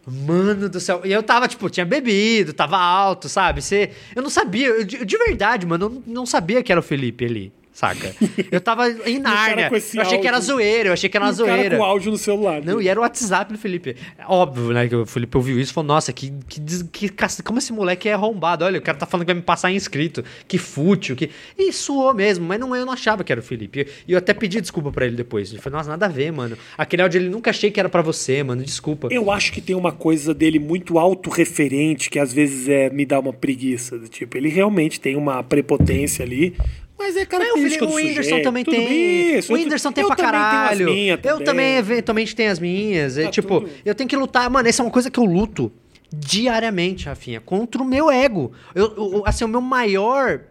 [0.07, 3.61] Mano do céu, e eu tava, tipo, tinha bebido, tava alto, sabe?
[3.61, 6.83] Você, eu não sabia, eu, de, de verdade, mano, eu não sabia que era o
[6.83, 8.15] Felipe ali, saca?
[8.51, 11.77] Eu tava em Nárnia, eu achei que era zoeira, eu achei que era uma zoeira.
[11.77, 12.63] com áudio no celular.
[12.63, 13.97] Não, e era o WhatsApp do Felipe.
[14.27, 14.89] Óbvio, né?
[14.89, 17.11] Que o Felipe ouviu isso e falou: Nossa, que, que, que
[17.43, 18.65] como esse moleque é arrombado.
[18.65, 20.25] Olha, o cara tá falando que vai me passar inscrito.
[20.47, 21.17] Que fútil.
[21.17, 21.31] Que...
[21.57, 23.87] E suou mesmo, mas não, eu não achava que era o Felipe.
[24.07, 25.51] E eu até pedi desculpa pra ele depois.
[25.51, 26.57] Ele falou: Nossa, nada a ver, mano.
[26.77, 28.63] Aquele áudio ele nunca achei que era pra você, mano.
[28.63, 29.09] Desculpa.
[29.11, 33.19] Eu acho que tem uma coisa dele muito autorreferente que às vezes é, me dá
[33.19, 33.99] uma preguiça.
[34.09, 36.57] Tipo, ele realmente tem uma prepotência ali.
[37.01, 39.39] Mas é É, o, característica Felipe, o do Whindersson sujeito, também tudo tem.
[39.39, 40.87] isso, o Whindersson tem pra também caralho.
[40.93, 41.45] minhas eu também.
[41.47, 43.17] também eventualmente tenho as minhas.
[43.19, 44.49] É, Tá tipo, tudo- eu tenho que lutar.
[44.51, 45.73] Mano, essa é uma coisa que eu luto
[46.13, 48.53] diariamente, Rafinha, contra o meu ego.
[48.75, 50.43] Eu, eu- assim, o meu maior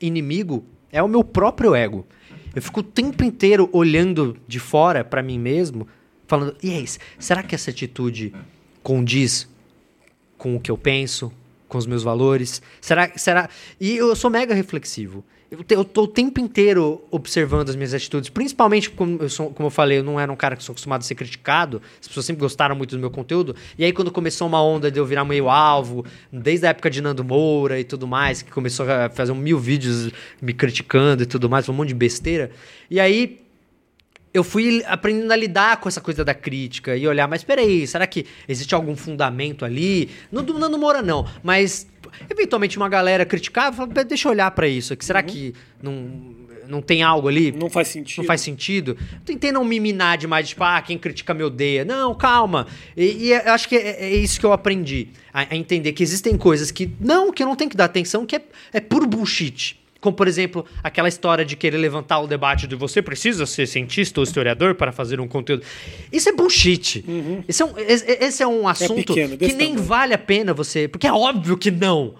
[0.00, 2.06] inimigo é o meu próprio ego.
[2.54, 5.86] Eu fico o tempo inteiro olhando de fora pra mim mesmo,
[6.26, 6.84] falando: e aí,
[7.18, 8.32] será que essa atitude
[8.82, 9.48] condiz
[10.36, 11.32] com o que eu penso,
[11.68, 12.62] com os meus valores?
[12.80, 13.48] Será, será?
[13.80, 15.24] E eu sou mega reflexivo.
[15.50, 19.48] Eu, te- eu tô o tempo inteiro observando as minhas atitudes, principalmente como eu, sou,
[19.50, 22.06] como eu falei, eu não era um cara que sou acostumado a ser criticado, as
[22.06, 25.06] pessoas sempre gostaram muito do meu conteúdo, e aí quando começou uma onda de eu
[25.06, 29.08] virar meio alvo, desde a época de Nando Moura e tudo mais, que começou a
[29.08, 32.50] fazer mil vídeos me criticando e tudo mais, um monte de besteira,
[32.90, 33.40] e aí
[34.34, 38.06] eu fui aprendendo a lidar com essa coisa da crítica e olhar, mas peraí, será
[38.06, 40.10] que existe algum fundamento ali?
[40.30, 41.88] Não do Nando Moura, não, mas
[42.28, 46.36] eventualmente uma galera criticava, falava, deixa eu olhar pra isso aqui, será que não,
[46.68, 47.50] não tem algo ali?
[47.50, 48.18] Não faz sentido.
[48.18, 48.96] Não faz sentido.
[49.24, 51.84] Tentei não me minar demais, tipo, ah, quem critica me odeia.
[51.84, 52.66] Não, calma.
[52.96, 55.08] E, e eu acho que é, é isso que eu aprendi.
[55.32, 58.26] A, a entender que existem coisas que não, que eu não tenho que dar atenção,
[58.26, 58.42] que é,
[58.72, 59.77] é puro bullshit.
[60.00, 64.20] Como, por exemplo, aquela história de querer levantar o debate de você precisa ser cientista
[64.20, 65.64] ou historiador para fazer um conteúdo.
[66.12, 67.04] Isso é bullshit.
[67.48, 69.82] Esse, é um, esse, é um assunto pequeno, que nem tamanho.
[69.82, 70.86] vale a pena você.
[70.86, 72.14] Porque é óbvio que não.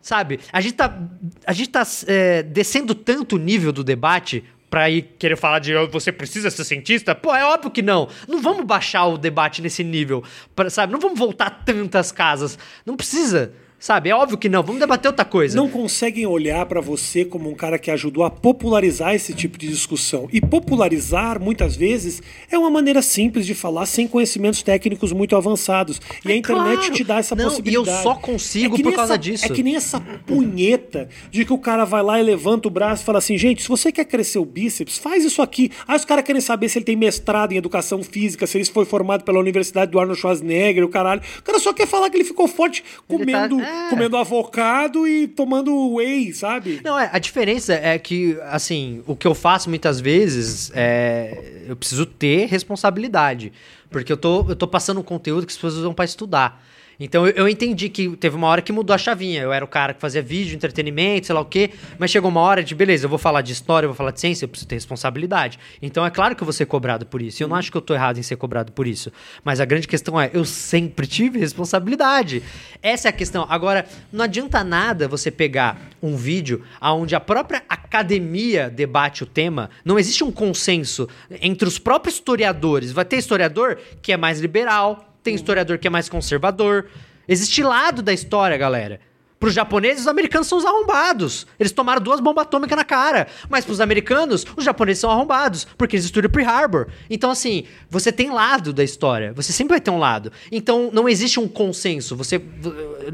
[0.00, 0.40] Sabe?
[0.52, 0.98] A gente tá,
[1.46, 5.74] a gente tá é, descendo tanto o nível do debate pra ir querer falar de
[5.74, 7.14] "Oh, você precisa ser cientista?
[7.14, 8.08] Pô, é óbvio que não.
[8.26, 10.22] Não vamos baixar o debate nesse nível,
[10.56, 10.92] pra, sabe?
[10.92, 12.58] Não vamos voltar tantas casas.
[12.84, 13.52] Não precisa,
[13.84, 14.08] sabe?
[14.08, 14.62] É óbvio que não.
[14.62, 15.54] Vamos debater outra coisa.
[15.54, 19.68] Não conseguem olhar pra você como um cara que ajudou a popularizar esse tipo de
[19.68, 20.26] discussão.
[20.32, 26.00] E popularizar, muitas vezes, é uma maneira simples de falar sem conhecimentos técnicos muito avançados.
[26.24, 26.94] E a internet claro.
[26.94, 28.02] te dá essa Não, e eu possibilidade.
[28.02, 29.44] só consigo que por causa essa- disso.
[29.44, 33.02] É que nem essa punheta de que o cara vai lá e levanta o braço
[33.02, 35.70] e fala assim: gente, se você quer crescer o bíceps, faz isso aqui.
[35.86, 38.86] Aí os caras querem saber se ele tem mestrado em educação física, se ele foi
[38.86, 41.20] formado pela Universidade do Arnold Schwarzenegger, o caralho.
[41.38, 43.90] O cara só quer falar que ele ficou forte Ele tá- comendo, é.
[43.90, 46.80] comendo avocado e tomando whey, sabe?
[46.84, 51.64] Não, é, a diferença é que, assim, o que eu faço muitas vezes é.
[51.66, 53.52] Eu preciso ter responsabilidade.
[53.90, 56.62] Porque eu tô, eu tô passando um conteúdo que as pessoas usam pra estudar.
[56.98, 59.42] Então eu, eu entendi que teve uma hora que mudou a chavinha.
[59.42, 61.70] Eu era o cara que fazia vídeo, entretenimento, sei lá o quê.
[61.98, 64.20] Mas chegou uma hora de, beleza, eu vou falar de história, eu vou falar de
[64.20, 65.58] ciência, eu preciso ter responsabilidade.
[65.80, 67.42] Então é claro que eu vou ser cobrado por isso.
[67.42, 69.12] E eu não acho que eu tô errado em ser cobrado por isso.
[69.44, 72.42] Mas a grande questão é, eu sempre tive responsabilidade.
[72.82, 73.46] Essa é a questão.
[73.48, 79.70] Agora, não adianta nada você pegar um vídeo onde a própria academia debate o tema.
[79.84, 81.08] Não existe um consenso
[81.40, 82.92] entre os próprios historiadores.
[82.92, 86.86] Vai ter historiador que é mais liberal, tem historiador que é mais conservador.
[87.26, 89.00] Existe lado da história, galera.
[89.40, 91.46] Para os japoneses, os americanos são os arrombados.
[91.58, 93.26] Eles tomaram duas bombas atômicas na cara.
[93.48, 96.86] Mas para os americanos, os japoneses são arrombados, porque eles estudam Pearl Harbor.
[97.10, 99.32] Então, assim, você tem lado da história.
[99.32, 100.30] Você sempre vai ter um lado.
[100.52, 102.40] Então, não existe um consenso você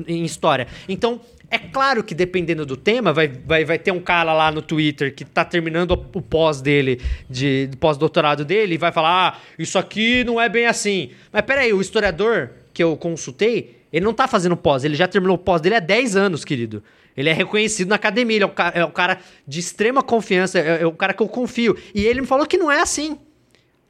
[0.06, 0.68] em história.
[0.88, 4.62] Então, é claro que dependendo do tema, vai, vai, vai ter um cara lá no
[4.62, 9.38] Twitter que tá terminando o pós dele, de do pós-doutorado dele, e vai falar: ah,
[9.58, 11.10] isso aqui não é bem assim.
[11.32, 15.34] Mas peraí, o historiador que eu consultei, ele não tá fazendo pós, ele já terminou
[15.34, 16.82] o pós dele há 10 anos, querido.
[17.16, 20.58] Ele é reconhecido na academia, ele é um, ca- é um cara de extrema confiança,
[20.60, 21.76] é, é um cara que eu confio.
[21.92, 23.18] E ele me falou que não é assim.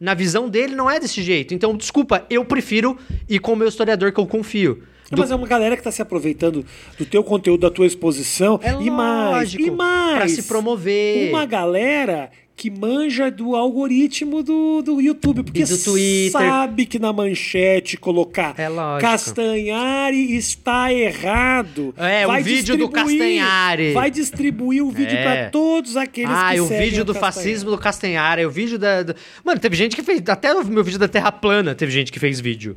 [0.01, 1.53] Na visão dele não é desse jeito.
[1.53, 2.97] Então, desculpa, eu prefiro
[3.29, 4.83] ir com o meu historiador que eu confio.
[5.11, 6.65] Não, Mas é uma galera que tá se aproveitando
[6.97, 8.59] do teu conteúdo, da tua exposição.
[8.63, 10.17] É e mais, lógico, e mais.
[10.17, 11.29] pra se promover.
[11.29, 12.31] Uma galera
[12.61, 15.43] que manja do algoritmo do, do YouTube.
[15.45, 18.69] Porque do sabe que na manchete colocar É.
[19.01, 21.95] Castanhari está errado.
[21.97, 23.95] É, o vídeo do Castanhari.
[23.95, 25.23] Vai distribuir o vídeo É.
[25.23, 27.35] para todos aqueles Ah, que e o vídeo do Castanhari.
[27.35, 30.21] fascismo do Castanhari, o vídeo da, da- Mano, teve gente que fez.
[30.29, 32.77] Até o meu vídeo da Terra plana teve gente que fez vídeo.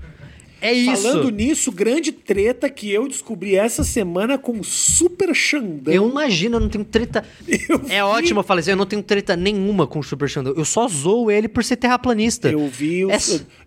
[0.64, 1.04] É isso.
[1.04, 5.94] Falando nisso, grande treta que eu descobri essa semana com o Super Xandão.
[5.94, 7.24] Eu imagino, eu não tenho treta.
[7.70, 10.30] Eu É vi- ótimo eu falei assim, eu não tenho treta nenhuma com o Super
[10.30, 10.54] Xandão.
[10.56, 12.50] Eu só zoo ele por ser terraplanista.
[12.50, 13.04] Eu vi.
[13.12, 13.18] É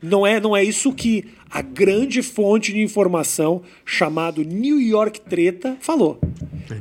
[0.02, 5.76] Não, é, não é isso que a grande fonte de informação chamado New York Treta
[5.80, 6.18] falou.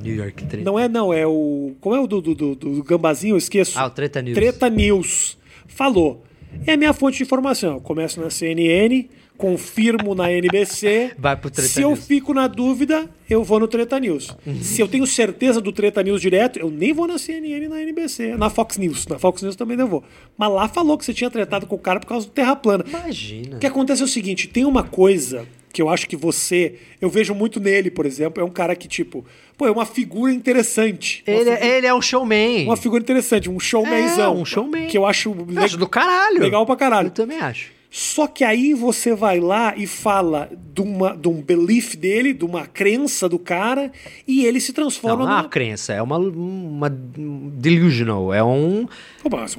[0.02, 0.64] New York treta.
[0.66, 1.74] Não é, não, é o.
[1.80, 3.34] Como é o do, do, do, do Gambazinho?
[3.34, 3.78] Eu esqueço.
[3.78, 4.34] Ah, o Treta News.
[4.36, 5.38] Treta News.
[5.68, 6.24] Falou.
[6.66, 7.76] É a minha fonte de informação.
[7.76, 9.06] Eu começo na CNN,
[9.38, 11.12] confirmo na NBC.
[11.18, 12.06] Vai pro Treta Se eu News.
[12.06, 14.36] fico na dúvida, eu vou no Treta News.
[14.62, 17.82] Se eu tenho certeza do Treta News direto, eu nem vou na CNN e na
[17.82, 18.36] NBC.
[18.36, 19.06] Na Fox News.
[19.08, 20.04] Na Fox News também não vou.
[20.38, 22.84] Mas lá falou que você tinha tretado com o cara por causa do Terra Plana.
[22.88, 23.58] Imagina.
[23.58, 26.76] O que acontece é o seguinte: tem uma coisa que eu acho que você.
[27.02, 28.42] Eu vejo muito nele, por exemplo.
[28.42, 29.26] É um cara que, tipo,
[29.58, 31.22] pô, é uma figura interessante.
[31.28, 32.64] Uma Ele, figura- ele é um showman.
[32.66, 34.34] uma figura interessante, um showmanzão.
[34.36, 34.88] É, um showman.
[34.88, 36.40] Que eu acho, Eu le- acho do caralho.
[36.42, 37.08] legal pra caralho.
[37.08, 37.75] Eu também acho.
[37.90, 42.44] Só que aí você vai lá e fala de, uma, de um belief dele, de
[42.44, 43.92] uma crença do cara,
[44.28, 48.34] e ele se Não, transforma não é uma numa- crença, é uma, uma delusional.
[48.34, 48.86] É um.
[49.32, 49.56] Mas,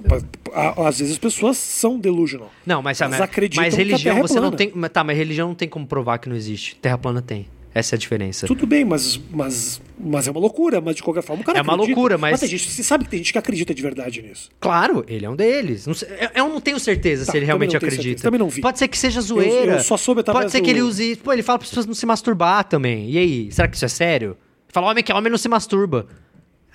[0.87, 2.51] Às vezes as pessoas são delusional.
[2.67, 4.57] Não, mas, Elas mas, acreditam mas que a religião Terra é você não plana.
[4.57, 4.73] tem.
[4.75, 6.77] mas Tá, mas religião não tem como provar que não existe.
[6.77, 7.47] Terra plana tem.
[7.79, 8.47] Essa é a diferença.
[8.47, 11.63] Tudo bem, mas, mas, mas é uma loucura, mas de qualquer forma o cara É
[11.63, 11.95] uma acredita.
[11.95, 14.49] loucura, mas- tem gente, você sabe que tem gente que acredita de verdade nisso.
[14.59, 15.87] Claro, ele é um deles.
[15.87, 18.09] Não sei- eu, eu não tenho certeza Tá, se ele também realmente não tenho acredita.
[18.09, 18.63] certeza, também não vi.
[18.63, 19.75] Pode ser que seja zoeira.
[19.75, 21.17] eu só soube através Pode ser do- que ele use.
[21.17, 23.11] Pô, ele fala para as pessoas não se masturbar também.
[23.11, 24.39] E aí, será que isso é sério?
[24.69, 26.07] Fala, homem que é homem não se masturba.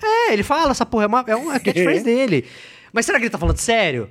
[0.00, 2.44] É, ele fala, essa porra é uma, é uma catchphrase dele.
[2.92, 4.08] Mas será que ele tá falando sério?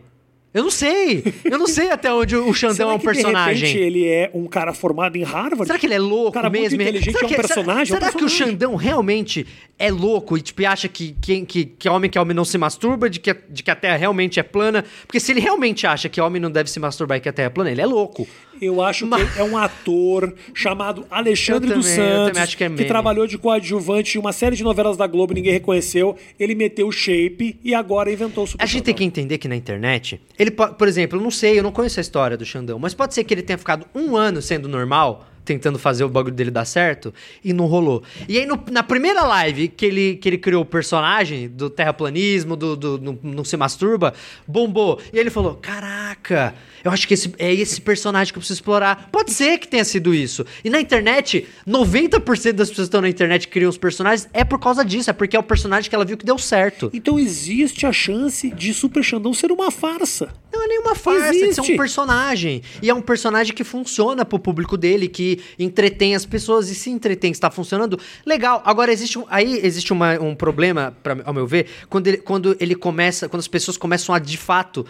[0.54, 1.24] Eu não sei.
[1.46, 3.68] Eu não sei até onde o Xandão é um que, De personagem.
[3.70, 5.66] repente ele é um cara formado em Harvard?
[5.66, 6.82] Será que ele é louco Cara muito mesmo?
[6.82, 8.54] inteligente, será é um que, personagem, Será, é um será que o personagem.
[8.54, 9.48] Xandão realmente
[9.80, 12.58] é louco e tipo, acha que, que, que, que homem que é homem não se
[12.58, 14.84] masturba, de que, de que a Terra realmente é plana?
[15.08, 17.48] Porque se ele realmente acha que homem não deve se masturbar e que a Terra
[17.48, 18.28] é plana, ele é louco.
[18.62, 22.70] Eu acho Mas- que é um ator chamado Alexandre Eu dos também, Santos, que é
[22.70, 22.86] meme.
[22.86, 26.16] trabalhou de coadjuvante em uma série de novelas da Globo, ninguém reconheceu.
[26.40, 29.48] Ele meteu o shape e agora inventou o Super A gente tem que entender que
[29.48, 32.46] na internet, ele po- por exemplo, eu não sei, eu não conheço a história do
[32.46, 36.10] Xandão, mas pode ser que ele tenha ficado um ano sendo normal, tentando fazer o
[36.10, 37.14] bagulho dele dar certo,
[37.44, 38.04] e não rolou.
[38.30, 42.56] E aí, no- na primeira live que ele, que ele criou o personagem do terraplanismo,
[42.56, 44.14] do, do, não, não se masturba,
[44.48, 45.00] bombou.
[45.12, 48.58] E aí ele falou: Caraca, eu acho que esse, é esse personagem que eu preciso
[48.60, 49.10] explorar.
[49.12, 50.46] Pode ser que tenha sido isso.
[50.64, 54.44] E na internet, 90% das pessoas que estão na internet que criam os personagens é
[54.44, 56.90] por causa disso, é porque é o personagem que ela viu que deu certo.
[56.94, 60.30] Então existe a chance de Super Xandão ser uma farsa.
[60.52, 61.74] Não é nenhuma farsa, Existe.
[61.74, 62.62] um personagem.
[62.82, 66.90] E é um personagem que funciona pro público dele, que entretém as pessoas e se
[66.90, 68.00] entretém, está funcionando.
[68.26, 68.62] Legal.
[68.66, 72.56] Agora, existe um, aí existe uma- um problema, pra, ao meu ver, quando ele, quando
[72.60, 74.86] ele começa, quando as pessoas começam a, de fato,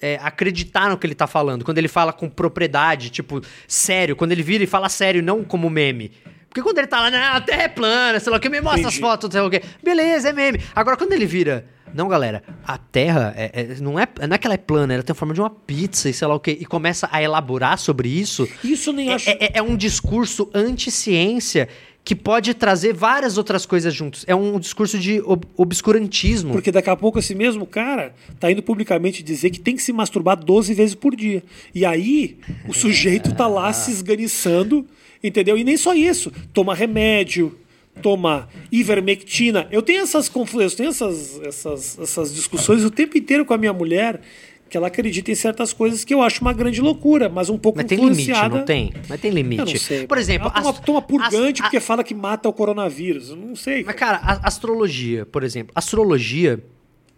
[0.00, 1.64] é, acreditar no que ele tá falando.
[1.64, 4.14] Quando ele fala com propriedade, tipo, sério.
[4.16, 6.10] Quando ele vira e fala sério, não como meme.
[6.48, 8.60] Porque quando ele tá lá, não, a terra é plana, sei lá o que, me
[8.60, 9.00] mostra as Entendi.
[9.00, 9.60] fotos, sei lá o que.
[9.82, 10.60] Beleza, é meme.
[10.74, 11.66] Agora, quando ele vira.
[11.94, 15.02] Não, galera, a Terra é, é- não, é, não é que ela é plana, ela
[15.02, 17.78] tem a forma de uma pizza e sei lá o que, e começa a elaborar
[17.78, 18.48] sobre isso.
[18.62, 19.30] Isso nem É, acho.
[19.30, 21.68] é- é um discurso anti-ciência
[22.04, 24.24] que pode trazer várias outras coisas juntos.
[24.28, 26.52] É um discurso de ob- obscurantismo.
[26.52, 29.92] Porque daqui a pouco esse mesmo cara tá indo publicamente dizer que tem que se
[29.92, 31.42] masturbar 12 vezes por dia.
[31.74, 34.86] E aí o sujeito tá lá se esganiçando,
[35.22, 35.58] entendeu?
[35.58, 36.30] E nem só isso.
[36.52, 37.58] Toma remédio,
[38.02, 39.66] toma ivermectina.
[39.70, 43.72] Eu tenho essas confusões, tenho essas, essas, essas discussões o tempo inteiro com a minha
[43.72, 44.20] mulher,
[44.68, 47.78] que ela acredita em certas coisas que eu acho uma grande loucura, mas um pouco
[47.78, 48.58] Mas tem limite, influenciada.
[48.58, 48.92] não tem?
[49.08, 49.60] Mas tem limite.
[49.60, 50.06] Eu não sei.
[50.06, 53.30] Por exemplo, ela toma, ast- toma purgante ast- porque fala que mata o coronavírus.
[53.30, 53.84] Eu não sei.
[53.84, 55.72] Mas, cara, a- astrologia, por exemplo.
[55.74, 56.62] Astrologia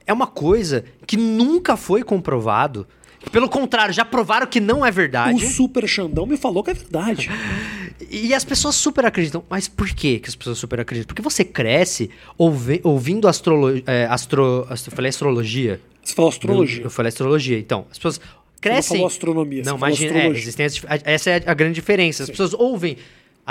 [0.06, 2.86] é uma coisa que nunca foi comprovado.
[3.30, 5.46] Pelo contrário, já provaram que não é o verdade.
[5.48, 7.28] Super Xandão me falou que é verdade.
[8.10, 9.42] E as pessoas super acreditam.
[9.50, 11.08] Mas por que, as pessoas super acreditam?
[11.08, 12.08] Porque você cresce
[12.38, 15.80] ouvi- ouvindo astrolo, é, astro, astro- eu falei astrologia.
[16.02, 16.78] Você falou astrologia.
[16.78, 17.58] Eu, eu falei astrologia.
[17.58, 18.20] Então, as pessoas
[18.60, 18.96] crescem.
[18.98, 20.10] falou astronomia, Não, você imagina.
[20.12, 20.42] é, astrologia.
[20.42, 20.66] existem
[21.04, 22.22] essa é a grande diferença.
[22.22, 22.96] As pessoas ouvem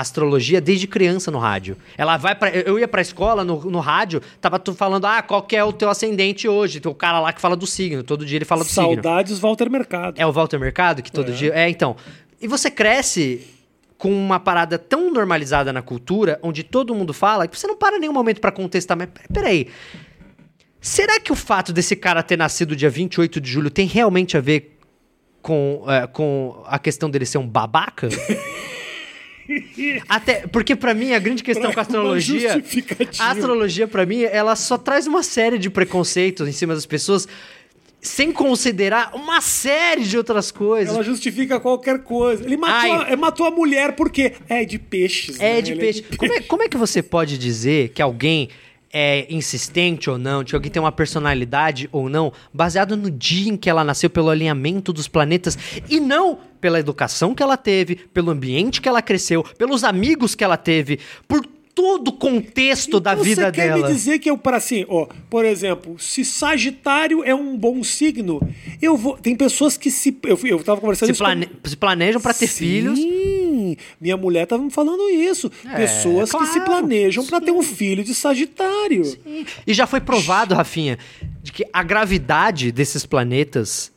[0.01, 1.75] astrologia desde criança no rádio.
[1.97, 5.41] Ela vai para eu ia pra escola no, no rádio, tava tu falando: "Ah, qual
[5.43, 6.79] que é o teu ascendente hoje?".
[6.79, 8.83] Tem o cara lá que fala do signo, todo dia ele fala do signo.
[8.93, 10.19] Saudades Walter Mercado.
[10.19, 11.35] É o Walter Mercado que todo É.
[11.35, 11.51] dia.
[11.53, 11.95] É, então.
[12.39, 13.47] E você cresce
[13.97, 17.97] com uma parada tão normalizada na cultura, onde todo mundo fala, que você não para
[17.97, 19.67] nenhum momento pra contestar, mas peraí.
[20.79, 24.39] Será que o fato desse cara ter nascido dia 28 de julho tem realmente a
[24.39, 24.77] ver
[25.41, 28.07] com, é, com a questão dele ser um babaca?
[30.07, 32.61] Até porque pra mim a grande questão com a astrologia,
[33.19, 37.27] a astrologia pra mim, ela só traz uma série de preconceitos em cima das pessoas
[37.99, 40.93] sem considerar uma série de outras coisas.
[40.93, 42.43] Ela justifica qualquer coisa.
[42.43, 45.39] Ele matou, a, é, matou a mulher porque é de peixes.
[45.39, 45.61] É né?
[45.61, 46.05] de Ele peixe.
[46.17, 48.49] Como é, como é que você pode dizer que alguém
[48.91, 53.57] é insistente ou não, que alguém tem uma personalidade ou não, baseado no dia em
[53.57, 55.57] que ela nasceu, pelo alinhamento dos planetas,
[55.89, 60.43] e não pela educação que ela teve, pelo ambiente que ela cresceu, pelos amigos que
[60.43, 61.45] ela teve, por
[61.75, 63.87] todo o contexto da Então vida Você quer dela.
[63.87, 68.41] me dizer que eu, para assim, ó, por exemplo, se Sagitário é um bom signo,
[68.81, 69.15] eu vou.
[69.15, 70.17] Tem pessoas que se.
[70.23, 72.99] Eu, eu tava conversando Se, plane- com- se planejam pra ter Sim, filhos.
[73.99, 75.51] Minha mulher tava me falando isso.
[75.65, 79.03] É, pessoas que se claro, planejam pra ter um filho de Sagitário.
[79.65, 80.97] E já foi provado, Rafinha,
[81.41, 83.91] de que a gravidade desses planetas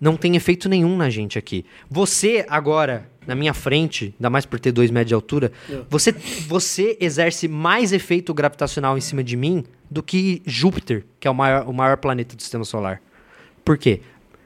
[0.00, 1.64] não tem efeito nenhum na gente aqui.
[1.90, 5.80] Você, agora, na minha frente, ainda mais por ter dois metros de altura, É.
[5.90, 6.12] você,
[6.46, 11.34] você exerce mais efeito gravitacional em cima de mim do que Júpiter, que é o
[11.34, 13.02] maior, o maior planeta do sistema solar.
[13.64, 14.00] Por quê?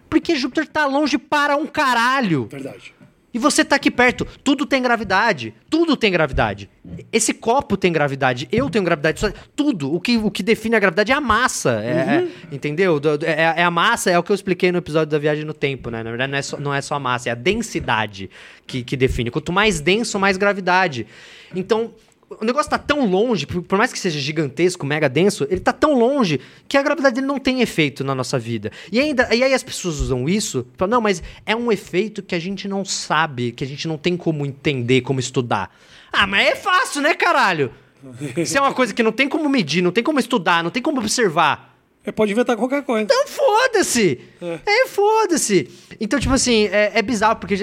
[0.09, 2.47] Porque Júpiter tá longe para um caralho.
[2.51, 2.95] Verdade.
[3.35, 4.27] E você tá aqui perto.
[4.45, 5.55] Tudo tem gravidade.
[5.71, 6.69] Tudo tem gravidade.
[7.11, 8.47] Esse copo tem gravidade.
[8.53, 9.23] Eu tenho gravidade.
[9.57, 9.93] Tudo.
[9.95, 11.81] O que, o que define a gravidade é a massa.
[11.83, 13.01] É, é- entendeu?
[13.01, 15.45] Do- do- É, é a massa, é o que eu expliquei no episódio da viagem
[15.45, 16.03] no tempo, né?
[16.03, 18.29] Na verdade, não é só, não é só a massa, é a densidade
[18.67, 19.31] que, que define.
[19.31, 21.07] Quanto mais denso, mais gravidade.
[21.55, 21.93] Então.
[22.41, 25.95] O negócio tá tão longe, por, mais que seja gigantesco, mega denso, ele tá tão
[25.99, 28.71] longe que a gravidade dele não tem efeito na nossa vida.
[28.91, 32.35] E, ainda, e aí as pessoas usam isso, falam, não, mas é um efeito que
[32.35, 35.75] a gente não sabe, que a gente não tem como entender, como estudar.
[36.13, 37.73] Ah, mas é fácil, né, caralho?
[38.37, 40.83] Isso é uma coisa que não tem como medir, não tem como estudar, não tem
[40.83, 41.73] como observar.
[42.05, 43.05] É, pode inventar qualquer coisa.
[43.05, 44.21] Então foda-se!
[44.67, 45.71] É, foda-se!
[46.01, 47.55] Então, tipo assim, é, é bizarro, porque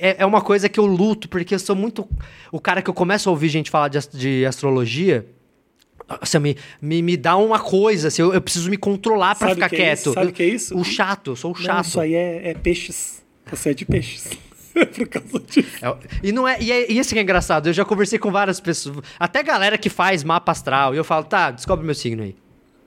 [0.00, 2.08] é, é uma coisa que eu luto, porque eu sou muito.
[2.50, 5.26] O cara que eu começo a ouvir gente falar de, de astrologia.
[6.20, 9.54] Assim, me, me, me dá uma coisa, assim, eu, eu preciso me controlar pra Sabe
[9.54, 10.02] ficar o que é isso?
[10.02, 10.14] quieto.
[10.14, 10.76] Sabe o que é isso?
[10.78, 11.84] O chato, eu sou o Não, chato.
[11.86, 13.22] isso aí é, é peixes.
[13.50, 14.28] Você é de peixes.
[14.72, 15.68] Por causa disso.
[15.80, 18.30] É, e não é, e, é, e esse que é engraçado, eu já conversei com
[18.30, 22.22] várias pessoas, até galera que faz mapa astral, e eu falo, tá, descobre meu signo
[22.22, 22.34] aí.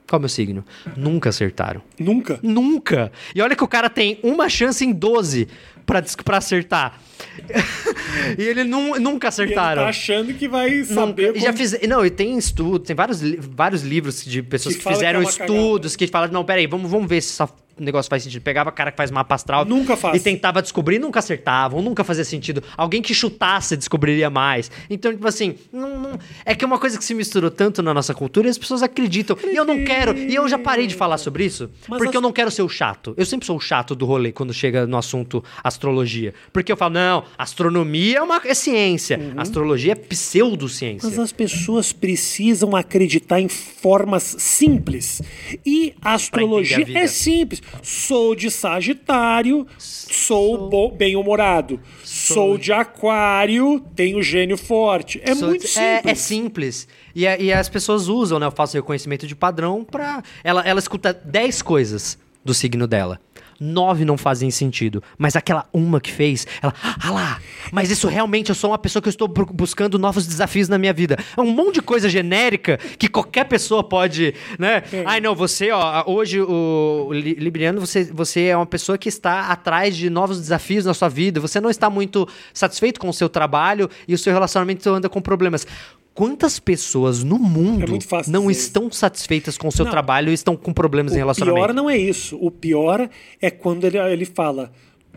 [0.08, 0.64] Qual é o meu signo?
[0.96, 1.82] Nunca acertaram.
[1.98, 2.38] Nunca.
[2.42, 3.10] Nunca.
[3.34, 5.48] E olha que o cara tem uma chance em 12
[5.86, 7.00] pra, pra acertar.
[8.38, 9.82] e ele nu- nunca E ele acertaram.
[9.82, 10.94] tá achando que vai Nunca.
[10.94, 14.76] saber E já como- fiz, não, e tem estudo, tem vários, vários livros de pessoas
[14.76, 17.52] Que que, fizeram que é estudos, que falam, não, peraí, vamos, vamos ver se esse
[17.78, 18.40] negócio faz sentido.
[18.42, 20.16] Pegava cara que faz mapa astral Nunca faz.
[20.16, 22.62] e tentava descobrir, nunca acertavam, nunca fazia sentido.
[22.76, 24.70] Alguém que chutasse descobriria mais.
[24.88, 27.92] Então, tipo assim, não- não- é que é uma coisa que se misturou tanto na
[27.92, 29.36] nossa cultura e as pessoas acreditam.
[29.44, 32.14] E eu não quero, e eu já parei de falar sobre isso, Mas porque as-
[32.14, 33.12] eu não quero ser o chato.
[33.16, 35.44] Eu sempre sou o chato do rolê quando chega no assunto
[35.76, 36.34] astrologia.
[36.52, 39.40] Porque eu falo, não, astronomia é, uma, é ciência, Uhum.
[39.40, 41.08] astrologia é pseudociência.
[41.08, 45.20] Mas as pessoas precisam acreditar em formas simples.
[45.64, 47.62] E a astrologia a é simples.
[47.82, 51.78] Sou de Sagitário, sou, bo- bem-humorado.
[52.02, 52.56] Sou...
[52.58, 55.20] de Aquário, tenho gênio forte.
[55.22, 56.04] É Sou- muito é- simples.
[56.04, 56.88] É, simples.
[57.14, 58.46] E, e as pessoas usam, né?
[58.46, 60.22] Eu faço reconhecimento de padrão pra.
[60.42, 63.20] Ela, ela escuta 10 coisas do signo dela.
[63.60, 65.02] Nove não fazem sentido.
[65.16, 66.74] Mas aquela uma que fez, ela.
[66.82, 67.40] Ah lá!
[67.72, 70.78] Mas isso realmente eu sou uma pessoa que eu estou bu- buscando novos desafios na
[70.78, 71.16] minha vida.
[71.36, 74.82] É um monte de coisa genérica que qualquer pessoa pode, né?
[75.04, 79.48] Ai, não, você, ó, hoje o Li- Libriano, você, você é uma pessoa que está
[79.48, 81.40] atrás de novos desafios na sua vida.
[81.40, 85.20] Você não está muito satisfeito com o seu trabalho e o seu relacionamento anda com
[85.20, 85.66] problemas.
[86.16, 89.92] Quantas pessoas no mundo É não estão satisfeitas com o seu Não.
[89.92, 91.62] trabalho e estão com problemas em O relacionamento?
[91.66, 92.38] pior não é isso.
[92.40, 93.08] O pior
[93.40, 94.72] é quando ele, ele fala: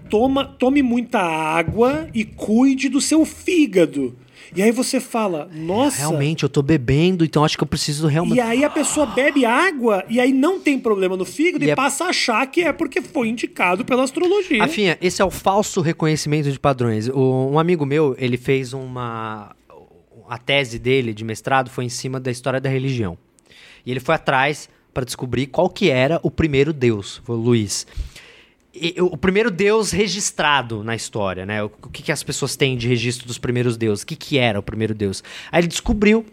[0.09, 4.13] Toma, tome muita água e cuide do seu fígado.
[4.55, 5.97] E aí você fala, nossa.
[5.99, 8.37] Realmente, eu tô bebendo, então acho que eu preciso realmente.
[8.37, 11.71] E aí a pessoa bebe água e aí não tem problema no fígado E e,
[11.71, 14.63] é- passa a achar que é porque foi indicado pela astrologia.
[14.63, 17.07] Afinha, esse é o falso reconhecimento de padrões.
[17.09, 19.51] O- um amigo meu, ele fez uma.
[20.29, 23.17] A tese dele de mestrado foi em cima da história da religião.
[23.85, 27.87] E ele foi atrás para descobrir qual que era o primeiro Deus, foi o Luiz.
[28.73, 31.63] e- o primeiro deus registrado na história, né?
[31.63, 34.03] O, o que, que as pessoas têm de registro dos primeiros deuses?
[34.03, 35.23] O que, que era o primeiro deus?
[35.51, 36.23] Aí ele descobriu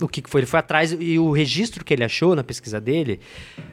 [0.00, 0.40] o que, que foi.
[0.40, 3.18] Ele foi atrás e o registro que ele achou na pesquisa dele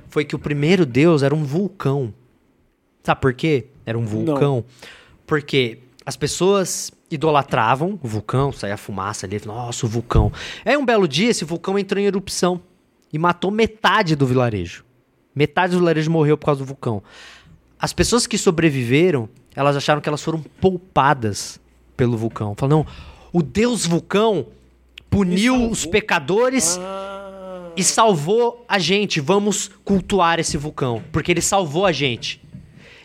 [0.07, 2.13] foi que o primeiro deus era um vulcão.
[3.03, 3.65] Sabe por quê?
[3.85, 4.63] Era um vulcão.
[5.27, 10.31] Porque as pessoas idolatravam o vulcão, saía fumaça ali, nossa, o vulcão.
[10.65, 12.61] Aí um belo dia esse vulcão entrou em erupção
[13.11, 14.83] e matou metade do vilarejo.
[15.35, 17.03] Metade do vilarejo morreu por causa do vulcão.
[17.79, 21.59] As pessoas que sobreviveram, elas acharam que elas foram poupadas
[21.97, 22.55] pelo vulcão.
[22.57, 22.87] Falaram, não,
[23.31, 24.47] o deus vulcão
[25.09, 29.19] puniu os pecadores Ah, e salvou a gente.
[29.19, 32.41] Vamos cultuar esse vulcão, porque ele salvou a gente.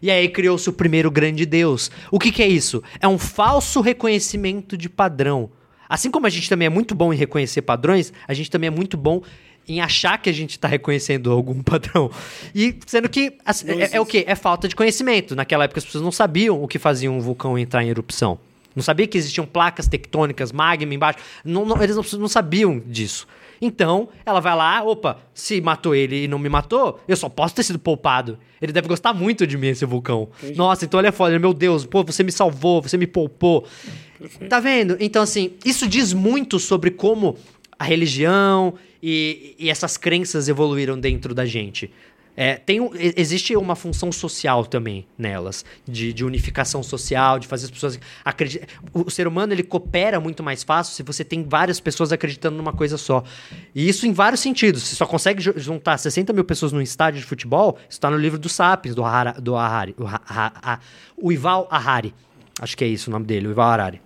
[0.01, 1.91] E aí criou-se o primeiro grande deus.
[2.11, 2.83] O que, que é isso?
[3.01, 5.51] É um falso reconhecimento de padrão.
[5.89, 8.71] Assim como a gente também é muito bom em reconhecer padrões, a gente também é
[8.71, 9.23] muito bom
[9.67, 12.11] em achar que a gente está reconhecendo algum padrão.
[12.55, 14.25] E sendo que assim, é, é o quê?
[14.27, 15.35] É falta de conhecimento.
[15.37, 18.39] Naquela época as pessoas não sabiam o que fazia um vulcão entrar em erupção.
[18.77, 21.19] Não sabia que existiam placas tectônicas, magma embaixo.
[21.45, 23.27] Não- não- eles não, não sabiam disso.
[23.61, 27.55] Então, ela vai lá, opa, se matou ele e não me matou, eu só posso
[27.55, 28.39] ter sido poupado.
[28.61, 30.29] Ele deve gostar muito de mim, esse vulcão.
[30.55, 33.65] Nossa, então ele é foda, meu Deus, pô, você me salvou, você me poupou.
[34.49, 34.97] Tá vendo?
[35.01, 37.37] Então, assim, isso diz muito sobre como
[37.79, 41.91] a religião e, e essas crenças evoluíram dentro da gente.
[42.41, 42.79] É, tem
[43.17, 48.67] existe uma função social também nelas, de, de unificação social, de fazer as pessoas acreditar.
[48.95, 52.73] O, ser humano ele coopera muito mais fácil se você tem várias pessoas acreditando numa
[52.73, 53.25] coisa só.
[53.75, 54.85] E isso em vários sentidos.
[54.85, 58.17] Você só consegue ju- juntar 60 mil pessoas num estádio de futebol, isso está no
[58.17, 59.97] livro do Sapiens, do, Hara, do Harari.
[59.99, 60.81] O, Ha- Ha- Ha-
[61.21, 62.15] o Ival Harari.
[62.61, 64.01] Acho que é isso o nome dele, o Ival Harari.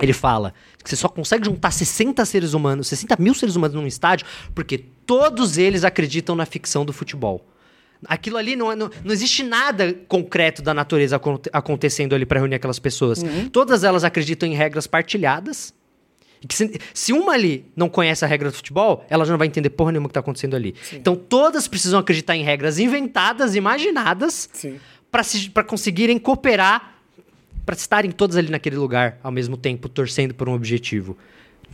[0.00, 0.52] Ele fala
[0.82, 4.26] que você só consegue juntar 60 seres humanos, 60 mil seres humanos num estádio,
[4.56, 4.76] porque
[5.06, 7.46] todos eles acreditam na ficção do futebol.
[8.06, 12.38] Aquilo ali não, é- não, não existe nada concreto da natureza aconte- acontecendo ali para
[12.40, 13.22] reunir aquelas pessoas.
[13.52, 15.74] Todas elas acreditam em regras partilhadas.
[16.48, 19.68] Se, se uma ali não conhece a regra do futebol, ela já não vai entender
[19.68, 20.74] porra nenhuma que tá acontecendo ali.
[20.94, 24.80] Então todas precisam acreditar em regras inventadas, imaginadas, Sim.
[25.52, 26.94] para conseguirem cooperar,
[27.66, 31.18] para estarem todos ali naquele lugar ao mesmo tempo, torcendo por um objetivo.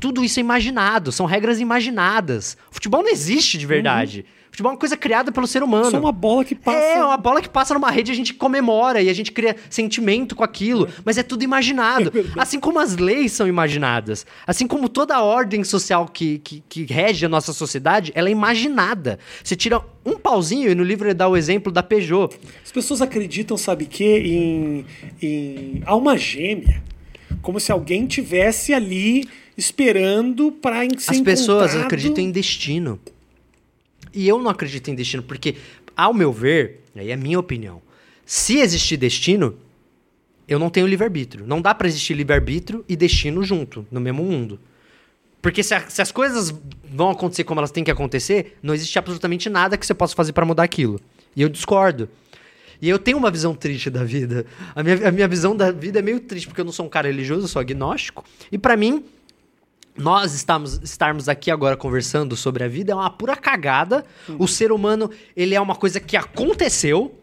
[0.01, 2.57] Tudo isso é imaginado, são regras imaginadas.
[2.71, 4.27] O futebol não existe de verdade.
[4.29, 5.91] O futebol é uma coisa criada pelo ser humano.
[5.91, 6.79] Só uma bola que passa.
[6.79, 10.35] É, uma bola que passa numa rede, a gente comemora e a gente cria sentimento
[10.35, 12.11] com aquilo, mas é tudo imaginado.
[12.37, 14.25] assim como as leis são imaginadas.
[14.47, 18.33] Assim como toda a ordem social que, que, que rege a nossa sociedade, ela é
[18.33, 19.19] imaginada.
[19.45, 22.35] Você tira um pauzinho, e no livro ele dá o exemplo da Peugeot.
[22.65, 24.23] As pessoas acreditam, sabe o quê?
[24.25, 24.87] Em,
[25.21, 26.83] em alma gêmea.
[27.43, 31.85] Como se alguém tivesse ali esperando para ser As pessoas encontrado.
[31.87, 32.99] acreditam em destino.
[34.17, 35.57] E eu não acredito em destino, porque,
[35.97, 37.83] ao meu ver, aí é minha opinião,
[38.25, 39.57] se existir destino,
[40.49, 41.47] eu não tenho livre-arbítrio.
[41.47, 44.59] Não dá pra existir livre-arbítrio e destino junto, no mesmo mundo.
[45.43, 46.53] Porque se, a- se as coisas
[46.91, 50.33] vão acontecer como elas têm que acontecer, não existe absolutamente nada que você possa fazer
[50.33, 50.99] pra mudar aquilo.
[51.37, 52.09] E eu discordo.
[52.81, 54.45] E eu tenho uma visão triste da vida.
[54.75, 56.89] A minha, a minha visão da vida é meio triste, porque eu não sou um
[56.89, 58.25] cara religioso, eu sou agnóstico.
[58.51, 59.05] E pra mim,
[59.97, 64.05] nós estamos, estarmos aqui agora conversando sobre a vida é uma pura cagada.
[64.39, 67.15] O ser humano, ele é uma coisa que aconteceu.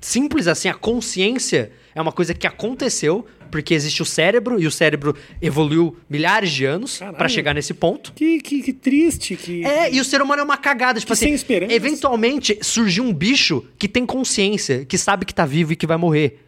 [0.00, 4.70] Simples assim, a consciência é uma coisa que aconteceu, porque existe o cérebro, e o
[4.70, 8.12] cérebro evoluiu milhares de anos para chegar nesse ponto.
[8.12, 9.36] Que, que, que triste.
[9.36, 9.64] Que...
[9.64, 10.98] É, e o ser humano é uma cagada.
[11.00, 11.72] Tipo Que assim, sem esperança.
[11.72, 15.96] eventualmente surgiu um bicho que tem consciência, que sabe que tá vivo e que vai
[15.96, 16.45] morrer.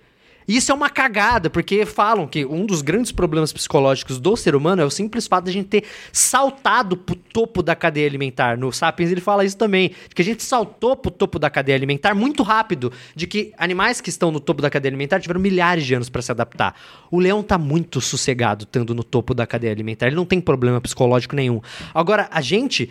[0.48, 4.80] Isso é uma cagada, porque falam que um dos grandes problemas psicológicos do ser humano
[4.80, 8.56] é o simples fato de a gente ter saltado pro topo da cadeia alimentar.
[8.56, 12.14] No Sapiens ele fala isso também, que a gente saltou pro topo da cadeia alimentar
[12.14, 15.94] muito rápido, de que animais que estão no topo da cadeia alimentar tiveram milhares de
[15.94, 16.74] anos para se adaptar.
[17.10, 20.80] O leão tá muito sossegado estando no topo da cadeia alimentar, ele não tem problema
[20.80, 21.60] psicológico nenhum.
[21.92, 22.90] Agora, a gente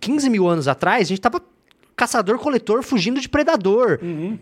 [0.00, 1.42] 15 mil anos atrás, a gente tava
[1.98, 3.98] caçador-coletor fugindo de predador,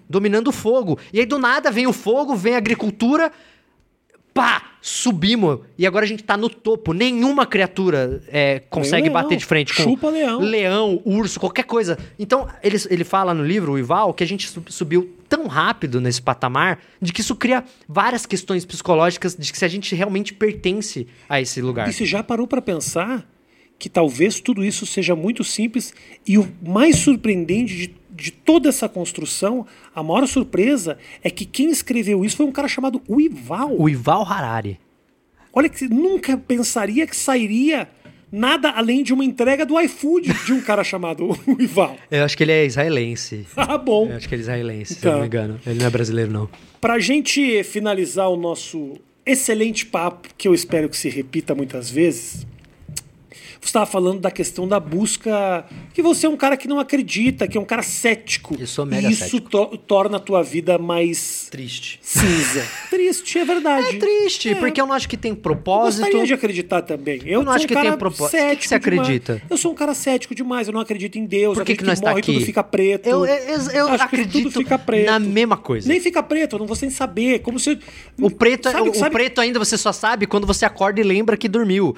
[0.08, 0.98] dominando o fogo.
[1.12, 3.32] E aí do nada vem o fogo, vem a agricultura,
[4.34, 5.60] pá, subimos.
[5.78, 6.92] E agora a gente tá no topo.
[6.92, 10.40] Nenhuma criatura é, consegue bater de frente com Chupa leão.
[10.40, 11.98] leão, urso, qualquer coisa.
[12.18, 16.00] Então, ele, ele fala no livro, o Ival, que a gente sub- subiu tão rápido
[16.00, 20.32] nesse patamar de que isso cria várias questões psicológicas de que se a gente realmente
[20.34, 21.88] pertence a esse lugar.
[21.88, 23.26] E você já parou para pensar
[23.78, 25.92] que talvez tudo isso seja muito simples
[26.26, 31.70] e o mais surpreendente de, de toda essa construção, a maior surpresa é que quem
[31.70, 33.74] escreveu isso foi um cara chamado Uival.
[33.78, 34.78] O Ival Harari.
[35.52, 37.88] Olha que nunca pensaria que sairia
[38.32, 41.96] nada além de uma entrega do iFood de um cara chamado Ival.
[42.10, 43.46] Eu acho que ele é israelense.
[43.56, 44.08] Ah, bom.
[44.10, 45.08] Eu acho que ele é israelense, se Tá.
[45.08, 45.60] eu não me engano.
[45.66, 46.48] Ele não é brasileiro, não.
[46.80, 48.94] Pra gente finalizar o nosso
[49.24, 52.46] excelente papo, que eu espero que se repita muitas vezes,
[53.60, 55.64] você estava falando da questão da busca,
[55.94, 58.56] que você é um cara que não acredita, que é um cara cético.
[58.58, 59.48] Eu sou mega e isso cético.
[59.50, 61.98] to- torna a tua vida mais Triste.
[62.02, 62.64] cinza.
[62.90, 63.96] Triste, é verdade.
[63.96, 64.54] É triste, É.
[64.54, 66.02] porque eu não acho que tem Eu propósito.
[66.02, 67.20] gostaria de acreditar também.
[67.24, 68.36] Eu, não sou acho um que tem propósito.
[68.36, 69.06] O que que cético você demais.
[69.08, 69.42] acredita?
[69.50, 70.66] Eu sou um cara cético demais.
[70.68, 71.54] Eu não acredito em Deus.
[71.54, 72.32] Por que, acredito que nós está morre, aqui?
[72.34, 73.06] tudo fica preto.
[73.06, 75.06] Eu, eu, eu- eu Acho que acredito tudo fica preto.
[75.06, 75.88] na mesma coisa.
[75.88, 77.40] Nem fica preto, eu não vou sem saber.
[77.40, 77.78] Como se.
[78.20, 81.00] O preto, é- Sabe- o, sabe- o preto ainda você só sabe quando você acorda
[81.00, 81.94] e lembra que dormiu.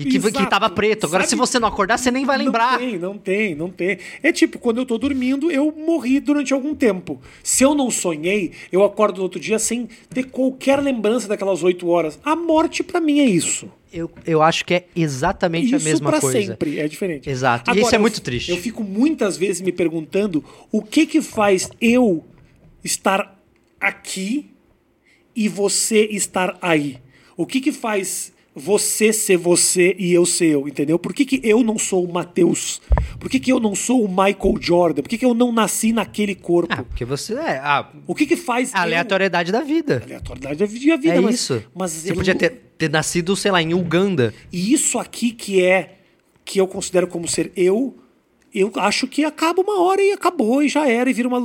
[0.00, 0.48] E que, que Exato.
[0.50, 1.06] tava preto.
[1.06, 2.72] Agora, Sabe- se você não acordar, você nem vai lembrar.
[2.72, 3.98] Não tem, não tem, não tem.
[4.22, 7.20] É tipo, quando eu tô dormindo, eu morri durante algum tempo.
[7.42, 11.88] Se eu não sonhei, eu acordo no outro dia sem ter qualquer lembrança daquelas oito
[11.88, 12.18] horas.
[12.24, 13.70] A morte pra mim é isso.
[13.92, 16.40] Eu, eu acho que é exatamente Isso a mesma pra coisa.
[16.40, 17.28] sempre, é diferente.
[17.28, 17.74] Exato.
[17.76, 18.50] E isso é eu- muito triste.
[18.50, 22.24] Eu fico muitas vezes me perguntando o que que faz eu
[22.84, 23.36] estar
[23.80, 24.50] aqui
[25.34, 26.98] e você estar aí.
[27.36, 30.98] O que que faz você ser você e eu ser eu, entendeu?
[30.98, 32.80] Por que, que eu não sou o Matheus?
[33.18, 35.02] Por que, que eu não sou o Michael Jordan?
[35.02, 36.74] Por que, que eu não nasci naquele corpo?
[36.76, 40.02] Ah, porque você é a O que que faz a eu- aleatoriedade da vida.
[40.04, 40.66] Aleatoriedade da
[40.96, 41.62] vida, É mas, isso.
[41.74, 44.34] Mas você eu podia ter, ter nascido, sei lá, em Uganda.
[44.52, 45.98] E isso aqui que é
[46.44, 47.96] que eu considero como ser eu,
[48.54, 51.40] eu acho que acaba uma hora e acabou e já era e vira uma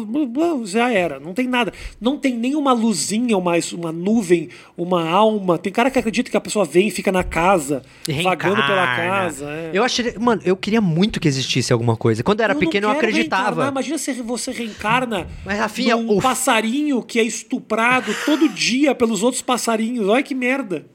[0.65, 5.57] já era, não tem nada, não tem nenhuma luzinha, uma uma nuvem, uma alma.
[5.57, 8.85] Tem cara que acredita que a pessoa vem e fica na casa, e vagando pela
[8.85, 9.11] reencarna.
[9.23, 9.49] casa.
[9.49, 9.71] é.
[9.73, 10.15] Eu achei.
[10.19, 12.23] Mano, eu queria muito que existisse alguma coisa.
[12.23, 13.67] Quando eu era não pequeno, eu acreditava.
[13.67, 19.41] Imagina se você reencarna Mas, Rafinha, o- passarinho que é estuprado todo dia pelos outros
[19.41, 20.07] passarinhos.
[20.07, 20.85] Olha que merda.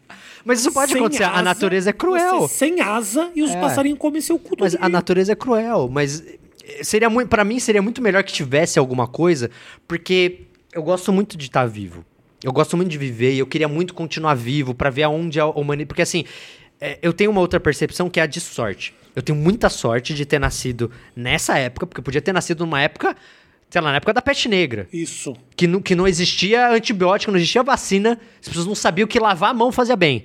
[0.44, 1.24] Mas isso pode Sem acontecer.
[1.24, 2.40] a asa, natureza é cruel.
[2.40, 3.60] Você sem asa e os É.
[3.60, 4.80] passarinhos comem seu cu Mas dia.
[4.82, 5.88] a natureza é cruel.
[5.90, 9.50] Mas eh, seria muito, para mim seria muito melhor que tivesse alguma coisa,
[9.86, 10.42] porque
[10.72, 12.04] eu gosto muito de estar vivo.
[12.42, 15.46] Eu gosto muito de viver e eu queria muito continuar vivo pra ver aonde a
[15.46, 16.24] humanidade, porque assim,
[16.80, 18.94] eh, eu tenho uma outra percepção que é a de sorte.
[19.14, 22.80] Eu tenho muita sorte de ter nascido nessa época, porque eu podia ter nascido numa
[22.80, 23.14] época,
[23.70, 24.88] sei lá, na época da peste negra.
[24.92, 25.36] Isso.
[25.56, 29.50] que não, que não existia antibiótico, não existia vacina, as pessoas não sabiam que lavar
[29.50, 30.24] a mão fazia bem.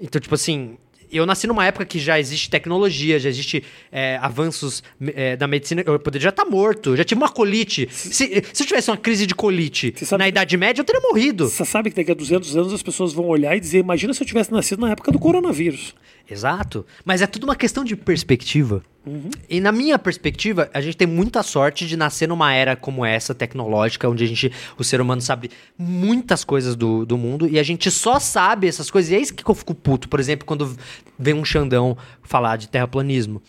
[0.00, 0.76] Então, tipo assim,
[1.12, 3.62] eu nasci numa época que já existe tecnologia, já existe
[3.92, 4.82] é, avanços
[5.14, 5.82] é, da medicina.
[5.86, 7.88] Eu poderia já estar morto, eu já tive uma colite.
[7.90, 8.10] Se,
[8.52, 11.48] se eu tivesse uma crise de colite na Idade Média, eu teria morrido.
[11.48, 14.22] Você sabe que daqui a 200 anos as pessoas vão olhar e dizer: imagina se
[14.22, 15.94] eu tivesse nascido na época do coronavírus.
[16.28, 16.86] Exato.
[17.04, 18.82] Mas é tudo uma questão de perspectiva.
[19.50, 23.34] E na minha perspectiva, a gente tem muita sorte de nascer numa era como essa,
[23.34, 27.62] tecnológica, onde a gente, o ser humano sabe muitas coisas do, do mundo e a
[27.62, 29.10] gente só sabe essas coisas.
[29.10, 30.74] E é isso que eu fico puto, por exemplo, quando
[31.18, 33.42] vem um Xandão falar de terraplanismo.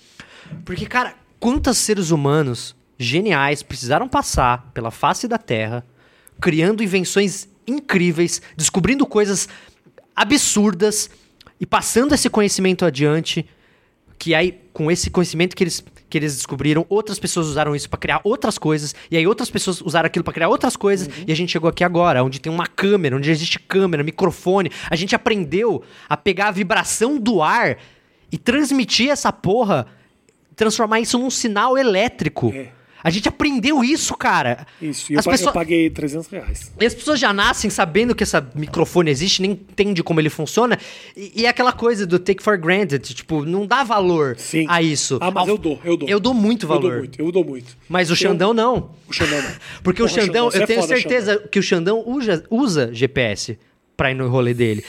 [0.66, 5.86] Porque, cara, quantos seres humanos geniais precisaram passar pela face da Terra,
[6.42, 9.48] criando invenções incríveis, descobrindo coisas
[10.14, 11.10] absurdas
[11.60, 13.46] e passando esse conhecimento adiante,
[14.18, 17.98] que aí com esse conhecimento que eles que eles descobriram, outras pessoas usaram isso pra
[18.00, 21.36] criar outras coisas, e aí outras pessoas usaram aquilo pra criar outras coisas, e a
[21.36, 25.84] gente chegou aqui agora, onde tem uma câmera, onde existe câmera, microfone, a gente aprendeu
[26.08, 27.78] a pegar a vibração do ar
[28.32, 29.88] e transmitir essa porra,
[30.56, 32.54] transformar isso num sinal elétrico.
[32.56, 32.72] É.
[33.06, 34.66] A gente aprendeu isso, cara.
[34.82, 35.12] Isso.
[35.12, 36.72] E eu, pessoas- eu paguei 300 reais.
[36.82, 40.76] e as pessoas já nascem sabendo que esse microfone existe, nem entende como ele funciona.
[41.16, 44.66] E, e é aquela coisa do take for granted, tipo, não dá valor Sim.
[44.68, 45.20] a isso.
[45.22, 46.10] Ah, mas Ao- eu dou, eu dou.
[46.10, 46.82] Eu dou muito Eu valor.
[46.90, 47.78] dou muito, eu dou muito.
[47.88, 48.90] Mas o Eu- Xandão não.
[49.08, 49.52] O Xandão não.
[49.84, 52.90] Porque o Porra, Xandão, você eu é tenho foda, certeza que o Xandão usa, usa
[52.92, 53.60] GPS
[53.96, 54.84] pra ir no rolê dele.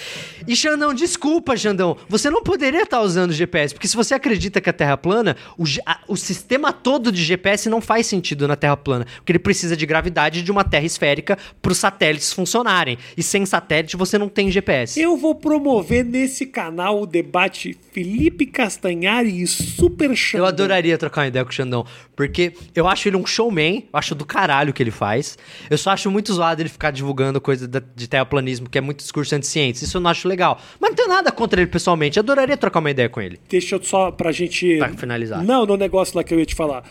[0.47, 4.69] E Xandão, desculpa, Xandão, você não poderia estar usando GPS, porque se você acredita que
[4.71, 8.57] a Terra é plana, o, a- o sistema todo de GPS não faz sentido na
[8.57, 12.99] Terra plana, porque ele precisa de gravidade de uma Terra esférica para os satélites funcionarem.
[13.17, 15.01] E sem satélite você não tem GPS.
[15.01, 20.45] Eu vou promover nesse canal o debate Felipe Castanhari e Super Xandão.
[20.45, 21.85] Eu adoraria trocar uma ideia com o Xandão,
[22.15, 25.39] porque eu acho ele um showman, eu acho do caralho o que ele faz.
[25.71, 29.35] Eu só acho muito zoado ele ficar divulgando coisa de terraplanismo, que é muito discurso
[29.35, 29.85] anti-ciência.
[29.85, 30.61] Isso eu não acho legal.
[30.81, 32.19] Mas não tenho nada contra ele pessoalmente.
[32.19, 33.39] Adoraria trocar uma ideia com ele.
[33.49, 34.79] Deixa eu só pra gente.
[34.79, 35.45] Pra finalizar.
[35.45, 36.83] Não, no negócio lá que eu ia te falar.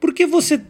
[0.00, 0.60] Porque você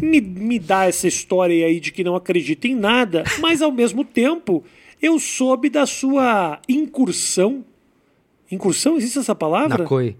[0.00, 4.04] me, me dá essa história aí de que não acredita em nada, mas ao mesmo
[4.04, 4.64] tempo
[5.02, 7.64] eu soube da sua incursão.
[8.50, 8.96] Incursão?
[8.96, 9.78] Existe essa palavra?
[9.78, 10.16] Na COI.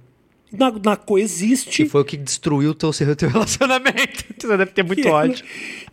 [0.53, 1.83] Na, na coexiste.
[1.85, 4.25] Que foi o que destruiu o teu, o teu relacionamento.
[4.39, 5.45] Você deve ter muito que era- ódio.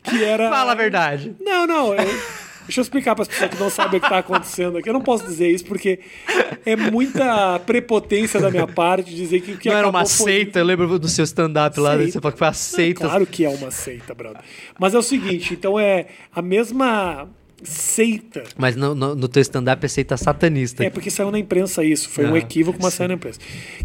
[0.04, 0.50] Que era.
[0.50, 1.36] Fala a verdade.
[1.40, 1.94] Não, não.
[1.96, 2.08] eu-
[2.66, 4.88] Deixa eu explicar para as pessoas que não sabem o que está acontecendo aqui.
[4.90, 6.00] Eu não posso dizer isso porque
[6.66, 10.60] é muita prepotência da minha parte dizer que o que Não era uma foi- seita,
[10.60, 13.02] eu lembro do seu stand-up lá, você falou que foi a seita.
[13.08, 14.42] Claro que é uma seita, brother.
[14.80, 17.28] Mas é o seguinte, então é a mesma
[17.64, 18.44] seita.
[18.58, 20.84] Mas no, no, no teu stand-up é seita satanista.
[20.84, 23.40] É porque saiu na imprensa isso, foi um Ah, equívoco, mas saiu na imprensa.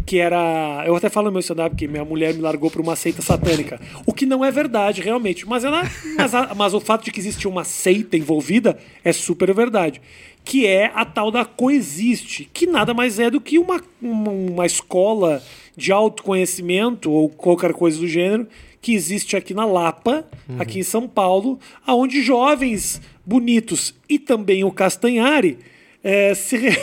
[0.05, 0.83] Que era.
[0.85, 3.79] Eu até falo no meu stand-up que minha mulher me largou por uma seita satânica.
[4.05, 5.47] O que não é verdade, realmente.
[5.47, 5.83] Mas, ela,
[6.17, 10.01] mas, a- mas o fato de que existe uma seita envolvida é super verdade.
[10.43, 14.65] Que é a tal da Coexiste, que nada mais é do que uma, uma, uma
[14.65, 15.43] escola
[15.75, 18.47] de autoconhecimento ou qualquer coisa do gênero
[18.81, 20.23] que existe aqui na Lapa,
[20.57, 25.59] aqui em São Paulo, aonde jovens bonitos e também o Castanhari
[26.03, 26.77] é, se re-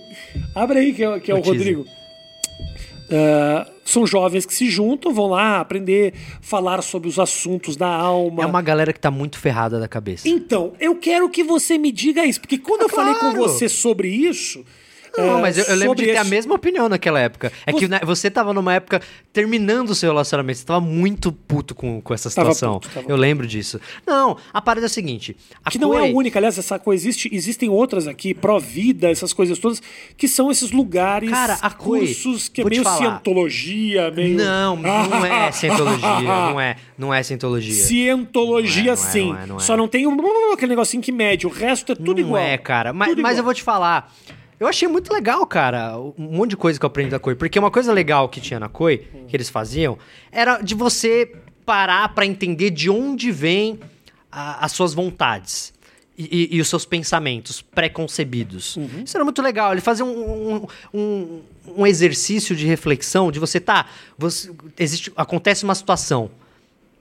[0.56, 1.40] Abre aí, que é, que é o.
[1.40, 1.84] Rodrigo.
[3.12, 8.42] Ah, são jovens que se juntam, vão lá aprender, falar sobre os assuntos da alma.
[8.44, 10.28] É uma galera que tá muito ferrada da cabeça.
[10.28, 13.48] Então, eu quero que você me diga isso, porque quando eu falei com Ah, claro.
[13.48, 14.64] você sobre isso.
[15.26, 17.52] Não, ah, mas eu, eu lembro de ter a esse- mesma opinião naquela época.
[17.66, 19.00] É que Você- né, você tava numa época
[19.32, 22.80] terminando o seu relacionamento, você tava muito puto com, com essa situação.
[22.80, 23.80] puto, eu lembro disso.
[24.06, 25.36] Não, a parada é a seguinte.
[25.64, 29.32] A Que não é a única, aliás, essa coisa existe, existem outras aqui, pró-vida, essas
[29.32, 29.82] coisas todas,
[30.16, 34.36] que são esses lugares, Cara, a Coi, cursos que é meio cientologia, meio.
[34.36, 36.08] Não, não é cientologia.
[36.22, 37.74] não é, não é cientologia.
[37.74, 39.28] Cientologia, Não é, não é, sim.
[39.32, 39.60] não é, não é.
[39.60, 40.16] Só não tem um,
[40.52, 42.42] aquele negocinho que mede, o resto é tudo não igual.
[42.42, 42.92] é, cara.
[42.92, 44.12] Mas, mas eu vou te falar.
[44.60, 47.34] Eu achei muito legal, cara, um monte de coisa que eu aprendi da Coi.
[47.34, 49.96] Porque uma coisa legal que tinha na Coi, que eles faziam,
[50.30, 51.32] era de você
[51.64, 53.80] parar pra entender de onde vem
[54.30, 55.72] a- as suas vontades.
[56.18, 58.76] E, e- os seus pensamentos pré-concebidos.
[58.76, 59.04] Uhum.
[59.06, 59.72] Isso era muito legal.
[59.72, 61.40] Ele fazia um, um, um-
[61.78, 63.86] um exercício de reflexão, de você tá.
[64.18, 66.30] Você, existe, acontece uma situação.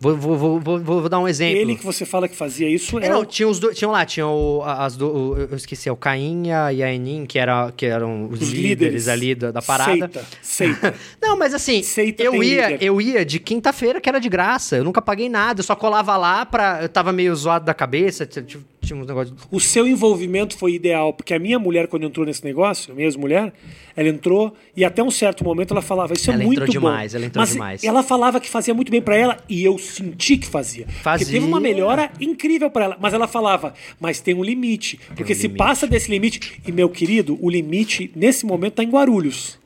[0.02, 1.58] Vou, vou, vou, vou, dar um exemplo.
[1.60, 3.92] Ele que você fala que fazia isso é, É, não, o- tinha os dois, tinham
[3.92, 6.52] lá, tinha o, as do, o- eu esqueci, é o Caim e
[6.84, 9.92] a, Enin, que, era, que eram os, os líderes, ali da, da parada.
[9.92, 10.96] Seita, seita.
[11.22, 12.86] Não, mas assim, Seita eu ia, líder.
[12.86, 14.78] eu ia de quinta-feira, que era de graça.
[14.78, 16.80] Eu nunca paguei nada, eu só colava lá pra.
[16.82, 18.46] Eu tava meio zoado da cabeça, tinha,
[18.90, 19.38] tinha- tinha uns negócios.
[19.52, 23.08] O seu envolvimento foi ideal, porque a minha mulher, quando entrou nesse negócio, a minha
[23.08, 23.54] ex-mulher,
[23.96, 26.88] ela entrou e até um certo momento ela falava: Isso é Ela muito entrou bom.
[26.90, 27.84] demais, ela entrou Mas demais.
[27.84, 30.86] Ela falava que fazia muito bem pra ela e eu senti que fazia.
[30.86, 31.28] Porque Fazia.
[31.28, 32.98] teve uma melhora incrível pra ela.
[33.00, 35.00] Mas ela falava: Mas tem um limite.
[35.16, 35.58] Porque um se limite.
[35.58, 39.58] passa desse limite, e meu querido, o limite nesse momento tá em Guarulhos.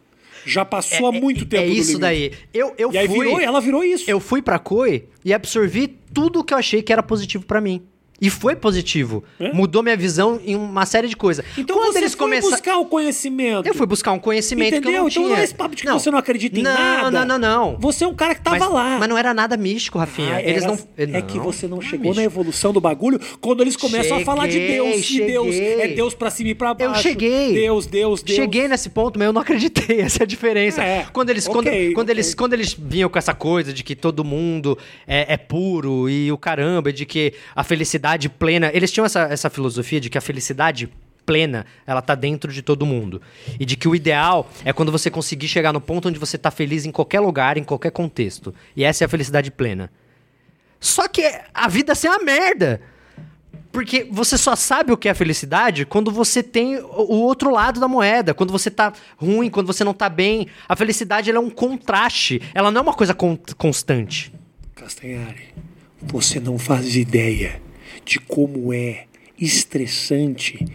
[0.46, 2.02] Já passou há muito tempo É do isso limite.
[2.02, 2.32] daí.
[2.54, 3.20] Eu, eu E aí fui.
[3.26, 4.04] virou, ela virou isso.
[4.12, 7.62] Eu fui pra Coi e absorvi tudo o que eu achei que era positivo pra
[7.62, 7.82] mim.
[8.22, 9.24] E foi positivo.
[9.40, 9.52] É?
[9.52, 11.44] Mudou minha visão em uma série de coisas.
[11.58, 12.50] Então Quando você eles foi começam.
[12.52, 13.68] buscar o conhecimento.
[13.68, 15.02] Eu fui buscar um conhecimento que eu Entendeu?
[15.02, 15.36] não então tinha.
[15.36, 17.12] não é esse papo de que você não acredita em não, nada.
[17.12, 17.78] Não, não, não.
[17.80, 18.98] Você é um cara que tava mas, lá.
[19.00, 20.36] Mas não era nada místico, Rafinha.
[20.36, 21.18] Ah, eles era- não.
[21.18, 22.22] É que você não é chegou na místico.
[22.22, 25.10] evolução do bagulho quando eles começam a falar de Cheguei, Deus.
[25.10, 25.82] E Deus cheguei.
[25.82, 27.02] é Deus pra cima e pra Eu baixo.
[27.04, 27.54] cheguei.
[27.54, 28.36] Deus, Deus, Deus.
[28.38, 30.00] Cheguei nesse ponto, mas eu não acreditei.
[30.02, 30.82] Essa é a diferença.
[30.82, 33.96] É, quando eles, quando, ok, quando eles, quando eles vinham com essa coisa de que
[33.96, 38.70] todo mundo é, é puro e o caramba, de que a felicidade plena.
[38.74, 40.90] Eles tinham essa, essa filosofia de que a felicidade
[41.26, 43.22] plena, ela tá dentro de todo mundo.
[43.60, 46.52] E de que o ideal é quando você conseguir chegar no ponto onde você tá
[46.52, 48.54] feliz em qualquer lugar, em qualquer contexto.
[48.76, 49.90] E essa é a felicidade plena.
[50.80, 51.24] Só que
[51.54, 52.82] a vida assim é uma merda.
[53.72, 57.88] Porque você só sabe o que é felicidade quando você tem o outro lado da
[57.88, 60.48] moeda, quando você tá ruim, quando você não tá bem.
[60.70, 64.32] A felicidade é um contraste, ela não é uma coisa con- constante.
[64.76, 65.56] Castanhari,
[66.02, 67.60] você não faz ideia
[68.06, 69.06] de como é
[69.40, 70.66] estressante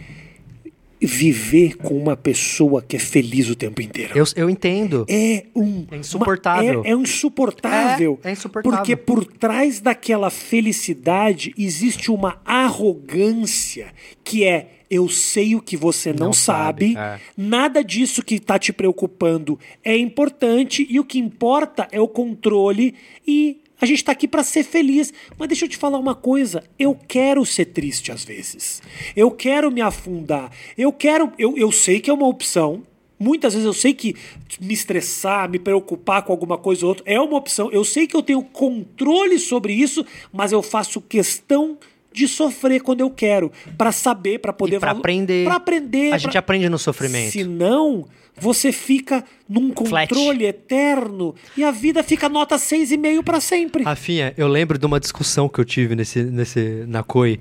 [1.01, 4.11] viver com uma pessoa que é feliz o tempo inteiro.
[4.17, 5.05] Eu, eu entendo.
[5.09, 5.85] É um.
[5.91, 6.81] É insuportável.
[6.81, 8.19] uma- é, é insuportável.
[8.23, 8.77] É, é insuportável.
[8.77, 13.93] Porque por trás daquela felicidade existe uma arrogância
[14.23, 14.75] que é.
[14.91, 17.19] Eu sei o que você não, Não sabe, sabe, é.
[17.37, 22.95] nada disso que está te preocupando é importante e o que importa é o controle
[23.25, 25.13] e a gente está aqui para ser feliz.
[25.37, 28.81] Mas deixa eu te falar uma coisa: eu quero ser triste às vezes.
[29.15, 30.51] Eu quero me afundar.
[30.77, 31.31] Eu quero.
[31.37, 32.83] Eu, eu sei que é uma opção.
[33.21, 34.15] Muitas vezes eu sei que
[34.61, 37.69] me estressar, me preocupar com alguma coisa ou outra é uma opção.
[37.69, 43.01] Eu sei que eu tenho controle sobre isso, mas eu faço questão de sofrer quando
[43.01, 45.45] eu quero, para saber, para poder pra valo- aprender.
[45.45, 46.13] pra aprender.
[46.13, 47.31] A gente pra- aprende no sofrimento.
[47.31, 48.05] Senão,
[48.37, 50.09] você fica num Flat.
[50.09, 53.83] controle eterno e a vida fica nota 6,5 para sempre.
[53.83, 57.39] Rafinha, eu lembro de uma discussão que eu tive nesse, nesse, na COI.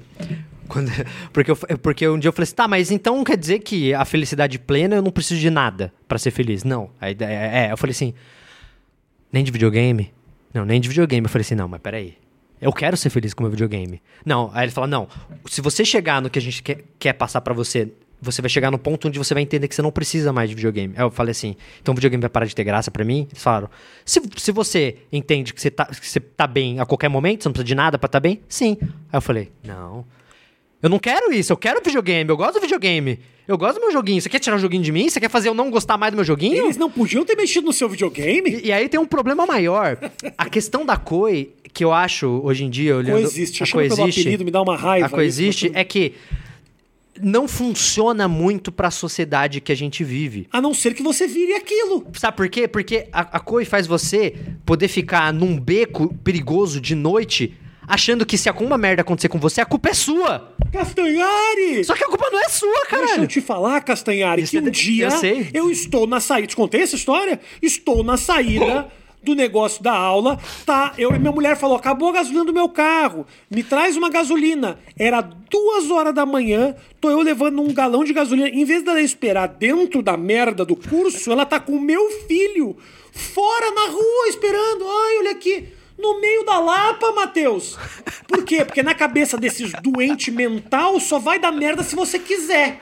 [0.68, 0.90] Quando-
[1.32, 4.04] porque, eu, porque um dia eu falei assim, tá, mas então quer dizer que a
[4.04, 6.62] felicidade plena eu não preciso de nada pra ser feliz?
[6.64, 6.90] Não.
[7.00, 7.28] A ideia
[7.68, 8.12] é, eu falei assim,
[9.32, 10.12] nem de videogame?
[10.52, 11.24] Não, nem de videogame.
[11.24, 12.14] Eu falei assim, não, mas peraí.
[12.60, 14.02] Eu quero ser feliz com o meu videogame.
[14.24, 15.09] Não, aí ele fala: não,
[15.47, 18.70] se você chegar no que a gente quer, quer passar pra você, você vai chegar
[18.70, 20.94] no ponto onde você vai entender que você não precisa mais de videogame.
[20.97, 23.28] Aí eu falei assim: então o videogame vai parar de ter graça pra mim?
[23.30, 23.70] Eles falaram:
[24.05, 27.48] se, se você entende que você, tá, que você tá bem a qualquer momento, você
[27.48, 28.76] não precisa de nada pra estar tá bem, sim.
[28.80, 30.05] Aí eu falei: não.
[30.80, 33.18] Eu não quero isso, eu quero videogame, eu gosto do videogame.
[33.48, 34.20] Eu gosto do meu joguinho.
[34.20, 35.08] Você quer tirar o joguinho de mim?
[35.08, 36.66] Você quer fazer eu não gostar mais do meu joguinho?
[36.66, 38.50] Eles não podiam ter mexido no seu videogame?
[38.50, 39.96] E, e aí tem um problema maior.
[40.36, 43.22] a questão da Koi, que eu acho hoje em dia, olhando.
[43.22, 43.62] Coexiste.
[43.62, 45.06] A Coexiste, apelido, me dá uma raiva.
[45.06, 46.12] A Coexiste é que
[47.22, 50.46] não funciona muito para a sociedade que a gente vive.
[50.52, 52.06] A não ser que você vire aquilo.
[52.12, 52.68] Sabe por quê?
[52.68, 54.34] Porque a, a Koi faz você
[54.66, 57.56] poder ficar num beco perigoso de noite
[57.89, 60.55] achando que se alguma merda acontecer com você, a culpa é sua.
[60.73, 61.82] Castanhari!
[61.85, 63.06] Só que a culpa não é sua, cara.
[63.06, 64.70] Deixa eu te falar, Castanhari, Isso que um é...
[64.70, 65.51] dia eu, sei.
[65.55, 66.47] eu estou na saída.
[66.47, 67.40] Te contei essa história?
[67.62, 68.86] Estou na saída.
[69.20, 70.94] do negócio da aula, tá?
[70.97, 74.78] Eu, minha mulher falou: acabou a gasolina do meu carro, me traz uma gasolina.
[74.97, 78.48] Era duas horas da manhã, tô eu levando um galão de gasolina.
[78.48, 82.77] Em vez dela esperar dentro da merda do curso, ela tá com o meu filho
[83.10, 84.85] fora na rua esperando.
[84.85, 87.76] Ai, olha aqui no meio da lapa, Matheus.
[88.26, 88.64] Por quê?
[88.64, 92.80] Porque na cabeça desses doentes mental só vai dar merda se você quiser.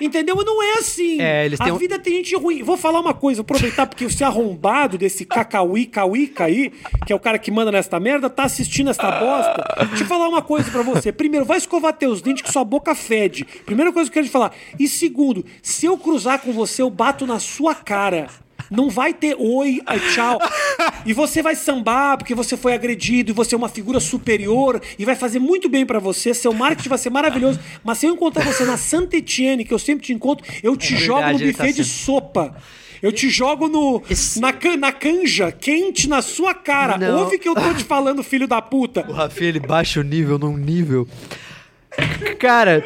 [0.00, 0.36] Entendeu?
[0.36, 1.20] Mas não é assim.
[1.20, 2.62] É, eles a vida tem gente ruim.
[2.62, 6.72] Vou falar uma coisa, aproveitar porque esse arrombado desse cacauí, cauíca aí,
[7.04, 9.86] que é o cara que manda nesta merda, tá assistindo esta bosta.
[9.88, 11.10] Deixa eu falar uma coisa para você.
[11.10, 13.44] Primeiro, vai escovar teus dentes que sua boca fede.
[13.66, 14.52] Primeira coisa que eu quero te falar.
[14.78, 18.28] E segundo, se eu cruzar com você, eu bato na sua cara.
[18.70, 19.80] Não vai ter oi,
[20.14, 20.38] tchau.
[21.06, 25.04] E você vai sambar porque você foi agredido e você é uma figura superior e
[25.04, 26.34] vai fazer muito bem para você.
[26.34, 27.58] Seu marketing vai ser maravilhoso.
[27.82, 30.94] Mas se eu encontrar você na Santa Etienne, que eu sempre te encontro, eu te
[30.94, 32.56] é jogo no tá buffet tá de sopa.
[33.00, 34.02] Eu te jogo no,
[34.40, 36.98] na, can, na canja, quente na sua cara.
[36.98, 37.20] Não.
[37.20, 39.04] Ouve que eu tô te falando, filho da puta.
[39.08, 41.06] O Rafinha, ele baixa o nível num nível.
[42.38, 42.84] Cara,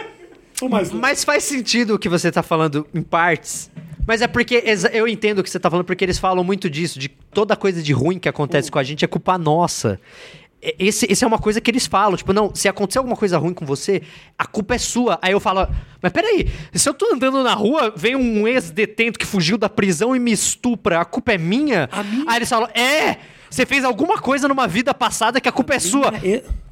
[0.92, 3.70] mas faz sentido o que você tá falando em partes.
[4.06, 4.62] Mas é porque
[4.92, 7.82] eu entendo o que você tá falando, porque eles falam muito disso, de toda coisa
[7.82, 10.00] de ruim que acontece com a gente é culpa nossa.
[10.78, 13.52] Esse, esse é uma coisa que eles falam, tipo, não, se acontecer alguma coisa ruim
[13.52, 14.00] com você,
[14.38, 15.18] a culpa é sua.
[15.20, 15.66] Aí eu falo,
[16.00, 20.14] mas peraí, se eu tô andando na rua, vem um ex-detento que fugiu da prisão
[20.14, 21.88] e me estupra, a culpa é minha?
[22.04, 22.24] minha?
[22.28, 23.18] Aí eles falam, é!
[23.52, 26.12] Você fez alguma coisa numa vida passada que a culpa a é minha, sua.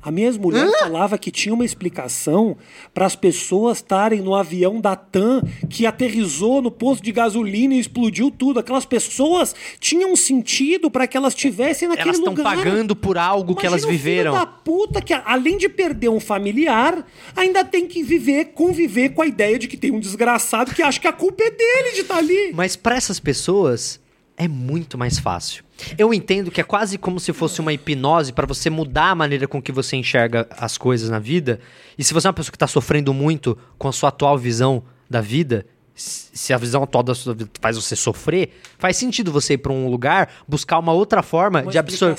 [0.02, 0.73] A minha ex-mulher Hã?
[0.78, 2.57] falava que tinha uma explicação
[2.94, 7.78] para as pessoas estarem no avião da TAM que aterrizou no posto de gasolina e
[7.78, 8.59] explodiu tudo.
[8.59, 12.32] Aquelas pessoas tinham sentido para que elas tivessem naquele elas lugar.
[12.32, 14.32] Elas estão pagando por algo Imagina que elas viveram.
[14.32, 19.20] Filho da puta que além de perder um familiar, ainda tem que viver, conviver com
[19.20, 22.01] a ideia de que tem um desgraçado que acha que a culpa é dele de
[22.01, 22.52] estar tá ali.
[22.55, 23.99] Mas para essas pessoas
[24.41, 25.62] é muito mais fácil.
[25.99, 29.47] Eu entendo que é quase como se fosse uma hipnose para você mudar a maneira
[29.47, 31.61] com que você enxerga as coisas na vida.
[31.99, 34.83] E se você é uma pessoa que está sofrendo muito com a sua atual visão
[35.11, 35.67] da vida,
[36.01, 39.72] se a visão atual da sua vida faz você sofrer, faz sentido você ir para
[39.72, 42.16] um lugar, buscar uma outra forma uma de absorver.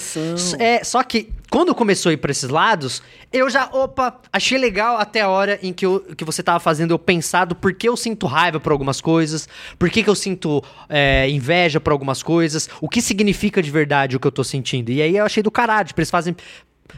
[0.59, 3.01] É, só que quando começou a ir para esses lados,
[3.33, 6.91] eu já, opa, achei legal até a hora em que, eu, que você tava fazendo
[6.91, 9.49] eu pensar do porquê eu sinto raiva por algumas coisas,
[9.79, 14.15] por que, que eu sinto é, inveja por algumas coisas, o que significa de verdade
[14.15, 14.91] o que eu tô sentindo.
[14.91, 16.35] E aí eu achei do caralho, tipo, eles fazem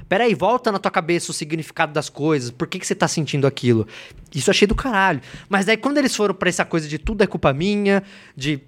[0.08, 2.52] Peraí, volta na tua cabeça o significado das coisas.
[2.52, 3.88] Por que, que você tá sentindo aquilo?
[4.34, 5.22] Isso eu achei do caralho.
[5.50, 8.04] Mas daí quando eles foram pra essa coisa de tudo é culpa minha,
[8.36, 8.62] de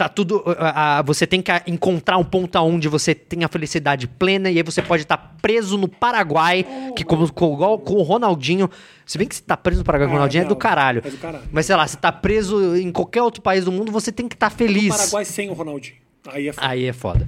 [0.00, 0.42] tá tudo.
[0.58, 4.62] A, você tem que encontrar um ponto onde você tem a felicidade plena e aí
[4.62, 6.64] você pode estar tá preso no Paraguai,
[6.96, 8.70] que como, com, com o Ronaldinho.
[9.04, 10.56] Se bem que você tá preso no Paraguai com o ah, Ronaldinho é, é, do
[10.56, 11.02] caralho.
[11.04, 11.44] é do caralho.
[11.52, 14.34] Mas sei lá, você tá preso em qualquer outro país do mundo, você tem que
[14.34, 14.88] estar tá feliz.
[14.88, 15.96] No Paraguai sem o Ronaldinho.
[16.26, 16.68] Aí é foda.
[16.68, 17.26] Aí é foda.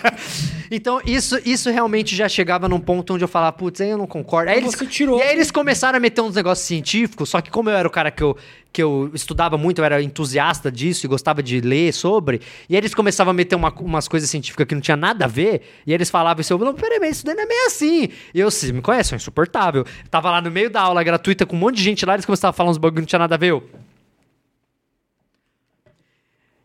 [0.70, 4.06] então, isso, isso realmente já chegava num ponto onde eu falava, putz, aí eu não
[4.06, 4.50] concordo.
[4.50, 5.18] Aí eles, tirou.
[5.18, 7.90] E aí eles começaram a meter uns negócios científicos, só que como eu era o
[7.90, 8.34] cara que eu,
[8.72, 12.80] que eu estudava muito, eu era entusiasta disso e gostava de ler sobre, e aí
[12.80, 15.92] eles começavam a meter uma, umas coisas científicas que não tinha nada a ver, e
[15.92, 18.08] eles falavam isso, eu falava, peraí, mas isso daí não é meio assim.
[18.32, 19.84] E eu, vocês me conhecem, é insuportável.
[20.10, 22.50] tava lá no meio da aula gratuita com um monte de gente lá, eles começavam
[22.50, 23.50] a falar uns bagulho que não tinha nada a ver.
[23.50, 23.62] Eu...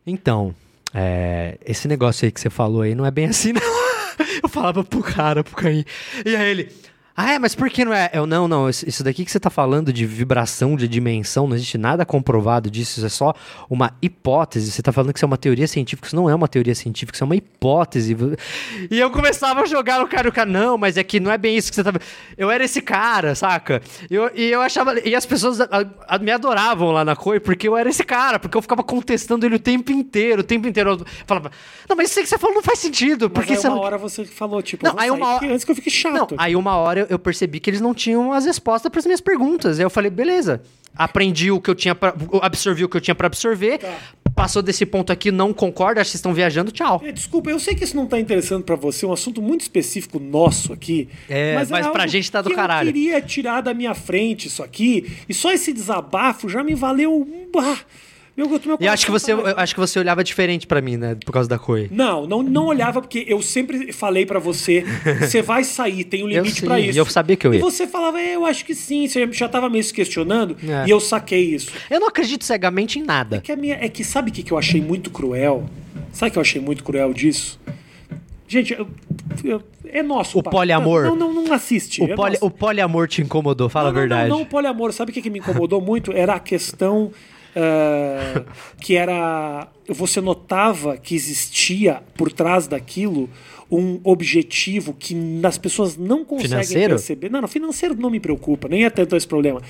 [0.05, 0.55] Então,
[0.99, 3.61] é, esse negócio aí que você falou aí não é bem assim, não.
[4.41, 5.85] Eu falava pro cara, pro Caim.
[6.25, 6.71] E aí ele,
[7.19, 8.11] Ah, é, mas por que não é?
[8.14, 11.76] Eu, não, não, isso daqui que você tá falando de vibração de dimensão, não existe
[11.76, 13.34] nada comprovado disso, isso é só
[13.68, 14.72] uma hipótese.
[14.72, 17.15] Você tá falando que isso é uma teoria científica, isso não é uma teoria científica,
[17.15, 18.15] isso é uma hipótese.
[18.91, 21.39] E eu começava a jogar no cara, o cara, não, mas é que não é
[21.39, 21.91] bem isso que você tá
[22.38, 23.81] Eu era esse cara, saca?
[24.11, 24.99] Eu, e eu achava.
[24.99, 25.68] E as pessoas a-
[26.07, 29.44] a- me adoravam lá na COI porque eu era esse cara, porque eu ficava contestando
[29.44, 30.91] ele o tempo inteiro, o tempo inteiro.
[30.91, 31.49] Eu falava,
[31.89, 33.76] não, mas isso aí que você falou não faz sentido, Mas porque aí você uma
[33.76, 33.81] não.
[33.81, 36.35] hora você falou, tipo, Não, aí uma hora- antes que eu fique Não, chato.
[36.38, 39.79] aí uma hora eu- percebi que eles não tinham as respostas para as minhas perguntas.
[39.79, 40.61] Aí eu falei, beleza.
[40.95, 43.77] Aprendi o que eu tinha para absorvi o que eu tinha para absorver.
[43.79, 43.95] Tá.
[44.35, 47.01] Passou desse ponto aqui, não concordo, acho que vocês estão viajando, tchau.
[47.03, 49.61] É, Desculpa, eu sei que isso não tá interessando pra você, é um assunto muito
[49.61, 51.09] específico nosso aqui.
[51.27, 52.89] É, mas pra algo gente tá do que caralho.
[52.89, 57.13] Eu queria tirar da minha frente isso aqui, e só esse desabafo já me valeu.
[57.13, 57.77] um- Ah,
[58.38, 60.95] meu, meu E eu acho que você, eu acho que você olhava diferente para mim,
[60.95, 61.88] né, por causa da COI.
[61.91, 64.85] Não, não, não olhava, porque eu sempre falei pra você,
[65.19, 66.95] você vai sair, tem um Eu limite pra isso.
[66.95, 67.59] e eu sabia que eu ia.
[67.59, 70.85] E você falava, é, eu acho que sim, você já tava meio se questionando, É.
[70.88, 71.72] e eu saquei isso.
[71.89, 73.38] Eu não acredito cegamente em nada.
[73.38, 75.65] É que, a minha, é que sabe o que, que eu achei muito cruel?
[76.14, 77.59] Sabe o que eu achei muito cruel disso?
[78.47, 78.88] Gente, eu-
[79.43, 80.38] eu- é nosso.
[80.39, 80.55] O papo.
[80.57, 81.03] poliamor.
[81.03, 82.01] Não, não, não assiste.
[82.01, 82.45] O, é poli, nosso.
[82.45, 84.30] o poliamor te incomodou, fala não, a não, verdade.
[84.30, 84.93] Não, não, o poliamor.
[84.93, 86.11] Sabe o que, que me incomodou muito?
[86.14, 87.11] Era a questão
[87.57, 88.43] ah,
[88.79, 89.67] que era.
[89.89, 93.29] Você notava que existia por trás daquilo
[93.69, 96.89] um objetivo que as pessoas não conseguem Financeiro?
[96.95, 97.30] perceber.
[97.30, 99.61] Não, não, financeiro não me preocupa, nem é tanto esse problema.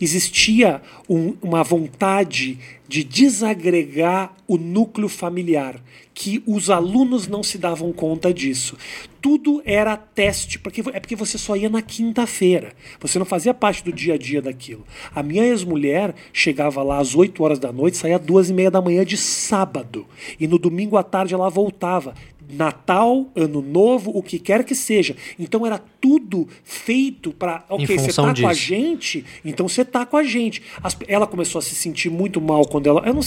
[0.00, 2.58] Existia um- uma vontade
[2.88, 5.80] de desagregar o núcleo familiar,
[6.12, 8.76] que os alunos não se davam conta disso.
[9.22, 12.72] Tudo era teste, porque é porque você só ia na quinta-feira.
[13.00, 14.84] Você não fazia parte do dia a dia daquilo.
[15.14, 18.70] A minha ex-mulher chegava lá às 8 horas da noite, saía às duas e meia
[18.70, 20.06] da manhã de sábado.
[20.38, 22.14] E no domingo à tarde ela voltava.
[22.50, 25.16] Natal, Ano Novo, o que quer que seja.
[25.38, 27.64] Então era tudo feito para.
[27.68, 28.54] Ok, você tá com a disso.
[28.54, 30.62] gente, então você tá com a gente.
[30.82, 33.02] As- ela começou a se sentir muito mal quando ela.
[33.06, 33.22] Eu não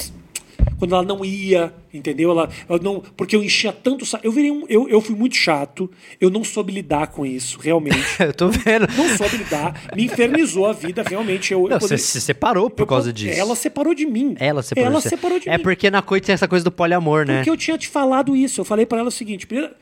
[0.77, 2.31] quando ela não ia, entendeu?
[2.31, 4.05] Ela, ela não, porque eu enchia tanto.
[4.05, 5.89] sa- Eu virei um, eu, eu fui muito chato.
[6.21, 7.97] Eu não soube lidar com isso, realmente.
[8.19, 8.87] Eu tô vendo.
[8.95, 9.81] não soube lidar.
[9.95, 11.53] Me infernizou a vida, realmente.
[11.53, 13.39] Eu, Não, você se separou por eu- causa disso.
[13.39, 14.35] Ela separou de mim.
[14.39, 15.63] Ela separou Ela de separou de É mim.
[15.63, 17.37] porque na COI tem essa coisa do poliamor, né?
[17.37, 18.61] Porque eu tinha te falado isso.
[18.61, 19.45] Eu falei pra ela o seguinte.
[19.47, 19.73] primeiro-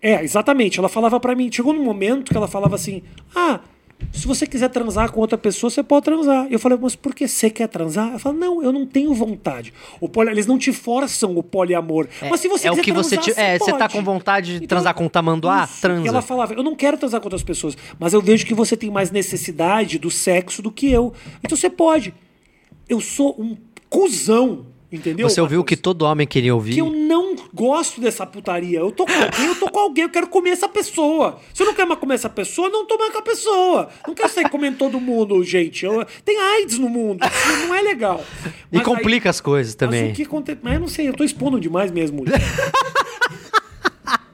[0.00, 0.78] É, exatamente.
[0.78, 1.50] Ela falava pra mim.
[1.50, 3.02] Chegou num momento que ela falava assim:
[3.34, 3.60] Ah,
[4.12, 6.46] se você quiser transar com outra pessoa, você pode transar.
[6.50, 8.10] Eu falei, mas por que você quer transar?
[8.10, 9.72] Ela falou, não, eu não tenho vontade.
[10.00, 10.30] O poli...
[10.30, 12.06] Eles não te forçam o poliamor.
[12.30, 13.92] mas se você é o quiser que você transar, te- é, você tá pode.
[13.94, 15.64] com vontade de Então, transar com um tamanduá?
[15.64, 15.80] isso.
[15.80, 16.08] Transa.
[16.08, 18.90] Ela falava, eu não quero transar com outras pessoas, mas eu vejo que você tem
[18.90, 21.12] mais necessidade do sexo do que eu.
[21.42, 22.14] Então você pode.
[22.88, 23.56] Eu sou um
[23.90, 25.28] cuzão, entendeu?
[25.28, 26.74] Você ouviu o que todo homem queria ouvir?
[26.74, 28.78] que eu não gosto dessa putaria.
[28.80, 31.38] Eu tô com alguém, eu tô com alguém, eu quero comer essa pessoa.
[31.54, 33.88] Se eu não quero mais comer essa pessoa, não tô mais com a pessoa.
[34.06, 35.84] Não quero sair comendo todo mundo, gente.
[35.84, 37.20] Eu- tem AIDS no mundo.
[37.66, 38.22] Não é legal.
[38.72, 40.02] E Mas complica as coisas aí- também.
[40.04, 40.58] Mas o que acontece?
[40.62, 42.24] Mas eu não sei, eu tô expondo demais mesmo.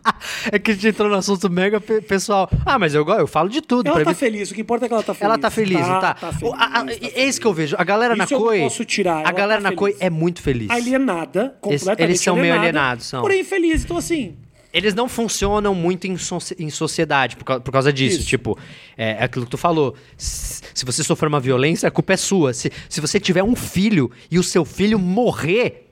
[0.52, 2.48] É que a gente entrou no assunto mega pe- pessoal.
[2.66, 3.88] Ah, mas eu, eu falo de tudo.
[3.88, 5.24] Ela tá mim- feliz, o que importa é que ela tá feliz.
[5.30, 6.14] Ela tá feliz, tá?
[6.14, 7.74] tá O- feliz, a- a- tá é isso que eu vejo.
[7.78, 8.60] A galera na Isso eu não COI.
[8.60, 10.68] posso tirar, A galera tá na COI é muito feliz.
[10.70, 13.22] Alienada, completamente eles são meio alienada, alienados, são.
[13.22, 13.84] Porém feliz.
[13.84, 14.36] Então assim,
[14.72, 18.18] Eles não funcionam muito em, so- em sociedade por, cau- por causa disso.
[18.18, 18.28] Isso.
[18.28, 18.58] Tipo,
[18.98, 19.94] é, é aquilo que tu falou.
[20.18, 22.52] Se você sofrer uma violência, a culpa é sua.
[22.52, 25.83] Se, se você tiver um filho e o seu filho morrer,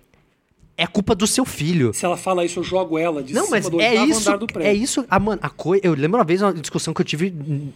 [0.77, 1.93] é culpa do seu filho.
[1.93, 4.28] se ela fala isso, eu jogo ela de Não, cima mas do é isso.
[4.28, 4.69] andar do prédio.
[4.70, 5.05] É isso.
[5.09, 7.35] A, mano, a coi- eu lembro uma vez uma discussão que eu tive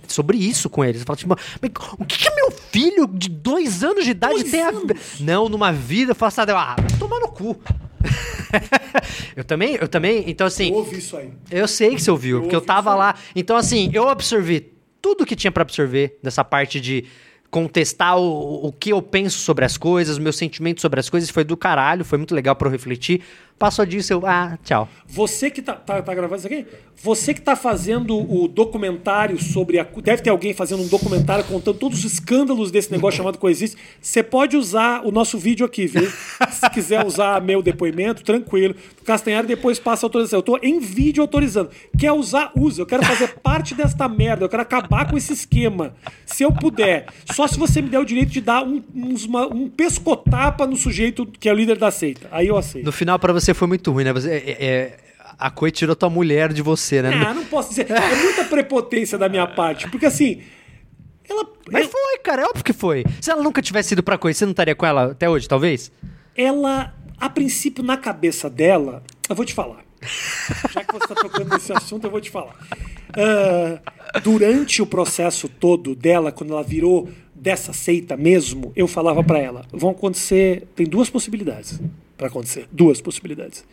[0.08, 1.00] sobre isso com eles.
[1.02, 4.50] Eu falo, tipo, mas o que, que meu filho de dois anos de idade Dois
[4.50, 4.68] tem a.
[4.68, 5.20] anos?
[5.20, 6.52] Não, numa vida, eu nada.
[6.52, 7.56] Eu, Ah, vai tomar no cu.
[9.36, 10.24] eu também, eu também.
[10.26, 10.68] Então, assim.
[10.70, 11.30] Eu ouvi isso aí.
[11.50, 12.98] Eu sei que você ouviu, Eu porque eu ouvi tava isso aí.
[12.98, 13.14] lá.
[13.34, 17.04] Então, assim, eu absorvi tudo que tinha pra absorver dessa parte de
[17.50, 21.30] contestar o, o que eu penso sobre as coisas, meus sentimentos sobre as coisas.
[21.30, 23.22] Foi do caralho, foi muito legal pra eu refletir.
[23.58, 24.26] Passou disso, eu.
[24.26, 24.86] Ah, tchau.
[25.06, 26.66] Você que tá, tá, tá gravando isso aqui?
[27.02, 29.84] Você que tá fazendo o documentário sobre a.
[30.02, 33.76] Deve ter alguém fazendo um documentário contando todos os escândalos desse negócio chamado Coexiste.
[34.00, 36.10] Você pode usar o nosso vídeo aqui, viu?
[36.50, 38.74] Se quiser usar meu depoimento, tranquilo.
[39.04, 40.38] Castanhari depois passa a autorização.
[40.40, 41.70] Eu tô em vídeo autorizando.
[41.98, 42.82] Quer usar, usa.
[42.82, 44.44] Eu quero fazer parte desta merda.
[44.44, 45.94] Eu quero acabar com esse esquema.
[46.26, 47.06] Se eu puder.
[47.32, 50.76] Só se você me der o direito de dar um, uns- uma- um pescotapa no
[50.76, 52.28] sujeito que é o líder da seita.
[52.30, 52.84] Aí eu aceito.
[52.84, 54.12] No final, pra você foi muito ruim, né?
[54.12, 54.98] Você, é- é-
[55.38, 57.10] a Coi tirou tua mulher de você, né?
[57.26, 57.90] Ah, não posso dizer.
[57.90, 59.88] É muita prepotência da minha parte.
[59.90, 60.42] Porque assim.
[61.28, 63.04] Ela, Mas foi, cara, é óbvio que foi.
[63.20, 65.90] Se ela nunca tivesse ido pra Coi, você não estaria com ela até hoje, talvez?
[66.36, 69.02] ela, a princípio, na cabeça dela.
[69.28, 69.84] Eu vou te falar.
[70.72, 72.54] Já que você está tocando nesse assunto, eu vou te falar.
[73.14, 79.38] Ah, durante o processo todo dela, quando ela virou dessa seita mesmo, eu falava pra
[79.38, 80.68] ela: vão acontecer.
[80.76, 81.80] Tem duas possibilidades
[82.16, 82.68] pra acontecer.
[82.70, 83.64] Duas possibilidades.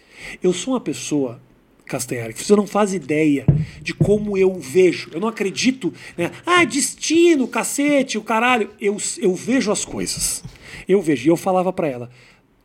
[0.42, 1.40] Eu sou uma pessoa.
[1.86, 3.46] Castanhari, que você não faz ideia
[3.82, 5.10] de como eu vejo.
[5.12, 6.32] Eu não acredito, né?
[6.46, 8.70] Ah, destino, cacete, o caralho.
[8.80, 10.42] Eu, eu vejo as coisas.
[10.88, 11.26] Eu vejo.
[11.26, 12.10] E eu falava pra ela: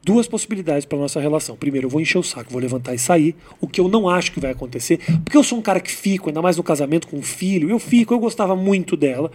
[0.02, 1.56] duas possibilidades para nossa relação.
[1.56, 4.32] Primeiro, eu vou encher o saco, vou levantar e sair, o que eu não acho
[4.32, 7.18] que vai acontecer, porque eu sou um cara que fico, ainda mais no casamento com
[7.18, 9.30] um filho, eu fico, eu gostava muito dela.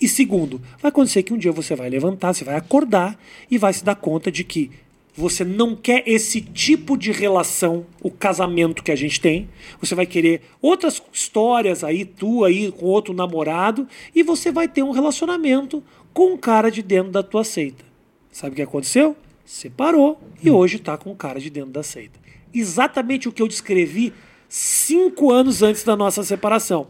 [0.00, 3.18] E segundo, vai acontecer que um dia você vai levantar, você vai acordar
[3.50, 4.70] e vai se dar conta de que
[5.16, 9.48] você não quer esse tipo de relação, o casamento que a gente tem.
[9.80, 14.82] Você vai querer outras histórias aí, tu aí com outro namorado, e você vai ter
[14.82, 15.82] um relacionamento
[16.12, 17.84] com um cara de dentro da tua seita.
[18.30, 19.16] Sabe o que aconteceu?
[19.44, 22.20] Separou e hoje tá com o cara de dentro da seita.
[22.52, 24.12] Exatamente o que eu descrevi
[24.48, 26.88] cinco anos antes da nossa separação.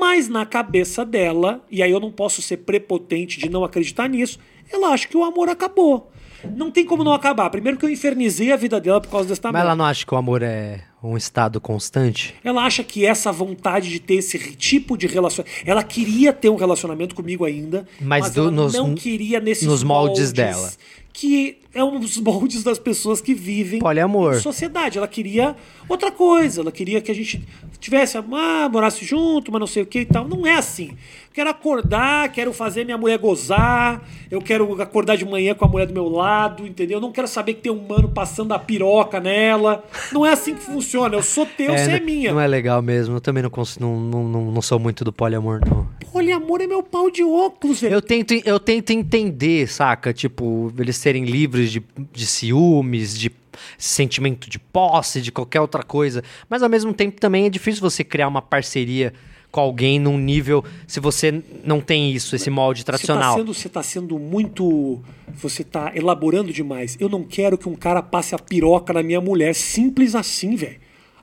[0.00, 4.38] Mas na cabeça dela, e aí eu não posso ser prepotente de não acreditar nisso,
[4.72, 6.10] ela acha que o amor acabou.
[6.54, 7.48] Não tem como não acabar.
[7.50, 9.62] Primeiro que eu infernizei a vida dela por causa desse Mas tamanho.
[9.62, 12.34] ela não acha que o amor é um estado constante?
[12.44, 15.62] Ela acha que essa vontade de ter esse tipo de relacionamento.
[15.64, 19.66] Ela queria ter um relacionamento comigo ainda, Mas mas, do- ela nos- não queria nesses
[19.66, 20.70] nos moldes dela.
[21.12, 24.34] Que é um dos moldes das pessoas que vivem Poliamor.
[24.34, 24.98] em sociedade.
[24.98, 25.54] Ela queria
[25.88, 26.62] outra coisa.
[26.62, 27.46] Ela queria que a gente
[27.78, 30.26] tivesse, ah, morasse junto, mas não sei o que e tal.
[30.26, 30.96] Não é assim.
[31.36, 35.86] Quero acordar, quero fazer minha mulher gozar, eu quero acordar de manhã com a mulher
[35.86, 36.96] do meu lado, entendeu?
[36.96, 39.84] Eu não quero saber que tem um mano passando a piroca nela.
[40.10, 41.14] Não é assim que funciona.
[41.14, 42.32] Eu sou teu, você é minha.
[42.32, 43.16] Não é legal mesmo.
[43.16, 45.86] Eu também não, não, não, não sou muito do poliamor, não.
[46.16, 47.92] Poliamor é meu pau de óculos, velho.
[47.92, 50.14] Eu tento, eu tento entender, saca?
[50.14, 53.30] Tipo, eles serem livres de, de ciúmes, de
[53.76, 56.24] sentimento de posse, de qualquer outra coisa.
[56.48, 59.12] Mas ao mesmo tempo também é difícil você criar uma parceria
[59.50, 63.36] com alguém num nível se você não tem isso, esse molde Você tá, tradicional.
[63.36, 65.02] sendo, você tá sendo muito.
[65.34, 66.96] Você tá elaborando demais.
[66.98, 69.54] Eu não quero que um cara passe a piroca na minha mulher.
[69.54, 70.78] Simples assim, velho.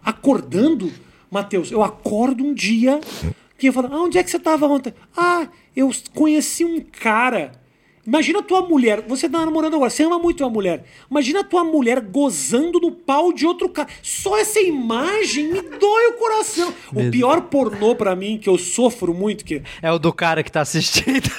[0.05, 0.91] Acordando,
[1.31, 3.01] Matheus, eu acordo um dia.
[3.63, 4.93] Que eu falo, ah, onde é que você tava ontem?
[5.15, 7.53] Ah, eu conheci um cara.
[8.05, 10.83] Imagina a tua mulher, você tá namorando agora, você ama muito a mulher.
[11.09, 13.87] Imagina a tua mulher gozando no pau de outro cara.
[14.01, 16.73] Só essa imagem me dói o coração.
[16.93, 20.51] O pior pornô pra mim, que eu sofro muito, que É o do cara que
[20.51, 21.31] tá assistindo.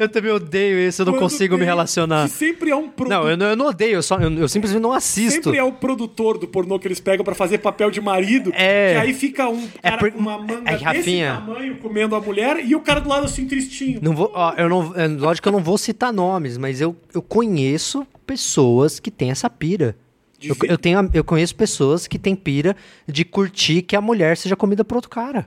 [0.00, 2.24] Eu também odeio isso, eu não Quando consigo me relacionar.
[2.28, 3.22] que sempre é um produtor.
[3.22, 5.44] Não, eu não, eu não odeio, eu, só, eu, eu simplesmente não assisto.
[5.44, 8.50] Sempre é o produtor do pornô que eles pegam pra fazer papel de marido.
[8.54, 8.94] É.
[8.94, 11.34] Que aí fica um cara por- com uma manga desse Rafinha.
[11.46, 14.00] tamanho comendo a mulher e o cara do lado assim tristinho.
[14.02, 16.96] Não vou, ó, eu não, é, lógico que eu não vou citar nomes, mas eu,
[17.14, 19.94] eu conheço pessoas que têm essa pira.
[20.42, 22.74] Eu, eu, tenho, eu conheço pessoas que têm pira
[23.06, 25.46] de curtir que a mulher seja comida por outro cara.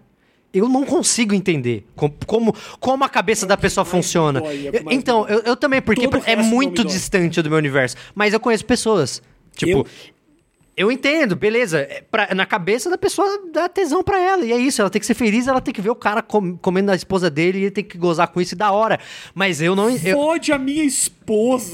[0.53, 4.39] Eu não consigo entender como, como, como a cabeça da pessoa funciona.
[4.39, 6.91] dói, é então, eu, eu também, porque é muito dói.
[6.91, 7.95] distante do meu universo.
[8.13, 9.19] Mas eu conheço pessoas.
[9.55, 9.87] Tipo, Eu?
[10.77, 11.79] eu entendo, beleza.
[11.79, 14.43] É pra- na cabeça da pessoa dá tesão pra ela.
[14.45, 16.55] E é isso, ela tem que ser feliz, ela tem que ver o cara com-
[16.57, 18.99] comendo a esposa dele e ele tem que gozar com isso e da hora.
[19.33, 19.89] Mas eu não.
[19.89, 21.22] Eu, Fode a minha esposa,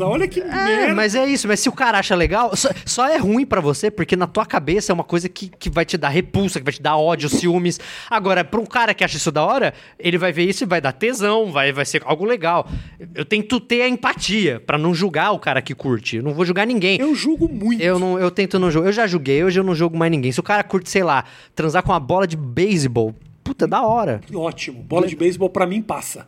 [0.01, 0.95] olha que é, merda.
[0.95, 1.47] mas é isso.
[1.47, 4.45] Mas se o cara acha legal, só, só é ruim pra você porque na tua
[4.45, 7.29] cabeça é uma coisa que, que vai te dar repulsa, que vai te dar ódio,
[7.29, 7.79] ciúmes.
[8.09, 10.81] Agora, pra um cara que acha isso da hora, ele vai ver isso e vai
[10.81, 12.67] dar tesão, vai, vai ser algo legal.
[13.15, 16.17] Eu tento ter a empatia pra não julgar o cara que curte.
[16.17, 16.99] Eu não vou julgar ninguém.
[16.99, 17.81] Eu julgo muito.
[17.81, 18.87] Eu não, eu tento não jogar.
[18.87, 20.31] Eu já joguei, hoje eu não jogo mais ninguém.
[20.31, 21.23] Se o cara curte, sei lá,
[21.55, 23.15] transar com uma bola de beisebol,
[23.49, 24.21] puta, da hora.
[24.33, 24.83] Ótimo.
[24.83, 26.27] Bola de beisebol pra mim passa.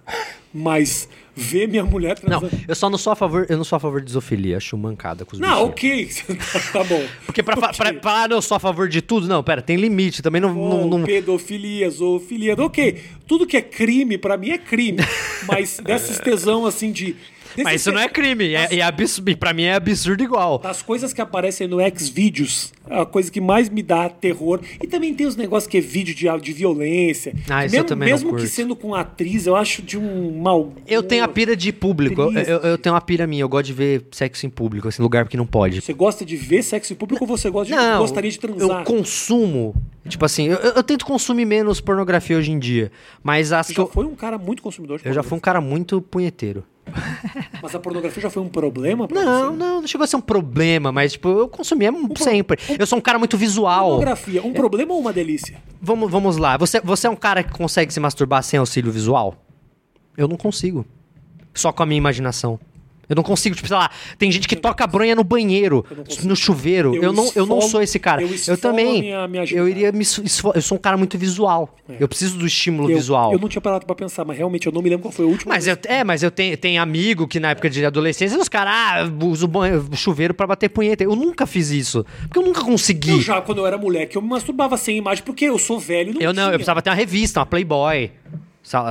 [0.54, 2.64] Mas ver minha mulher Não, transando...
[2.68, 5.24] eu só não sou a favor, eu não sou a favor de zoofilia, acho mancada
[5.24, 6.24] com os Não, bichinhos.
[6.28, 6.38] ok.
[6.74, 7.02] tá bom.
[7.26, 9.78] Porque pra, fa- pra, pra, não, eu sou a favor de tudo, não, pera, tem
[9.78, 10.54] limite, também não...
[10.54, 13.02] não, Oh, não- pedofilia, zoofilia, ok.
[13.28, 14.98] Tudo que é crime, pra mim, é crime.
[15.48, 17.16] Mas desses tesão, assim, de...
[17.58, 20.60] Mas desses isso não é crime, é, é absurdo, pra mim é absurdo igual.
[20.60, 24.60] Das coisas que aparecem no Xvideos, a coisa que mais me dá terror.
[24.82, 27.34] E também tem os negócios que é vídeo de, de violência.
[27.50, 30.40] Ah, isso eu mesmo também não mesmo que sendo com atriz, eu acho de um
[30.42, 30.74] mal.
[30.88, 33.66] Eu tenho a pira de público, eu, eu, eu tenho uma pira minha, eu gosto
[33.68, 35.82] de ver sexo em público, assim, lugar que não pode.
[35.82, 38.80] Você gosta de ver sexo em público ou você gosta de, Não, gostaria de transar?
[38.80, 39.76] eu consumo,
[40.08, 42.92] tipo assim, eu, eu- eu tento consumir menos pornografia hoje em dia,
[43.24, 45.38] mas as Você que já eu, foi um cara muito consumidor de eu já fui
[45.38, 46.64] um cara muito punheteiro.
[47.62, 49.58] Mas a pornografia já foi um problema pra Não, você?
[49.58, 52.58] não, não chegou a ser um problema, mas tipo, eu consumia sempre.
[52.78, 53.90] Eu sou um cara muito visual.
[53.90, 55.58] Pornografia, um problema ou uma delícia?
[55.82, 56.58] Vamos, vamos lá.
[56.58, 59.36] Você, você é um cara que consegue se masturbar sem auxílio visual?
[60.18, 60.86] Eu não consigo.
[61.54, 62.60] Só com a minha imaginação.
[63.12, 65.86] Eu não consigo, tipo, sei lá, tem gente que toca bronha no banheiro,
[66.24, 66.96] no chuveiro.
[66.96, 68.22] Eu, Eu não, eu não esfolo- sou esse cara.
[68.22, 69.02] eu Eu, esfolo também.
[69.02, 71.76] minha- minha eu iria me su- esfo- Eu sou um cara muito visual.
[72.00, 73.34] Eu preciso do estímulo Eu, visual.
[73.34, 75.30] eu não tinha parado pra pensar, mas realmente eu não me lembro qual foi o
[75.30, 75.52] último.
[75.52, 78.74] Mas eu, é, mas eu tenho, tenho amigo que na época de adolescência os caras
[78.74, 79.50] ah, usam
[79.92, 81.04] o chuveiro pra bater punheta.
[81.04, 82.06] Eu nunca fiz isso.
[82.24, 83.12] Porque eu nunca consegui.
[83.12, 86.12] Eu já, quando eu era moleque, eu me masturbava sem imagem, porque eu sou velho
[86.12, 86.46] e não Eu não, tinha.
[86.46, 88.12] eu precisava ter uma revista, uma Playboy.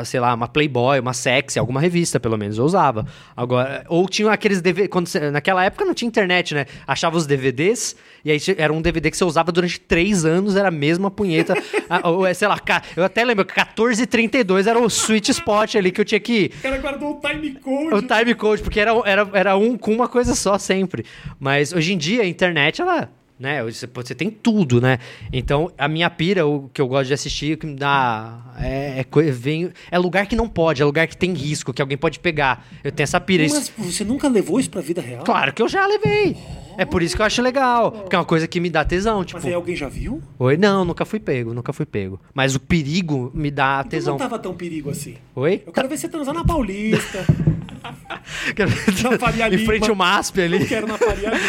[0.05, 3.07] Sei lá, uma Playboy, uma Sexy, alguma revista, pelo menos, eu usava.
[3.37, 4.89] Agora, ou tinha aqueles DVD.
[4.89, 6.67] Quando você- naquela época não tinha internet, né?
[6.87, 7.95] Achava os DVDs,
[8.25, 11.55] e aí era um DVD que você usava durante três anos, era a mesma punheta.
[11.93, 12.57] Ah, ou, é, sei lá,
[12.97, 16.53] eu até lembro que 14h32 era o sweet spot ali que eu tinha que.
[16.59, 17.95] O cara guardou o time code.
[17.95, 21.05] O time code, porque era, era, era um com uma coisa só sempre.
[21.41, 23.11] Mas hoje em dia a internet, ela.
[23.41, 24.99] Né, você, você tem tudo, né?
[25.33, 28.39] Então, a minha pira, o que eu gosto de assistir, que me dá.
[28.61, 31.97] É, é, vem, é lugar que não pode, é lugar que tem risco, que alguém
[31.97, 32.67] pode pegar.
[32.85, 33.43] Eu tenho essa pira.
[33.43, 35.25] Isso- Mas você nunca levou isso pra vida real?
[35.25, 36.37] claro que eu já levei.
[36.77, 37.91] É por isso que eu acho legal.
[37.93, 39.25] Porque é uma coisa que me dá tesão.
[39.25, 40.23] Tipo, Mas aí alguém já viu?
[40.39, 40.57] oi?
[40.59, 42.21] Não, nunca fui pego, nunca fui pego.
[42.35, 44.13] Mas o perigo me dá Então tesão.
[44.15, 45.17] não tava tão perigo assim.
[45.35, 45.63] Oi?
[45.67, 47.25] Eu quero ver você transar na Paulista.
[49.11, 49.89] Na Faria em frente Lima.
[49.91, 50.61] ao MASP ali.
[50.63, 51.41] Eu quero na Faria Lima.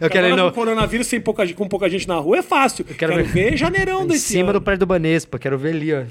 [0.00, 2.42] Eu quero Agora no, com o coronavírus sem pouca, com pouca gente na rua é
[2.42, 2.84] fácil.
[2.84, 4.60] quero quero, ver- ver janeirão Em desse cima ano.
[4.60, 6.02] do prédio do Banespa, quero ver ali, ó.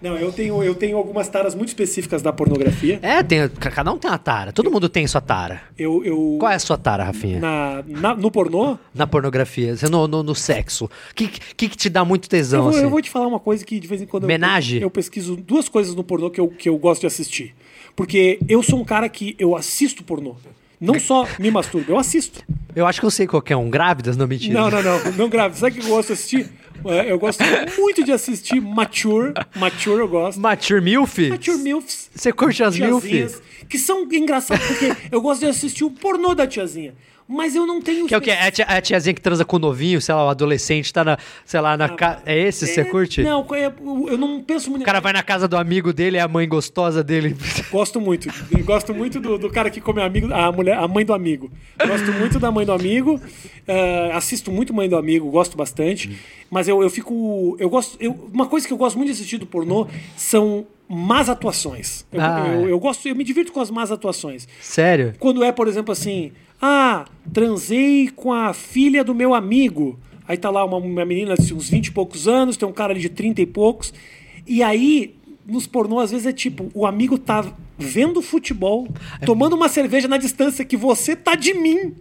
[0.00, 2.98] Não, eu tenho, eu tenho algumas taras muito específicas da pornografia.
[3.02, 4.52] É, tem, cada um tem uma tara.
[4.52, 5.62] Todo mundo tem sua tara.
[5.78, 7.40] Eu, eu Qual é a sua tara, Rafinha?
[7.40, 8.78] Na, na, na- no pornô,
[9.10, 10.84] pornografia, você no, no, no sexo.
[10.86, 12.82] O que, que, que te dá muito eu tesão, vou, assim?
[12.82, 14.76] eu vou te falar uma coisa que de vez em quando eu- Menage?
[14.76, 17.54] eu, eu pesquiso duas coisas no pornô que eu, que eu gosto de assistir.
[17.96, 20.36] Porque eu sou um cara que eu assisto pornô.
[20.78, 22.44] Não só me masturbo, eu assisto.
[22.74, 23.70] Eu acho que eu sei qual que é um.
[23.70, 24.14] Grávidas?
[24.18, 24.60] Não, mentira.
[24.60, 25.12] Não, não, não.
[25.12, 25.58] Não grave.
[25.58, 26.50] Sabe o que eu gosto de assistir?
[26.84, 27.42] É, Eu gosto
[27.78, 29.32] muito de assistir Mature.
[29.56, 30.38] Mature eu gosto.
[30.38, 31.18] Mature Milf?
[31.30, 32.10] Mature Milfs.
[32.14, 33.02] Você curte as Milf?
[33.02, 33.42] Tiazinhas.
[33.66, 36.94] Que são engraçadas, porque eu gosto de assistir o pornô da tiazinha.
[37.28, 38.06] Mas eu não tenho...
[38.06, 38.30] Que é o que?
[38.30, 41.02] É a, tia- a tiazinha que transa com o novinho, sei lá, o adolescente tá
[41.04, 42.22] na, sei lá, na casa.
[42.24, 42.66] É esse?
[42.68, 43.22] Você É, curte?
[43.22, 44.82] Não, é- eu não penso muito...
[44.82, 47.36] O cara vai na casa do amigo dele, é a mãe gostosa dele.
[47.72, 48.28] Gosto muito.
[48.56, 51.50] Eu Gosto muito do, do cara que come amigo, a mulher, a mãe do amigo.
[51.84, 53.20] Gosto muito da mãe do amigo.
[53.66, 56.16] eh, assisto muito mãe do amigo, gosto bastante.
[56.50, 57.56] Mas eu, eu fico.
[57.58, 57.96] Eu gosto.
[58.00, 62.06] eu- uma coisa que eu gosto muito de assistir do pornô são más atuações.
[62.12, 62.70] Eu, Ah, eu, é.
[62.72, 64.46] eu gosto, eu me divirto com as más atuações.
[64.60, 65.14] Sério?
[65.18, 66.30] Quando é, por exemplo, assim,
[66.60, 69.98] ah, transei com a filha do meu amigo.
[70.26, 72.92] Aí tá lá uma, uma menina de uns 20 e poucos anos, tem um cara
[72.92, 73.92] ali de 30 e poucos.
[74.46, 75.14] E aí,
[75.46, 78.88] nos pornô, às vezes é tipo, o amigo tá vendo futebol,
[79.24, 81.94] tomando uma cerveja na distância que você tá de mim.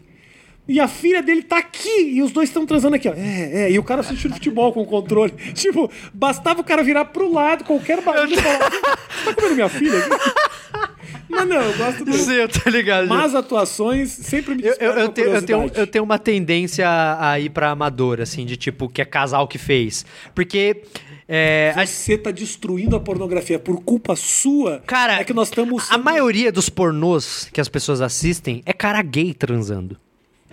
[0.67, 3.13] E a filha dele tá aqui, e os dois estão transando aqui, ó.
[3.13, 5.31] É, é, e o cara assistindo futebol com o controle.
[5.53, 9.93] Tipo, bastava o cara virar pro lado, qualquer barulho falar: Você tá comendo minha filha?
[11.29, 12.17] Mas não, eu gosto dele.
[12.17, 13.07] Sim, tô ligado.
[13.07, 16.87] Mas atuações sempre me Eu, eu, tenho, eu, tenho, eu tenho uma tendência
[17.19, 20.05] a ir pra amador, assim, de tipo, que é casal que fez.
[20.33, 20.83] Porque.
[21.27, 24.81] É, a- Você tá destruindo a pornografia por culpa sua.
[24.85, 25.91] cara, é que nós estamos.
[25.91, 29.97] a maioria dos pornôs que as pessoas assistem é cara gay transando.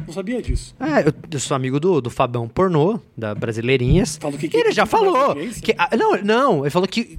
[0.07, 0.75] Não sabia disso.
[0.81, 4.17] É, eu, eu sou amigo do, do Fabão Pornô, da Brasileirinhas.
[4.21, 5.35] Fala o que que- ele já que falou.
[5.63, 7.19] Que, ah, não, não, ele falou que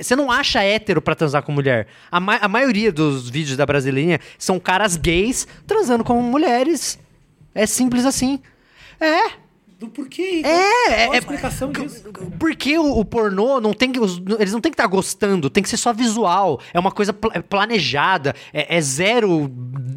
[0.00, 1.86] você não acha hétero pra transar com mulher.
[2.10, 6.98] A, ma- a maioria dos vídeos da Brasileirinha são caras gays transando com mulheres.
[7.54, 8.40] É simples assim.
[9.00, 9.43] É.
[9.84, 10.42] Do porquê?
[10.44, 10.54] É, Qual
[10.88, 12.04] é, a é- explicação disso?
[12.38, 14.00] Porque o, o pornô não tem que.
[14.00, 16.60] os- eles não tem que estar gostando, tem que ser só visual.
[16.72, 19.50] É uma coisa pla- é planejada, é, é zero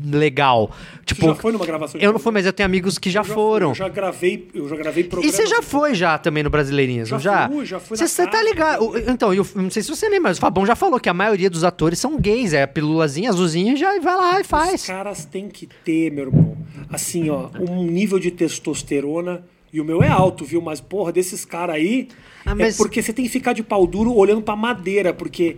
[0.05, 0.71] legal.
[1.05, 3.23] Tipo, já foi numa gravação de Eu não fui, mas eu tenho amigos que já,
[3.23, 3.67] já foram.
[3.73, 7.07] fui, Eu já gravei, eu já gravei E você já foi já também no Brasileirinhas,
[7.09, 7.49] Já já?
[7.49, 8.97] fui, já fui Você você tá ligado?
[9.09, 11.49] Então, eu não sei se você lembra, mas o Fabão já falou que a maioria
[11.49, 12.53] dos atores são gays.
[12.53, 14.85] É a pilulazinha azulzinha e já vai lá e Os faz.
[14.85, 16.57] caras têm que ter, meu irmão,
[16.89, 19.43] assim, ó, um nível de testosterona.
[19.71, 20.61] E o meu é alto, viu?
[20.61, 22.07] Mas, porra, desses caras aí.
[22.45, 25.57] Ah, mas- É porque você tem que ficar de pau duro olhando pra madeira, porque.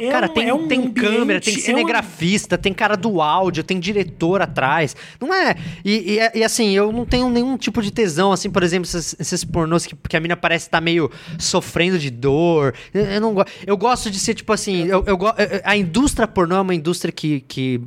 [0.00, 2.96] é Cara, um- tem, é um tem câmera, ambiente, tem é um- cinegrafista, tem cara
[2.96, 4.96] do áudio, tem diretor atrás.
[5.20, 5.54] Não é.
[5.84, 9.14] E, e- e, assim, eu não tenho nenhum tipo de tesão, assim, por exemplo, esses,
[9.18, 11.08] esses pornôs que, que a mina parece estar meio
[11.38, 12.74] sofrendo de dor.
[12.92, 14.86] Eu, eu não go- Eu gosto de ser, tipo assim.
[14.86, 15.18] Eu, eu-
[15.64, 17.40] a indústria pornô é uma indústria que.
[17.46, 17.80] que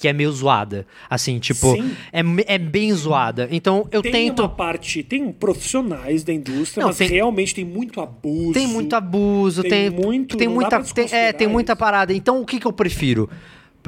[0.00, 0.86] que é meio zoada.
[1.10, 1.94] Assim, tipo, Sim.
[2.10, 2.22] é,
[2.54, 3.46] é bem zoada.
[3.50, 4.40] Então eu tem tento.
[4.40, 8.54] uma parte, tem profissionais da indústria, Não, mas tem- realmente tem muito abuso.
[8.54, 12.14] Tem muito abuso, tem tem, muito- tem muita, tem, é, tem muita parada.
[12.14, 13.28] Então o que que eu prefiro?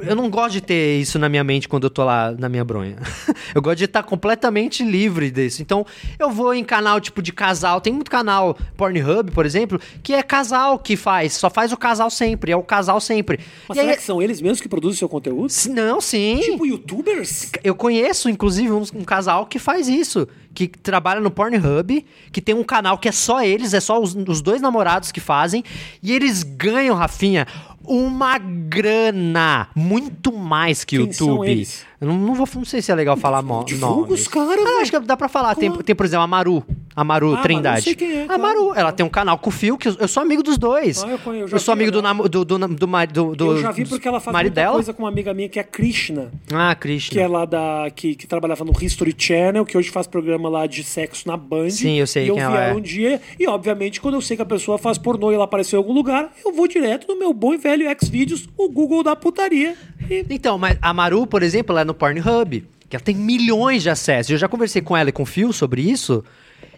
[0.01, 2.65] Eu não gosto de ter isso na minha mente quando eu tô lá na minha
[2.65, 2.97] bronha.
[3.55, 5.61] eu gosto de estar completamente livre disso.
[5.63, 5.85] Então,
[6.19, 7.81] eu vou em canal tipo de casal.
[7.81, 11.35] Tem muito canal, Pornhub, por exemplo, que é casal que faz.
[11.35, 12.53] Só faz o casal sempre.
[12.53, 13.39] É o casal sempre.
[13.69, 15.53] Mas E será aí- que são eles mesmos que produzem seu conteúdo?
[15.71, 16.41] Não, sim.
[16.43, 17.51] Tipo youtubers?
[17.63, 20.27] Eu conheço, inclusive, um, um casal que faz isso.
[20.55, 24.15] Que trabalha no Pornhub, que tem um canal que é só eles, é só os,
[24.15, 25.65] os dois namorados que fazem.
[26.03, 27.47] E eles ganham, Rafinha,
[27.87, 29.69] uma grana.
[29.75, 31.69] Muito mais que o YouTube.
[32.01, 34.21] não, não vou, não sei se é legal falar mo- Divulga nomes.
[34.23, 35.55] os caras, Ah, acho que dá pra falar.
[35.55, 36.65] Tem, tem, por exemplo, a Maru.
[36.95, 37.79] A Maru Ah, Trindade.
[37.79, 39.89] Eu sei quem é, a claro, Maru, ela tem um canal com o Fio, que
[39.89, 41.03] eu, eu sou amigo dos dois.
[41.03, 42.69] Ah, eu conhe- eu já sou amigo do, namo- do, do, do,
[43.07, 44.75] do, do eu já vi porque ela faz muita dela.
[44.75, 46.31] coisa com uma amiga minha que é a Krishna.
[46.53, 47.21] Ah, Que Krishna.
[47.21, 47.91] é lá da.
[47.95, 51.71] Que, que trabalhava no History Channel, que hoje faz programa lá de sexo na Band.
[51.71, 52.77] Sim, eu sei E eu quem vi ela ela é.
[52.77, 53.21] um dia.
[53.39, 55.95] E, obviamente, quando eu sei que a pessoa faz pornô e ela apareceu em algum
[55.95, 59.75] lugar, eu vou direto no meu bom e velho Xvideos, o Google da putaria.
[60.11, 63.83] E Então, mas a Maru, por exemplo, ela é no Pornhub, que ela tem milhões
[63.83, 64.31] de acessos.
[64.31, 66.23] Eu já conversei com ela e com o Phil sobre isso.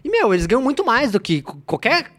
[0.05, 2.11] E, meu, eles ganham muito mais do que qualquer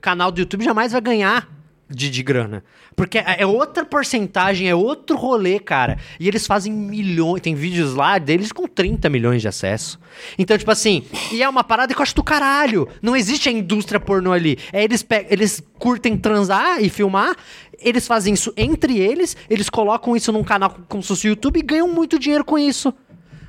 [0.00, 1.48] canal do YouTube jamais vai ganhar
[1.88, 2.64] de, de grana.
[2.96, 5.96] Porque é é outra porcentagem, é outro rolê, cara.
[6.18, 7.40] E eles fazem milhões.
[7.40, 10.00] Tem vídeos lá deles com 30 milhões de acesso.
[10.36, 12.88] Então, tipo assim, e é uma parada que eu acho do caralho.
[13.00, 14.58] Não existe a indústria pornô ali.
[14.72, 17.36] É eles, eles curtem transar e filmar.
[17.78, 21.60] Eles fazem isso entre eles, eles colocam isso num canal como se fosse o YouTube
[21.60, 22.92] e ganham muito dinheiro com isso.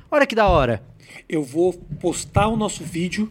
[0.08, 0.84] Olha que da hora.
[1.28, 3.28] eu vou postar o nosso vídeo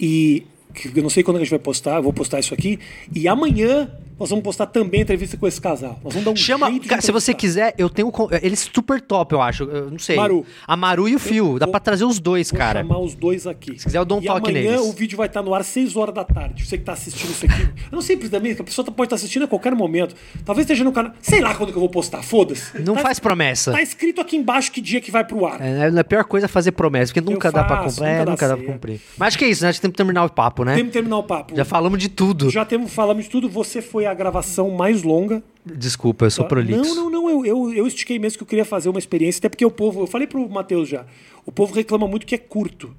[0.00, 0.46] e.
[0.74, 2.78] que Eu não sei quando a gente vai postar, vou postar isso aqui.
[3.14, 3.90] E amanhã
[4.20, 5.98] nós vamos postar também a entrevista com esse casal.
[6.04, 9.40] Nós vamos dar um Chama, cara, se você quiser, eu tenho eles super top, eu
[9.42, 9.64] acho.
[9.64, 10.16] Eu não sei.
[10.16, 10.44] Maru.
[10.66, 12.80] A Maru e o Fio, dá pra trazer os dois, Vou cara.
[12.80, 13.78] chamar os dois aqui.
[13.78, 14.86] Se quiser, eu dou um e toque amanhã neles.
[14.86, 16.64] o vídeo vai estar no ar às 6 horas da tarde.
[16.66, 17.62] Você que tá assistindo isso aqui.
[17.62, 20.14] Eu não sei também, que a pessoa pode estar assistindo a qualquer momento.
[20.44, 21.12] Talvez esteja no canal.
[21.22, 22.78] Sei lá quando que eu vou postar, foda-se.
[22.82, 23.72] Não Tá- faz promessa.
[23.72, 25.60] Tá escrito aqui embaixo que dia que vai pro ar.
[25.60, 28.08] É, a pior coisa é fazer promessa, porque nunca dá pra faço, cumprir.
[28.10, 29.00] É, nunca dá nunca dá pra cumprir.
[29.16, 29.70] Mas acho que é isso, né?
[29.70, 30.74] Acho que tem que terminar o papo, né?
[30.74, 31.56] Temos que terminar o papo.
[31.56, 32.50] Já falamos de tudo.
[32.50, 33.48] Já temos, falamos de tudo.
[33.48, 35.42] Você foi a gravação mais longa.
[35.64, 36.94] Desculpa, eu sou prolixo.
[36.94, 37.30] Não, não, não.
[37.30, 39.38] Eu, eu, eu estiquei mesmo que eu queria fazer uma experiência.
[39.40, 40.02] Até porque o povo.
[40.02, 41.04] Eu falei pro Matheus já.
[41.46, 42.94] O povo reclama muito que é curto.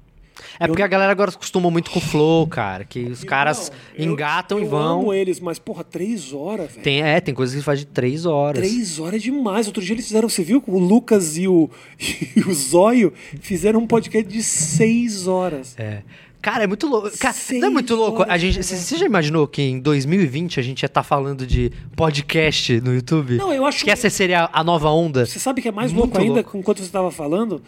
[0.58, 2.84] É porque a galera agora acostuma muito com o flow, cara.
[2.84, 5.00] Que os caras Não, eu- engatam eu e vão.
[5.00, 6.82] amo eles, mas, porra, três horas, velho.
[6.82, 8.58] Tem, é, tem coisas que faz de três horas.
[8.66, 9.66] Três horas é demais.
[9.66, 10.62] Outro dia eles fizeram, você viu?
[10.66, 11.70] O Lucas e o,
[12.36, 15.74] e o Zóio fizeram um podcast de seis horas.
[15.78, 16.02] É.
[16.42, 17.16] Cara, é muito louco.
[17.18, 18.24] Cara, não é muito louco?
[18.28, 22.80] A gente, você já imaginou que em 2020 a gente ia estar falando de podcast
[22.80, 23.36] no YouTube?
[23.36, 25.24] Não, eu acho que essa seria a nova onda.
[25.24, 26.58] Você sabe que é mais Muito louco ainda, louco.
[26.58, 27.62] enquanto você estava falando?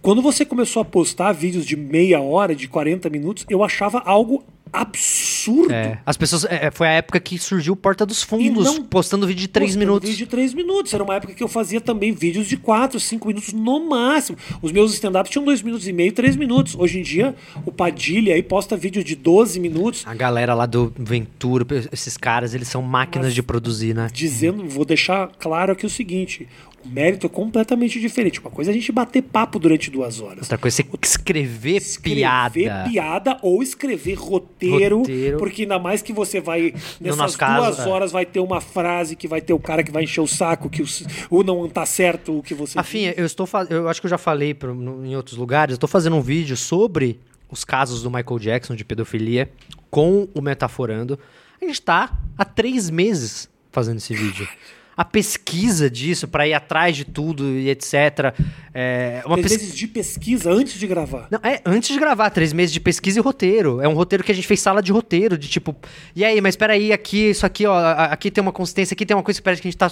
[0.00, 4.42] Quando você começou a postar vídeos de meia hora, de 40 minutos, eu achava algo
[4.74, 5.72] absurdo.
[5.72, 6.44] É, as pessoas.
[6.44, 9.70] é, foi a época que surgiu o Porta dos Fundos, não postando vídeo de três
[9.70, 10.10] Postando minutos.
[10.10, 10.94] Vídeo de 3 minutos.
[10.94, 14.36] Era uma época que eu fazia também vídeos de 4, 5 minutos no máximo.
[14.60, 16.74] Os meus stand-ups tinham 2 minutos e meio, 3 minutos.
[16.74, 17.34] Hoje em dia,
[17.64, 22.54] o Padilha aí posta vídeos de 12 minutos, A galera lá do Ventura, esses caras,
[22.54, 24.08] eles são máquinas de produzir, né?
[24.12, 26.48] dizendo, vou deixar claro aqui o seguinte:
[26.84, 28.40] mérito é completamente diferente.
[28.40, 30.42] Uma coisa é a gente bater papo durante duas horas.
[30.42, 32.88] Outra coisa é escrever, Escrever piada.
[32.90, 35.38] piada ou escrever roteiro, Roteiro.
[35.38, 37.92] porque ainda mais que você vai nessas nosso duas caso, é.
[37.92, 40.68] horas vai ter uma frase que vai ter o cara que vai encher o saco
[40.68, 40.82] que
[41.30, 44.18] o, não tá certo o que você Afinha, eu estou eu acho que eu já
[44.18, 47.18] falei no- em outros lugares, eu estou fazendo um vídeo sobre
[47.50, 49.50] os casos do Michael Jackson de pedofilia
[49.90, 51.18] com o Metaforando.
[51.60, 54.46] A gente tá há três meses fazendo esse vídeo.
[54.96, 58.34] A pesquisa disso, pra ir atrás de tudo e etc.
[58.72, 59.64] É uma Três pesquisa.
[59.64, 61.28] meses de pesquisa antes de gravar.
[61.30, 63.80] Não, é antes de gravar, três meses de pesquisa e roteiro.
[63.80, 65.74] É um roteiro que a gente fez sala de roteiro, de tipo,
[66.14, 69.22] e aí, mas peraí, aqui, isso aqui, ó, aqui tem uma consistência, aqui tem uma
[69.22, 69.90] coisa que parece que a gente tá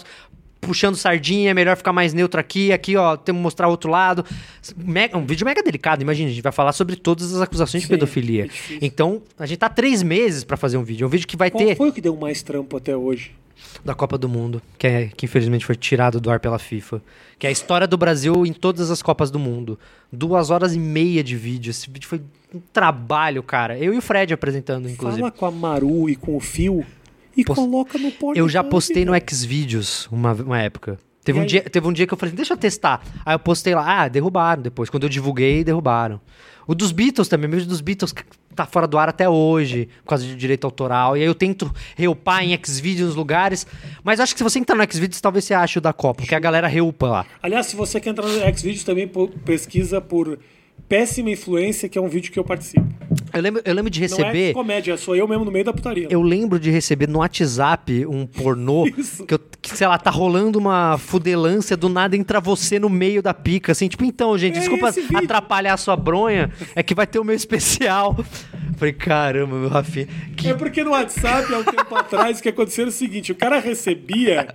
[0.62, 3.90] puxando sardinha, é melhor ficar mais neutro aqui, aqui, ó, temos que mostrar o outro
[3.90, 4.24] lado.
[4.76, 7.88] Mega- um vídeo mega delicado, imagina, a gente vai falar sobre todas as acusações de
[7.88, 8.46] Sim, pedofilia.
[8.46, 8.78] é.
[8.80, 11.04] Então, a gente tá três meses pra fazer um vídeo.
[11.04, 13.32] É um vídeo que vai Qual ter foi o que deu mais trampo até hoje?
[13.84, 17.00] da Copa do Mundo, que, é, que infelizmente foi tirado do ar pela FIFA.
[17.38, 19.78] Que é a história do Brasil em todas as Copas do Mundo.
[20.12, 21.70] Duas horas e meia de vídeo.
[21.70, 22.20] Esse vídeo foi
[22.52, 23.78] um trabalho, cara.
[23.78, 25.20] Eu e o Fred apresentando, inclusive.
[25.20, 26.84] Fala com a Maru e com o Fio
[27.36, 28.38] e Post- coloca no porta.
[28.38, 30.98] Eu já postei no Xvideos uma, uma época.
[31.24, 31.48] Teve E um, aí?
[31.48, 33.00] dia, teve um dia que eu falei, deixa eu testar.
[33.24, 34.90] Aí eu postei lá, ah, derrubaram depois.
[34.90, 36.20] Quando eu divulguei, derrubaram.
[36.66, 38.12] O dos Beatles também, mesmo dos Beatles
[38.54, 41.16] tá fora do ar até hoje, por causa de direito autoral.
[41.16, 43.66] E aí eu tento reupar em Xvideos nos lugares.
[44.04, 46.34] Mas acho que se você entrar no Xvideos, talvez você ache o da Copa, porque
[46.34, 47.26] a galera reupa lá.
[47.42, 49.10] Aliás, se você quer entrar no Xvideos também
[49.44, 50.38] pesquisa por
[50.88, 52.86] Péssima Influência, que é um vídeo que eu participo.
[53.32, 54.50] Eu lembro, eu lembro de Não receber.
[54.50, 56.06] é comédia, sou eu mesmo no meio da putaria.
[56.10, 58.84] Eu lembro de receber no WhatsApp um pornô
[59.26, 63.22] que, eu, que, sei lá, tá rolando uma fudelância, do nada entra você no meio
[63.22, 67.06] da pica, assim, tipo, então, gente, É desculpa atrapalhar a sua bronha, é que vai
[67.06, 68.14] ter o meu especial.
[68.76, 70.08] Falei, caramba, meu Rafinha.
[70.36, 70.48] Que...
[70.48, 73.34] É porque no WhatsApp, há um tempo atrás, o que aconteceu era o seguinte: o
[73.34, 74.54] cara recebia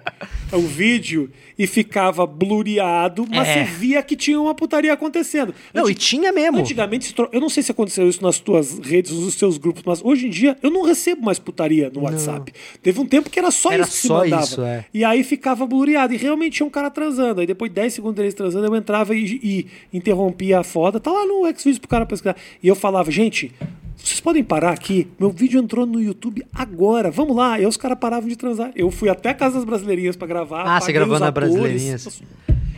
[0.51, 3.53] o vídeo e ficava blureado, mas É.
[3.65, 5.55] você via que tinha uma putaria acontecendo.
[5.73, 6.59] Não, Anti- e tinha mesmo.
[6.59, 10.03] Antigamente, se eu não sei se aconteceu isso nas tuas redes, nos seus grupos, mas
[10.03, 12.53] hoje em dia eu não recebo mais putaria no WhatsApp.
[12.81, 14.43] Teve um tempo que era só Era isso que se só mandava.
[14.43, 14.85] isso, é.
[14.93, 16.13] E aí ficava blureado.
[16.13, 17.41] E realmente tinha um cara transando.
[17.41, 20.99] Aí depois de 10 segundos deles transando, eu entrava e, e interrompia a foda.
[20.99, 22.35] Tá lá no Xvideos pro cara pesquisar.
[22.61, 23.51] E eu falava, gente.
[23.97, 25.07] Vocês podem parar aqui?
[25.19, 27.09] Meu vídeo entrou no YouTube agora.
[27.09, 27.53] Vamos lá.
[27.53, 28.71] Aí os caras paravam de transar.
[28.75, 30.63] Eu fui até a Casa das Brasileirinhas pra gravar.
[30.67, 31.31] Ah, você gravou na.
[31.31, 32.21] Brasileirinhas.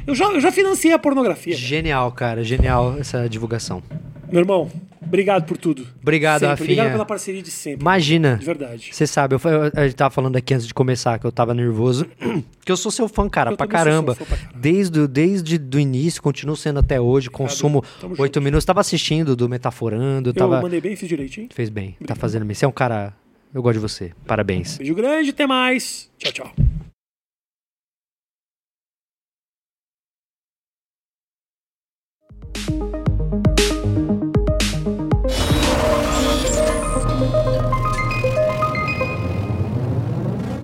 [0.10, 1.56] Eu já, eu já financiei a pornografia.
[1.56, 3.84] Genial, cara, genial essa divulgação.
[4.32, 4.68] Meu irmão,
[5.00, 5.86] obrigado por tudo.
[6.02, 6.50] Obrigado, sempre.
[6.50, 6.66] Rafinha.
[6.66, 7.82] Obrigado pela parceria de sempre.
[7.82, 8.38] Imagina.
[8.38, 8.90] De verdade.
[8.92, 11.54] Você sabe, eu, eu, a gente tava falando aqui antes de começar que eu tava
[11.54, 12.08] nervoso.
[12.66, 14.16] que eu sou seu fã, cara, Eu pra sou caramba.
[14.16, 14.54] fã pra caramba.
[14.60, 17.30] Desde, o- desde do início, continuo sendo até hoje.
[17.30, 18.66] Consumo Tamo oito minutos.
[18.66, 20.30] Tava assistindo do Metaforando.
[20.30, 20.60] Eu Tava...
[20.60, 21.50] mandei bem, fiz direitinho.
[21.54, 22.56] Fez bem, tá fazendo bem.
[22.56, 23.14] Você é um cara.
[23.54, 24.12] Eu gosto de você.
[24.26, 24.78] Parabéns.
[24.78, 26.10] Beijo grande, até mais.
[26.18, 26.54] Tchau, tchau.